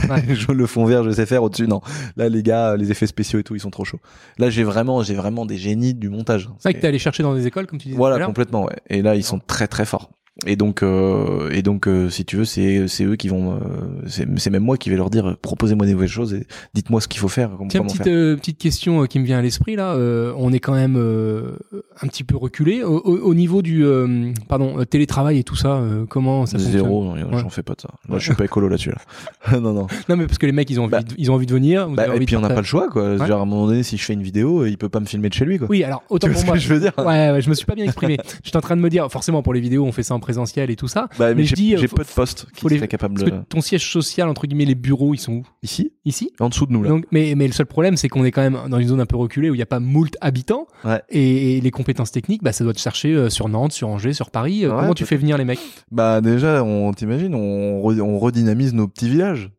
[0.10, 0.24] Ouais.
[0.36, 1.44] Je- le fond vert, je sais faire.
[1.44, 1.82] Au-dessus, non.
[2.16, 4.00] Là, les gars, les effets spéciaux et tout, ils sont trop chauds.
[4.38, 6.50] Là, j'ai vraiment, j'ai vraiment des génies du montage.
[6.60, 7.98] C'est vrai que t'es allé chercher dans des écoles, comme tu disais.
[7.98, 8.78] Voilà, complètement, ouais.
[8.90, 10.10] Et là, ils sont très très forts.
[10.46, 13.58] Et donc, euh, et donc, euh, si tu veux, c'est c'est eux qui vont, euh,
[14.06, 17.20] c'est même moi qui vais leur dire, proposez-moi des nouvelles choses et dites-moi ce qu'il
[17.20, 18.14] faut faire, Tiens, petite, faire.
[18.14, 19.94] euh, petite question euh, qui me vient à l'esprit là.
[19.96, 21.54] Euh, on est quand même euh,
[22.02, 25.78] un petit peu reculé au, au- au niveau du euh, pardon télétravail et tout ça.
[25.78, 27.50] euh, comment ça Zéro, non, j'en Ouais.
[27.50, 27.90] fais pas de ça.
[28.08, 28.92] Moi, je suis pas écolo là-dessus.
[28.92, 29.60] Là.
[29.60, 29.88] non, non.
[30.08, 31.54] Non, mais parce que les mecs, ils ont envie, Bah, de, ils ont envie de
[31.54, 31.88] venir.
[31.90, 33.16] vous Bah, et puis de on n'a pas le choix, quoi.
[33.16, 33.28] Ouais.
[33.28, 35.30] Genre, à un moment donné, si je fais une vidéo, il peut pas me filmer
[35.30, 35.68] de chez lui, quoi.
[35.70, 36.54] Oui, alors autant Tu pour moi.
[36.54, 36.94] que je veux dire?
[37.00, 38.18] Ouais, ouais, je me suis pas bien exprimé.
[38.44, 40.70] J'étais en train de me dire, forcément pour les vidéos, on fait ça en présentiel
[40.70, 41.08] et tout ça.
[41.18, 43.32] Bah, mais, mais je j'ai dis, euh, peu de postes qui les- seraient capables Parce
[43.32, 43.38] de.
[43.38, 45.44] que ton siège social, entre guillemets, les bureaux, ils sont où?
[45.64, 46.90] Ici, Ici en dessous de nous, là.
[46.90, 49.06] Donc, mais, mais le seul problème, c'est qu'on est quand même dans une zone un
[49.06, 50.68] peu reculée où il n'y a pas moult habitants.
[50.84, 51.02] Ouais.
[51.10, 54.14] Et, et les compétences techniques, bah, ça doit te chercher euh, sur Nantes, sur Angers,
[54.14, 54.66] sur Paris.
[54.66, 55.60] Euh, Ouais, comment tu fais venir les mecs?
[55.92, 59.50] Bah, déjà, on t'imagine, on, re- on redynamise nos petits villages.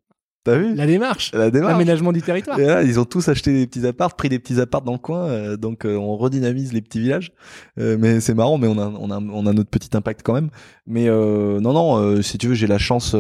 [0.53, 1.73] T'as vu La démarche, La démarche.
[1.73, 2.59] l'aménagement du territoire.
[2.59, 4.99] Et là, ils ont tous acheté des petits apparts, pris des petits apparts dans le
[4.99, 7.33] coin, euh, donc euh, on redynamise les petits villages.
[7.79, 10.33] Euh, mais c'est marrant, mais on a, on a, on a notre petit impact quand
[10.35, 10.49] même.
[10.87, 13.15] Mais non, non, si tu veux, j'ai la chance.
[13.15, 13.19] Dans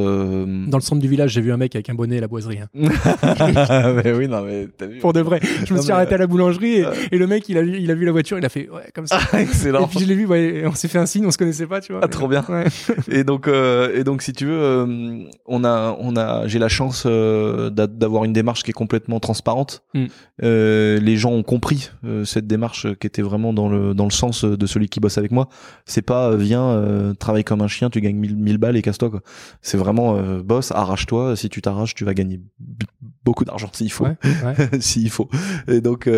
[0.78, 2.60] le centre du village, j'ai vu un mec avec un bonnet et la boiserie.
[2.60, 2.68] hein.
[4.04, 4.98] mais oui, non, mais t'as vu.
[5.00, 5.40] Pour de vrai.
[5.42, 7.62] Je me Non, suis mais, arrêté à la boulangerie et, et le mec, il a,
[7.62, 9.18] vu- il a vu la voiture, il a fait ouais, comme ça.
[9.38, 9.84] Excellent.
[9.84, 11.80] Et puis je l'ai vu, ouais, on s'est fait un signe, on se connaissait pas,
[11.80, 12.00] tu vois.
[12.02, 12.44] Ah, trop bien.
[12.48, 12.64] Ouais.
[13.10, 14.86] et donc, et donc, si tu veux,
[15.46, 19.20] on a, on a, j'ai la chance euh, d'a- d'avoir une démarche qui est complètement
[19.20, 19.82] transparente.
[19.94, 20.04] Mm.
[20.42, 24.10] Euh, les gens ont compris euh, cette démarche qui était vraiment dans le dans le
[24.10, 25.48] sens de celui qui bosse avec moi.
[25.86, 26.82] C'est pas viens
[27.18, 29.20] travaille comme un chien, tu gagnes 1000 1000 balles et casse-toi quoi.
[29.62, 31.36] C'est vraiment euh, boss, arrache-toi.
[31.36, 32.40] Si tu t'arraches, tu vas gagner
[33.24, 34.04] beaucoup d'argent s'il faut.
[34.04, 34.68] Ouais, ouais.
[34.80, 35.28] s'il faut.
[35.66, 36.08] Et donc,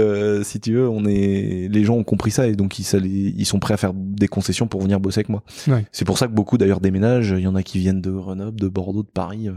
[0.43, 3.09] si tu veux, on est, les gens ont compris ça et donc ils, ça les-
[3.37, 5.43] ils sont prêts à faire des concessions pour venir bosser avec moi.
[5.69, 5.85] Ouais.
[5.93, 7.35] C'est pour ça que beaucoup d'ailleurs déménagent.
[7.37, 9.49] Il y en a qui viennent de Grenoble, de Bordeaux, de Paris.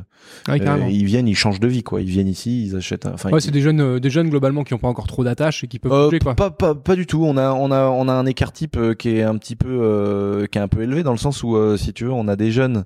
[0.89, 2.00] ils viennent, ils changent de vie quoi.
[2.02, 3.06] Ils viennent ici, ils achètent.
[3.06, 5.08] un- Enfin, Ouais, ils- c'est des jeunes, euh, des jeunes globalement qui ont pas encore
[5.08, 6.36] trop d'attaches et qui peuvent euh, bouger quoi.
[6.36, 7.24] pas, pas, pas du tout.
[7.26, 9.68] On a, on a, on a un écart type euh, qui est un petit peu,
[9.82, 12.36] euh, qui est un peu élevé dans le sens où, si tu veux, on a
[12.36, 12.86] des jeunes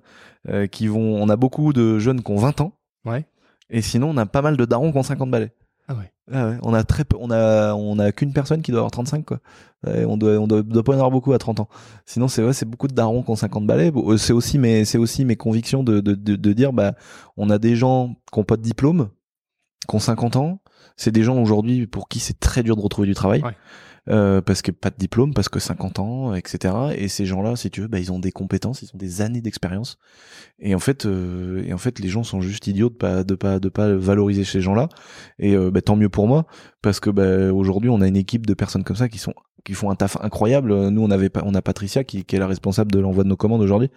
[0.71, 2.73] qui vont, on a beaucoup de jeunes qui ont 20 ans.
[3.05, 3.25] Ouais.
[3.69, 5.51] Et sinon, on a pas mal de darons qui ont 50 balais.
[5.89, 6.09] Ah ouais.
[6.31, 9.25] Ah on a très peu, on a, on a qu'une personne qui doit avoir 35
[9.25, 9.39] quoi.
[9.85, 11.69] On doit, on doit, pas en avoir beaucoup à 30 ans.
[12.05, 13.91] Sinon, c'est ouais, c'est beaucoup de darons qui ont 50 balais.
[13.95, 16.93] Euh, C'est aussi mes, c'est aussi mes convictions de, de, de, dire, bah,
[17.37, 19.09] on a des gens qui ont pas de diplôme,
[19.87, 20.59] qui ont 50 ans.
[20.97, 23.41] C'est des gens aujourd'hui pour qui c'est très dur de retrouver du travail.
[24.09, 26.73] Euh, parce que pas de diplôme, parce que 50 ans, etc.
[26.95, 29.41] Et ces gens-là, si tu veux, bah, ils ont des compétences, ils ont des années
[29.41, 29.97] d'expérience.
[30.59, 33.35] Et en fait, euh, et en fait, les gens sont juste idiots de pas, de
[33.35, 34.87] pas, de pas valoriser ces gens-là.
[35.39, 36.45] Et euh, bah, tant mieux pour moi,
[36.81, 39.33] parce que bah, aujourd'hui, on a une équipe de personnes comme ça qui sont,
[39.63, 40.89] qui font un taf incroyable.
[40.89, 43.29] Nous, on avait, pas- on a Patricia qui, qui est la responsable de l'envoi de
[43.29, 43.89] nos commandes aujourd'hui.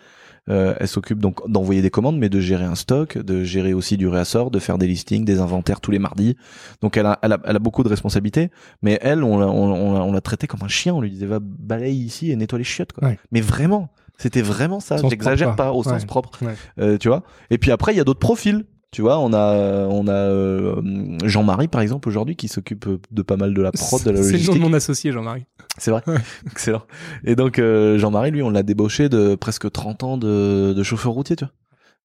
[0.49, 3.97] Euh, elle s'occupe donc d'envoyer des commandes, mais de gérer un stock, de gérer aussi
[3.99, 6.35] du réassort, de faire des listings, des inventaires tous les mardis.
[6.81, 8.51] Donc elle a, elle a, elle a beaucoup de responsabilités.
[8.83, 10.95] Mais elle, on l'a, on, on l'a- on l'a traitée comme un chien.
[10.95, 12.93] On lui disait va balayer ici et nettoie les chiottes.
[12.93, 13.09] Quoi.
[13.09, 13.19] Ouais.
[13.31, 14.97] Mais vraiment, c'était vraiment ça.
[15.09, 16.07] J'exagère propre, pas, au sens Ouais.
[16.07, 16.31] propre.
[16.43, 16.55] Ouais.
[16.81, 17.23] Euh, tu vois.
[17.51, 18.65] Et puis après, il y a d'autres profils.
[18.93, 20.83] Tu vois, on a, on a euh,
[21.25, 24.33] Jean-Marie par exemple aujourd'hui qui s'occupe de pas mal de la prod, de la C'est
[24.33, 24.55] le nom logistique.
[24.55, 25.45] de mon associé, Jean-Marie.
[25.79, 26.03] C'est vrai.
[26.51, 26.83] Excellent.
[27.25, 31.13] Et donc euh, Jean-Marie, lui, on l'a débauché de presque 30 ans de, de chauffeur
[31.13, 31.53] routier, tu vois.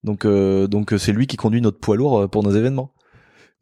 [0.03, 2.91] Donc euh, donc euh, c'est lui qui conduit notre poids lourd euh, pour nos événements.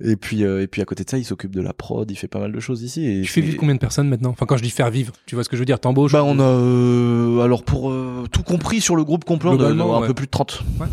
[0.03, 2.15] Et puis euh, et puis à côté de ça, il s'occupe de la prod, il
[2.15, 3.05] fait pas mal de choses ici.
[3.05, 4.31] Et Tu fais vivre combien de personnes maintenant?
[4.31, 6.13] Enfin, quand je dis faire vivre, tu vois ce que je veux dire T'embauches?
[6.13, 10.07] Bah on a euh, alors pour euh, tout compris sur le groupe complet, un ouais.
[10.07, 10.63] peu plus de 30.
[10.79, 10.87] Ouais.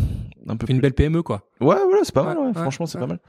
[0.47, 0.81] Un peu une plus.
[0.81, 1.43] belle PME, quoi.
[1.59, 2.37] Ouais, voilà, c'est pas mal.
[2.37, 3.19] Ouais, Franchement, c'est pas mal.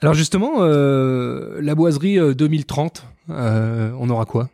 [0.00, 4.48] Alors justement, euh, la boiserie euh, 2030, euh, on aura quoi?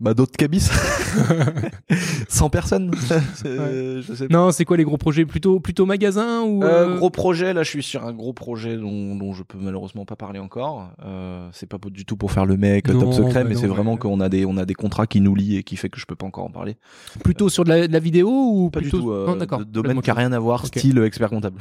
[0.00, 0.66] Bah d'autres cabis.
[2.28, 2.90] 100 personnes.
[3.34, 3.52] C'est-
[4.02, 4.34] Je sais pas.
[4.34, 5.26] Non, c'est quoi les gros projets?
[5.26, 8.76] Plutôt plutôt magasin ou Euh, euh, gros projet, là je suis sur un gros projet
[8.76, 10.90] dont, dont je peux malheureusement pas parler encore.
[11.04, 13.66] Euh, c'est pas du tout pour faire le mec Non, top secret, bah mais c'est
[13.66, 13.98] vraiment ouais.
[13.98, 16.06] qu'on a des on a des contrats qui nous lient et qui fait que je
[16.06, 16.76] peux pas encore en parler.
[17.22, 19.10] plutôt sur de la, de la vidéo ou Pas plutôt du tout.
[19.12, 19.58] euh, Non, d'accord.
[19.58, 21.58] de- domaine qui a rien à voir, style expert comptable.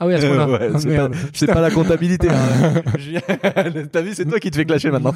[0.00, 0.46] Ah oui, à ce moment-là.
[0.48, 2.28] Ouais, Ah, c'est pas la comptabilité.
[2.28, 2.82] hein.
[3.92, 5.14] T'as vu, c'est toi qui te fais clasher maintenant.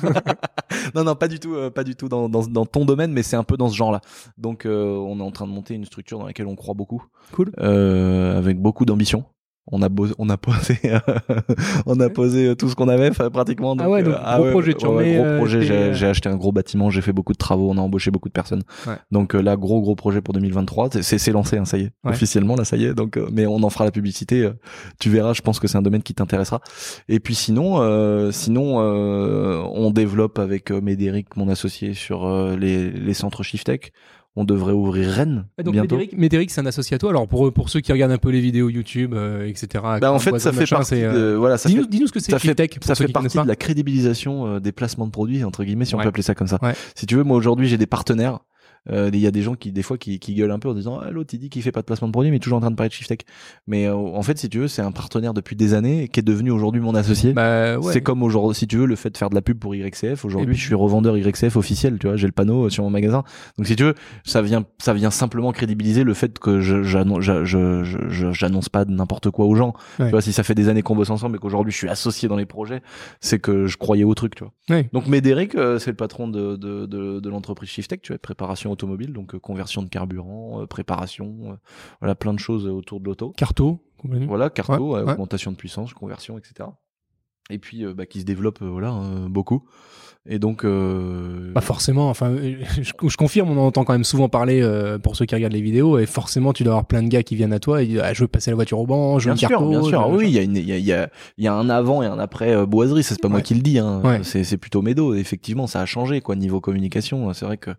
[0.94, 3.22] non, non, pas du tout, euh, pas du tout dans, dans, dans ton domaine, mais
[3.22, 4.00] c'est un peu dans ce genre-là.
[4.38, 7.04] Donc, euh, on est en train de monter une structure dans laquelle on croit beaucoup,
[7.32, 7.52] Cool.
[7.58, 9.24] euh, avec beaucoup d'ambition.
[9.68, 10.76] On a, beau- on a posé,
[11.86, 13.76] on a posé euh, tout ce qu'on avait, pratiquement.
[13.78, 15.62] Ah ouais, donc gros projet, tu ouais, gros euh, projet.
[15.62, 18.10] J'ai euh, j'ai acheté un gros bâtiment, j'ai fait beaucoup de travaux, on a embauché
[18.10, 18.62] beaucoup de personnes.
[18.88, 18.94] Ouais.
[19.12, 20.88] Donc euh, là, gros gros projet pour 2023.
[21.02, 22.10] C'est c'est lancé, hein, ça y est, Ouais.
[22.10, 22.94] officiellement là, ça y est.
[22.94, 24.42] Donc, euh, mais on en fera la publicité.
[24.42, 24.52] euh,
[24.98, 26.60] tu verras, je pense que c'est un domaine qui t'intéressera.
[27.08, 32.56] Et puis sinon, euh, sinon, euh, on développe avec euh, Médéric, mon associé, sur euh,
[32.56, 33.92] les, les centres Shiftech.
[34.34, 35.98] On devrait ouvrir Rennes Ah, donc bientôt.
[36.16, 37.10] Médéric, c'est un associé à toi.
[37.10, 39.84] Alors pour pour ceux qui regardent un peu les vidéos YouTube, euh, etc.
[40.00, 40.94] Bah, en fait, ça fait machin, partie.
[41.02, 43.56] euh, voilà, Dis-nous dis-nous ce que c'est ça fait, pour ça fait partie de la
[43.56, 46.04] crédibilisation euh, des placements de produits entre guillemets, si on Ouais.
[46.04, 46.58] peut appeler ça comme ça.
[46.62, 46.72] Ouais.
[46.94, 48.38] Si tu veux, moi aujourd'hui, j'ai des partenaires.
[48.90, 50.74] Euh, Il y a des gens qui des fois qui, qui gueulent un peu en
[50.74, 52.40] disant ah, l'autre il dit qu'il fait pas de placement de produit mais il est
[52.40, 53.20] toujours en train de parler de Shiftech.
[53.66, 56.22] Mais euh, en fait si tu veux c'est un partenaire depuis des années qui est
[56.24, 57.32] devenu aujourd'hui mon associé.
[57.32, 57.92] Bah, ouais.
[57.92, 60.24] C'est comme aujourd'hui, si tu veux, le fait de faire de la pub pour YCF.
[60.24, 62.82] Aujourd'hui, Et puis- je suis revendeur YCF officiel, tu vois, j'ai le panneau euh, sur
[62.84, 63.22] mon magasin.
[63.56, 67.20] Donc, si tu veux, ça vient, ça vient simplement crédibiliser le fait que je, j'annonce,
[67.22, 69.74] je, je, je- je- j'annonce pas n'importe quoi aux gens.
[69.98, 70.06] Ouais.
[70.06, 72.28] Tu vois, si ça fait des années qu'on bosse ensemble et qu'aujourd'hui je suis associé
[72.28, 72.82] dans les projets,
[73.20, 74.52] c'est que je croyais au truc, tu vois.
[74.70, 74.88] Ouais.
[74.92, 78.71] Donc, Médéric, euh, c'est le patron de, de, de, de l'entreprise Shiftech, tu vois, préparation
[78.72, 81.54] automobile, donc euh, conversion de carburant, euh, préparation, euh,
[82.00, 83.32] voilà, plein de choses autour de l'auto.
[83.36, 83.80] Carto.
[84.04, 85.12] Voilà, carto, Ouais, ouais, ouais.
[85.12, 86.68] augmentation de puissance, conversion, etc.
[87.50, 89.64] Et puis bah, qui se développe voilà euh, beaucoup.
[90.28, 94.04] Et donc euh, Bah forcément, enfin, euh, je, je confirme, on en entend quand même
[94.04, 97.02] souvent parler euh, pour ceux qui regardent les vidéos, et forcément, tu dois avoir plein
[97.02, 98.86] de gars qui viennent à toi et disent ah, je veux passer la voiture au
[98.86, 100.72] banc, je veux bien sûr, carto, bien sûr, oui, il y a une, il y
[100.72, 101.08] a, il y a,
[101.38, 103.80] y a un avant et un après euh, boiserie, c'est pas moi qui le dis,
[103.80, 104.00] hein.
[104.04, 104.20] Ouais.
[104.22, 105.14] c'est plutôt Médo.
[105.14, 107.32] Effectivement, ça a changé quoi niveau communication.
[107.32, 107.70] C'est vrai que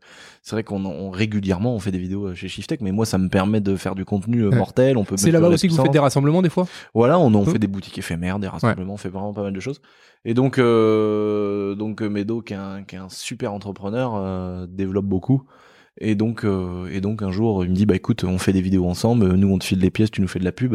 [0.42, 3.18] c'est vrai qu'on on, régulièrement on fait des vidéos euh, chez Shiftech, mais moi ça
[3.18, 4.56] me permet de faire du contenu Ouais.
[4.58, 4.98] mortel.
[4.98, 6.68] On peut C'est là-bas aussi que vous faites des rassemblements des fois?
[6.94, 9.60] Voilà, on, on fait des boutiques éphémères, des rassemblements, on fait vraiment pas mal de
[9.62, 9.80] choses.
[10.26, 14.66] Et donc, euh, donc euh, Medo, qui est un, qui est un super entrepreneur, euh,
[14.68, 15.44] développe beaucoup.
[16.02, 18.62] Et donc, euh, et donc un jour, il me dit bah écoute, on fait des
[18.62, 19.34] vidéos ensemble.
[19.36, 20.74] Nous, on te file des pièces, tu nous fais de la pub.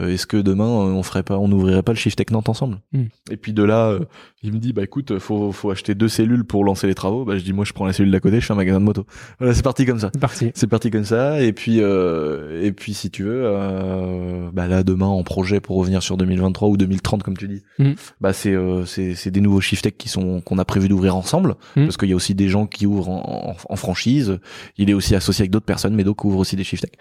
[0.00, 2.78] Euh, Est-ce que demain, on ferait pas, on ouvrirait pas le Shift Tech Nantes ensemble?
[2.92, 3.02] Mm.
[3.30, 4.00] Et puis de là, euh,
[4.42, 7.24] il me dit bah écoute, faut faut acheter deux cellules pour lancer les travaux.
[7.24, 8.84] Bah je dis moi, je prends la cellule d'à côté, je fais un magasin de
[8.84, 9.06] moto.
[9.38, 10.10] Voilà, c'est parti comme ça.
[10.12, 10.50] C'est parti.
[10.54, 11.40] C'est parti comme ça.
[11.40, 15.76] Et puis, euh, et puis si tu veux, euh, bah là demain en projet pour
[15.76, 17.92] revenir sur 2023 ou 2030 comme tu dis, Mm.
[18.20, 21.14] bah c'est euh, c'est c'est des nouveaux Shift Tech qui sont qu'on a prévu d'ouvrir
[21.16, 21.84] ensemble Mm.
[21.84, 24.38] parce qu'il y a aussi des gens qui ouvrent en, en, en franchise.
[24.76, 26.92] Il est aussi associé avec d'autres personnes, mais d'autres ouvrent aussi des Shift Tech.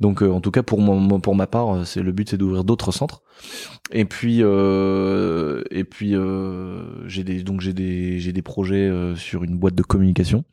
[0.00, 2.36] Donc euh, en tout cas pour mon, pour ma part, euh, c'est le but c'est
[2.36, 3.22] d'ouvrir d'autres centres.
[3.90, 6.14] Et puis euh, et puis
[7.06, 10.44] j'ai des donc j'ai des j'ai des projets sur une boîte de communication,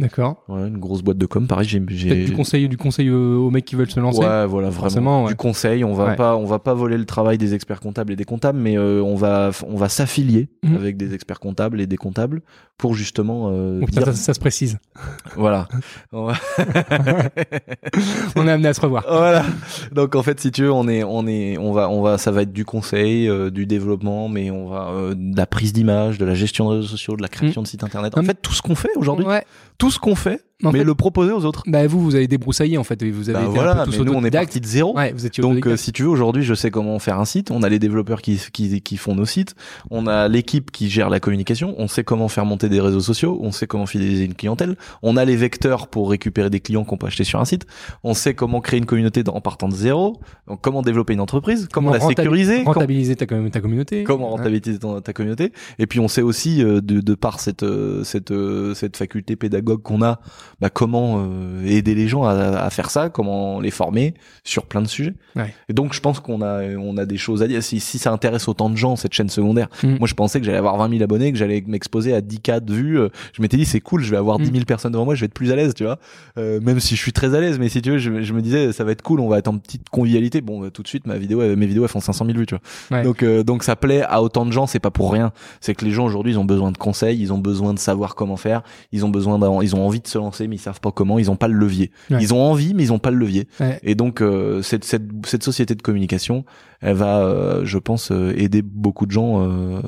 [0.00, 0.42] D'accord.
[0.48, 1.46] ouais, une grosse boîte de com.
[1.46, 4.20] Pareil, j'ai Peut-être du conseil, du conseil aux mecs qui veulent se lancer.
[4.20, 5.24] Ouais, voilà, vraiment.
[5.24, 5.28] Ouais.
[5.30, 6.16] Du conseil, on va Ouais.
[6.16, 9.02] pas, on va pas voler le travail des experts comptables et des comptables, mais euh,
[9.02, 10.76] on va, on va s'affilier Mhm.
[10.76, 12.42] avec des experts comptables et des comptables
[12.78, 14.78] pour justement euh, ça, dire, ça- ça se précise.
[15.36, 15.68] voilà.
[16.12, 16.34] On va-
[18.36, 19.04] On est amené à se revoir.
[19.08, 19.44] voilà.
[19.92, 22.30] Donc en fait, si tu veux, on est, on est, on va, on va, ça
[22.30, 26.18] va être du conseil, euh, du développement, mais on va euh, de la prise d'image,
[26.18, 28.16] de la gestion de réseaux sociaux, de la création de sites internet.
[28.16, 28.26] En Mhm.
[28.26, 29.44] fait, tout ce qu'on fait aujourd'hui, Ouais.
[29.78, 31.62] tout ce qu'on fait, En mais fait- le proposer aux autres.
[31.66, 33.02] Bah vous, vous avez débroussaillé en fait.
[33.04, 34.96] Vous avez Bah été voilà, un peu tous mais nous on est parti de zéro.
[34.96, 37.50] Ouais, vous étiez Donc, euh, si tu veux, aujourd'hui, je sais comment faire un site.
[37.50, 39.54] On a les développeurs qui, qui, qui font nos sites.
[39.90, 41.74] On a l'équipe qui gère la communication.
[41.78, 43.38] On sait comment faire monter des réseaux sociaux.
[43.42, 44.76] On sait comment fidéliser une clientèle.
[45.02, 47.66] On a les vecteurs pour récupérer des clients qu'on peut acheter sur un site.
[48.04, 50.20] On sait comment créer une communauté en partant de zéro.
[50.46, 51.68] Donc, comment développer une entreprise.
[51.72, 52.58] Comment, la sécuriser.
[52.58, 54.04] comment- Rentabiliser ta, com- ta communauté.
[54.04, 57.62] Comment rentabiliser ton- ta communauté et puis on sait aussi euh, de, de par cette
[57.62, 60.20] euh, cette euh, cette faculté pédagogue qu'on a
[60.60, 64.82] bah, comment euh, aider les gens à, à faire ça comment les former sur plein
[64.82, 65.54] de sujets Ouais.
[65.68, 68.10] et donc je pense qu'on a on a des choses à dire si, si ça
[68.12, 69.96] intéresse autant de gens cette chaîne secondaire Mm.
[69.98, 72.60] moi je pensais que j'allais avoir 20 000 abonnés que j'allais m'exposer à 10 k
[72.60, 74.44] de vues euh, je m'étais dit c'est cool je vais avoir Mm.
[74.44, 75.98] 10 000 personnes devant moi je vais être plus à l'aise tu vois
[76.38, 78.42] Euh, même si je suis très à l'aise mais si tu veux je, je me
[78.42, 80.88] disais ça va être cool on va être en petite convivialité bon euh, tout de
[80.88, 83.04] suite ma vidéo euh, mes vidéos elles font 500 000 vues tu vois Ouais.
[83.04, 85.32] donc euh, donc ça plaît à autant de gens, c'est pas pour rien.
[85.60, 88.14] C'est que les gens aujourd'hui ils ont besoin de conseils, ils ont besoin de savoir
[88.14, 90.92] comment faire, ils ont besoin ils ont envie de se lancer mais ils savent pas
[90.92, 91.90] comment, ils ont pas le levier.
[92.10, 92.18] Ouais.
[92.20, 93.48] Ils ont envie mais ils ont pas le levier.
[93.60, 93.80] Ouais.
[93.82, 96.44] Et donc euh, cette, cette cette société de communication,
[96.80, 99.80] elle va euh, je pense euh, aider beaucoup de gens euh,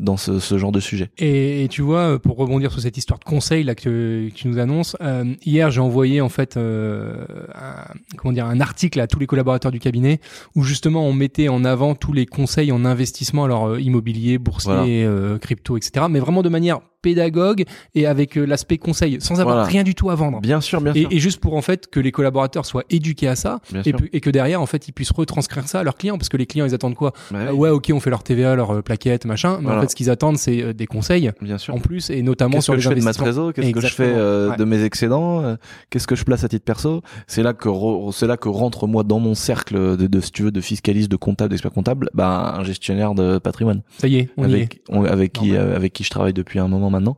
[0.00, 1.10] dans ce, ce genre de sujet.
[1.18, 4.48] Et, et tu vois, pour rebondir sur cette histoire de conseil là que, que tu
[4.48, 7.24] nous annonces, euh, hier j'ai envoyé en fait euh,
[7.54, 7.84] un,
[8.16, 10.20] comment dire un article à tous les collaborateurs du cabinet
[10.54, 14.70] où justement on mettait en avant tous les conseils en investissement, alors euh, immobilier, boursier,
[14.72, 14.86] Voilà.
[14.88, 16.06] euh, crypto, etc.
[16.10, 17.64] Mais vraiment de manière pédagogue
[17.94, 19.68] et avec l'aspect conseil, sans avoir Voilà.
[19.70, 20.40] rien du tout à vendre.
[20.40, 21.08] Bien sûr, bien Et, sûr.
[21.10, 24.28] et juste pour en fait que les collaborateurs soient éduqués à ça et, et que
[24.28, 26.74] derrière en fait ils puissent retranscrire ça à leurs clients parce que les clients ils
[26.74, 29.58] attendent quoi Bah Euh, oui, Ouais ok on fait leur TVA, leur euh, plaquette, machin,
[29.60, 31.74] mais en fait ce qu'ils attendent c'est euh, des conseils bien sûr.
[31.74, 33.24] en plus et notamment Qu'est-ce sur que les je fais de ma investissements.
[33.26, 33.52] trésor?
[33.52, 35.56] Qu'est-ce que je fais euh, de mes excédents euh,
[35.90, 37.02] Qu'est-ce que je place à titre perso?
[37.26, 37.68] C'est là que
[38.12, 41.10] c'est là que rentre moi dans mon cercle de, de si tu veux de fiscaliste,
[41.10, 43.82] de comptable, d'expert comptable, bah un gestionnaire de patrimoine.
[43.98, 44.54] Ça y est, on y est.
[44.54, 47.16] avec on- avec qui euh, avec qui je travaille depuis un moment maintenant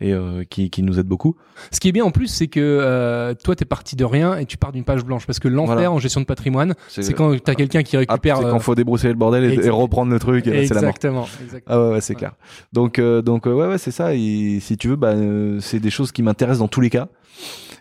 [0.00, 1.36] et euh, qui qui nous aide beaucoup.
[1.70, 4.44] Ce qui est bien en plus, c'est que euh, toi, t'es parti de rien et
[4.46, 5.26] tu pars d'une page blanche.
[5.26, 5.90] Parce que l'enfer Voilà.
[5.92, 8.36] en gestion de patrimoine, c'est quand t'as quelqu'un qui Ah, récupère.
[8.38, 10.80] c'est euh, quand faut débrousser le bordel et, reprendre le truc, et là, c'est la
[10.82, 10.90] mort.
[10.90, 11.26] exactement.
[11.42, 11.62] exactement.
[11.66, 12.18] Ah ouais, ouais c'est Ouais.
[12.18, 12.32] clair.
[12.72, 14.14] Donc euh, donc euh, ouais ouais c'est ça.
[14.14, 17.08] Et si tu veux, bah euh, c'est des choses qui m'intéressent dans tous les cas.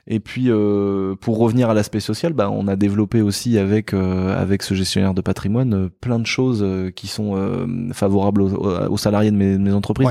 [0.08, 4.40] Et puis euh, pour revenir à l'aspect social, bah on a développé aussi avec euh,
[4.40, 8.98] avec ce gestionnaire de patrimoine euh, plein de choses euh, qui sont euh, favorables aux
[8.98, 10.10] salariés de mes, de mes entreprises.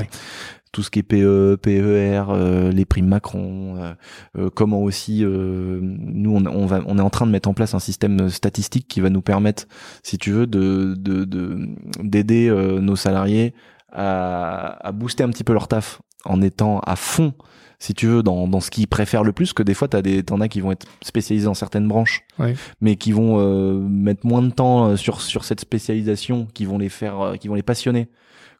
[0.75, 3.93] Tout ce qui est PE, PER, euh, les primes Macron, euh,
[4.37, 7.53] euh, comment aussi euh, nous on, on va on est en train de mettre en
[7.53, 9.67] place un système statistique qui va nous permettre,
[10.03, 11.69] si tu veux, de de de-
[12.03, 13.53] d'aider euh, nos salariés
[13.93, 17.33] à, à booster un petit peu leur taf en étant à fond
[17.79, 20.23] si tu veux dans, dans ce qu'ils préfèrent le plus que des fois t'as des
[20.23, 22.55] t'en as qui vont être spécialisés dans certaines branches Ouais.
[22.81, 26.89] mais qui vont euh, mettre moins de temps sur sur cette spécialisation qui vont les
[26.89, 28.09] faire qui vont les passionner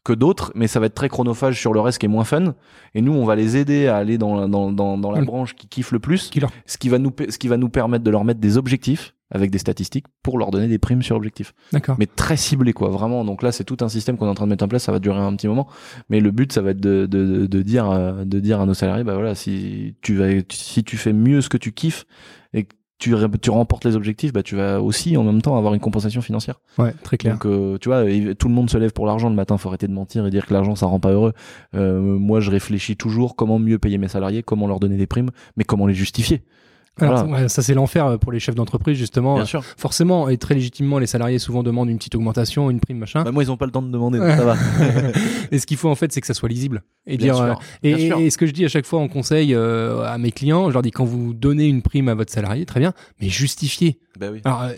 [0.06, 2.54] que d'autres mais ça va être très chronophage sur le reste qui est moins fun.
[2.94, 5.54] Et nous on va les aider à aller dans la- dans dans, dans la branche
[5.56, 8.04] qui kiffe le plus Qui leur- ce qui va nous ce qui va nous permettre
[8.06, 11.54] de leur mettre des objectifs avec des statistiques pour leur donner des primes sur objectifs.
[11.74, 11.96] D'accord.
[11.98, 13.26] mais très ciblé quoi vraiment.
[13.26, 14.84] Donc là c'est tout un système qu'on est en train de mettre en place.
[14.84, 15.68] Ça va durer un petit moment.
[16.10, 18.66] Mais le but ça va être de, de, de, de dire euh, de dire à
[18.68, 22.06] nos salariés bah voilà si tu vas si tu fais mieux ce que tu kiffes
[22.54, 25.74] et que tu, tu remportes les objectifs bah tu vas aussi en même temps avoir
[25.74, 26.62] une compensation financière.
[26.78, 27.34] Ouais, très clair.
[27.34, 28.04] donc euh, tu vois
[28.36, 30.46] tout le monde se lève pour l'argent le matin faut arrêter de mentir et dire
[30.46, 31.34] que l'argent ça rend pas heureux.
[31.76, 35.32] Euh, moi je réfléchis toujours comment mieux payer mes salariés comment leur donner des primes
[35.58, 36.44] mais comment les justifier
[37.02, 39.36] Alors, ça c'est l'enfer euh, pour les chefs d'entreprise justement.
[39.36, 39.64] Bien sûr.
[39.78, 43.24] Forcément, et très légitimement, les salariés souvent demandent une petite augmentation, une prime, machin.
[43.24, 44.56] Bah, moi, ils ont pas le temps de demander, donc ça va.
[45.52, 47.36] et ce qu'il faut en fait, c'est que ça soit lisible et Bien dire.
[47.36, 48.20] sûr, euh, bien et, sûr.
[48.20, 50.74] et ce que je dis à chaque fois en conseil euh, à mes clients, je
[50.74, 54.00] leur dis quand vous donnez une prime à votre salarié, très bien, mais justifiez.
[54.20, 54.40] Bah oui.
[54.46, 54.74] Alors, euh,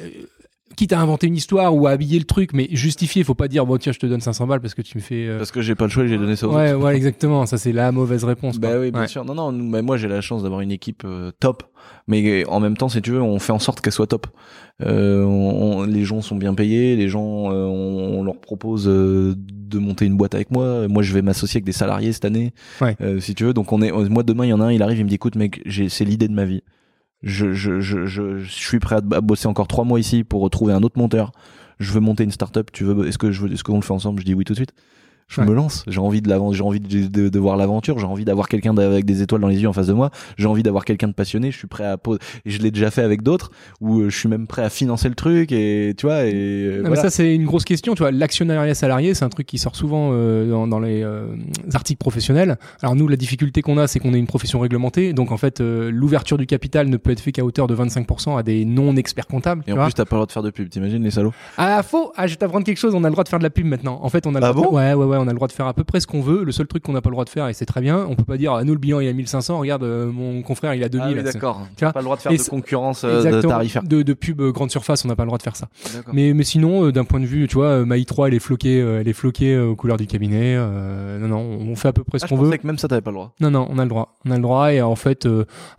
[0.78, 3.26] quitte à inventer une histoire ou à habiller le truc, mais justifiez.
[3.26, 5.28] Faut pas dire bon tiens, je te donne 500 balles parce que tu me fais.
[5.28, 6.86] euh, Parce que j'ai pas le choix, j'ai donné ça aux Ouais, autres.
[6.86, 7.46] ouais, exactement.
[7.46, 8.58] Ça c'est la mauvaise réponse.
[8.60, 8.80] Bah quoi.
[8.80, 9.08] oui, bien Ouais.
[9.08, 9.26] sûr.
[9.26, 11.64] Non, non, bah, moi j'ai la chance d'avoir une équipe euh, top,
[12.08, 14.28] mais en même temps, si tu veux, on fait en sorte qu'elle soit top.
[14.86, 18.88] Euh, on- on- les gens sont bien payés, les gens, euh, on, on leur propose
[18.88, 20.88] euh, de monter une boîte avec moi.
[20.88, 22.96] Moi, je vais m'associer avec des salariés cette année, Ouais.
[23.02, 23.54] euh, si tu veux.
[23.54, 25.16] Donc on est, moi demain, il y en a un, il arrive, il me dit,
[25.16, 26.62] écoute, mec, j'ai, c'est l'idée de ma vie.
[27.24, 30.74] Je, je, je, je, suis prêt à, à bosser encore trois mois ici pour retrouver
[30.74, 31.32] un autre monteur.
[31.80, 32.72] Je veux monter une startup.
[32.72, 34.20] Tu veux, est-ce que je veux, est-ce qu'on le fait ensemble?
[34.20, 34.74] Je dis oui tout de suite.
[35.30, 35.48] Je Ouais.
[35.48, 35.84] me lance.
[35.88, 38.00] J'ai envie de j'ai envie de, de, de voir l'aventure.
[38.00, 40.10] J'ai envie d'avoir quelqu'un avec des étoiles dans les yeux en face de moi.
[40.38, 41.52] J'ai envie d'avoir quelqu'un de passionné.
[41.52, 42.20] Je suis prêt à poser.
[42.46, 43.52] Et je l'ai déjà fait avec d'autres
[43.82, 46.24] où euh, je suis même prêt à financer le truc et tu vois.
[46.26, 48.12] Et Non, mais ça c'est une grosse question, tu vois.
[48.12, 51.28] L'actionnariat salarié, c'est un truc qui sort souvent euh, dans, dans les euh,
[51.74, 52.58] articles professionnels.
[52.82, 55.60] Alors nous, la difficulté qu'on a, c'est qu'on est une profession réglementée, donc en fait,
[55.60, 59.28] euh, l'ouverture du capital ne peut être fait qu'à hauteur de 25% à des non-experts
[59.28, 59.64] comptables.
[59.68, 59.86] et en vois.
[59.86, 60.70] plus, t'as pas le droit de faire de pub.
[60.70, 61.34] T'imagines les salauds?
[61.58, 63.44] Ah faux Ah je vais t'apprendre quelque chose, on a le droit de faire de
[63.44, 64.00] la pub maintenant.
[64.02, 64.78] En fait, on a le Ah droit de- bon?
[64.78, 66.44] ouais ouais ouais, on a le droit de faire à peu près ce qu'on veut.
[66.44, 68.16] Le seul truc qu'on n'a pas le droit de faire et c'est très bien, on
[68.16, 70.84] peut pas dire ah, nous le bilan il a 1500, regarde euh, mon confrère il
[70.84, 71.08] a 2000.
[71.08, 71.68] Ah oui, d'accord.
[71.76, 73.84] Tu pas le droit de faire Et de concurrence euh, de tarifaire.
[73.84, 75.68] De, de pub euh, grande surface, on n'a pas le droit de faire ça.
[76.14, 78.78] Mais, mais sinon, euh, d'un point de vue, tu vois, Maï 3, elle est floquée,
[78.80, 80.56] elle est floquée aux couleurs du cabinet.
[80.58, 82.56] non, non, on fait à peu près ce Ah, qu'on veut.
[82.56, 83.34] que même ça t'avais pas le droit.
[83.40, 84.16] Non, non, on a le droit.
[84.26, 84.74] On a le droit.
[84.74, 85.28] Et en fait,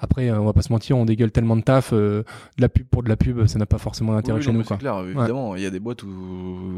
[0.00, 1.92] après, on va pas se mentir, on dégueule tellement de taf.
[1.92, 2.24] de
[2.58, 4.62] la pub pour de la pub, ça n'a pas forcément d'intérêt Oui, chez nous.
[4.64, 5.56] C'est clair, évidemment.
[5.56, 6.08] Il y a des boîtes où,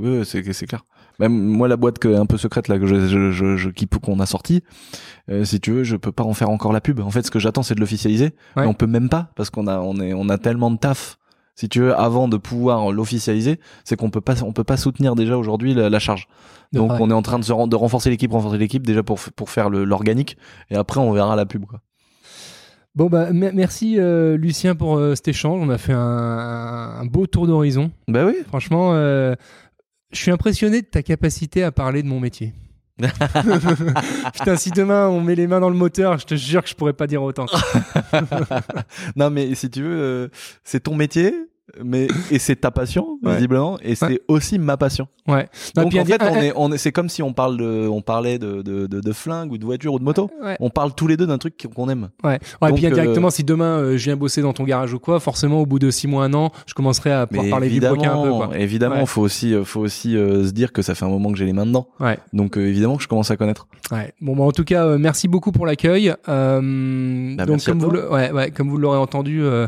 [0.02, 0.84] oui, c'est clair.
[1.18, 3.86] Même moi, la boîte que, un peu secrète là que je, je, je, je- qui
[3.86, 4.62] qu'on a sorti,
[5.30, 7.00] euh, si tu veux, je peux pas en faire encore la pub.
[7.00, 8.34] En fait, ce que j'attends, c'est de l'officialiser.
[8.56, 8.62] Ouais.
[8.62, 11.16] Mais on peut même pas parce qu'on a, on est, on a tellement de taf.
[11.56, 15.14] Si tu veux, avant de pouvoir l'officialiser, c'est qu'on peut pas, on peut pas soutenir
[15.14, 16.26] déjà aujourd'hui la, la charge.
[16.72, 19.50] Donc, on est en train de se de renforcer l'équipe, renforcer l'équipe déjà pour pour
[19.50, 20.36] faire l'organique.
[20.70, 21.66] Et après, on verra la pub.
[21.66, 21.80] Quoi.
[22.94, 25.60] Bon, bah, me- merci euh, Lucien pour euh, cet échange.
[25.62, 25.98] On a fait un,
[27.00, 27.90] un beau tour d'horizon.
[28.08, 28.34] Bah oui.
[28.48, 29.34] Franchement, euh,
[30.12, 32.52] je suis impressionné de ta capacité à parler de mon métier.
[34.34, 36.74] Putain, si demain on met les mains dans le moteur, je te jure que je
[36.74, 37.46] pourrais pas dire autant.
[39.16, 40.28] non, mais si tu veux, euh,
[40.64, 41.34] c'est ton métier,
[41.84, 43.34] mais et c'est ta passion Ouais.
[43.34, 45.08] visiblement, et c'est aussi ma passion.
[45.28, 45.48] Ouais.
[45.76, 47.56] Non, Donc puis en fait, un- on est, on est, c'est comme si on parle
[47.58, 50.30] de, on parlait de, de, de, de flingue ou de voiture ou de moto.
[50.42, 50.56] Ouais.
[50.60, 52.08] On parle tous les deux d'un truc qu'on aime.
[52.24, 52.38] Ouais.
[52.62, 54.98] Ouais, Donc, puis euh, indirectement, si demain euh, je viens bosser dans ton garage ou
[54.98, 57.68] quoi, forcément, au bout de 6 mois, un an, je commencerai à pouvoir Mais parler
[57.68, 58.20] du broquin un peu.
[58.28, 58.58] évidemment, Quoi.
[58.58, 59.06] évidemment, Ouais.
[59.06, 61.46] faut aussi, euh, faut aussi euh, se dire que ça fait un moment que j'ai
[61.46, 61.88] les mains dedans.
[62.00, 62.18] Ouais.
[62.32, 63.68] Donc euh, évidemment que je commence à connaître.
[63.92, 64.12] Ouais.
[64.20, 66.12] Bon, bah, en tout cas, euh, merci beaucoup pour l'accueil.
[66.28, 68.00] Euh, Bah, donc, merci à comme vous, toi.
[68.02, 69.66] le, ouais, ouais, comme vous l'aurez entendu, euh, euh,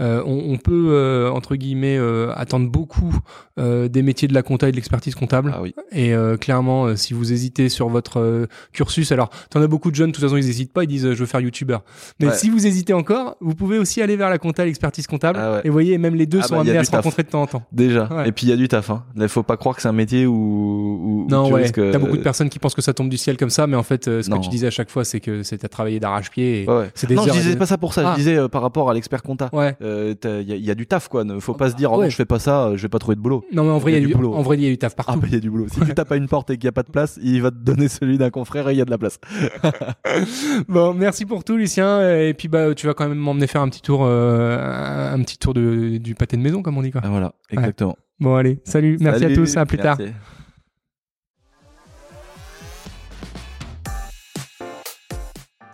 [0.00, 3.18] on, on peut euh, entre guillemets euh, attendre beaucoup
[3.58, 5.52] euh, des métiers de la compta et de l'expertise comptable.
[5.54, 5.74] Ah oui.
[5.92, 9.90] Et euh, clairement, euh, si vous hésitez sur votre euh, cursus, alors t'en as beaucoup
[9.90, 11.82] de jeunes, de toute façon, ils hésitent pas, ils disent euh, je veux faire youtubeur.
[12.20, 12.34] Mais Ouais.
[12.34, 15.38] si vous hésitez encore, vous pouvez aussi aller vers la compta et l'expertise comptable.
[15.40, 15.60] Ah ouais.
[15.64, 17.00] Et vous voyez, même les deux Ah sont bah, amenés à se taf.
[17.00, 17.62] rencontrer de temps en temps.
[17.72, 18.08] Déjà.
[18.12, 18.28] Ouais.
[18.28, 18.90] Et puis il y a du taf.
[18.90, 19.04] Hein.
[19.16, 21.62] Là, faut pas croire que c'est un métier où, où où Non, tu ouais.
[21.62, 23.66] risques, T'as beaucoup de euh, personnes qui pensent que ça tombe du ciel comme ça,
[23.66, 24.38] mais en fait, euh, ce Non.
[24.38, 26.62] que tu disais à chaque fois, c'est que c'est à travailler d'arrache-pied.
[26.64, 26.68] Et...
[26.70, 26.90] Ouais.
[26.94, 28.02] C'est des Non, je disais des- pas ça pour ça.
[28.06, 28.12] Ah.
[28.12, 29.48] Je disais euh, par rapport à l'expert compta.
[29.52, 29.74] Ouais.
[29.86, 31.24] Euh, Il y, a- il y a du taf quoi.
[31.24, 32.04] Ne faut pas se dire oh, Ouais.
[32.04, 33.44] non, je fais pas ça, euh, je vais pas trouver de boulot.
[33.52, 34.34] Non, mais en vrai, il y a du, boulot.
[34.34, 35.20] en vrai, il y a du taf Ah partout.
[35.20, 35.66] bah il y a du boulot.
[35.68, 37.50] Si tu tapes à une porte et qu'il y a pas de place, il va
[37.50, 39.18] te donner celui d'un confrère et il y a de la place.
[40.68, 42.18] Bon, merci pour tout, Lucien.
[42.20, 45.38] Et puis, bah, tu vas quand même m'emmener faire un petit tour, euh, un petit
[45.38, 47.00] tour de, du pâté de maison, comme on dit quoi.
[47.04, 47.96] Ah, voilà, exactement.
[48.18, 49.98] Bon, allez, salut, merci à tous, à plus tard.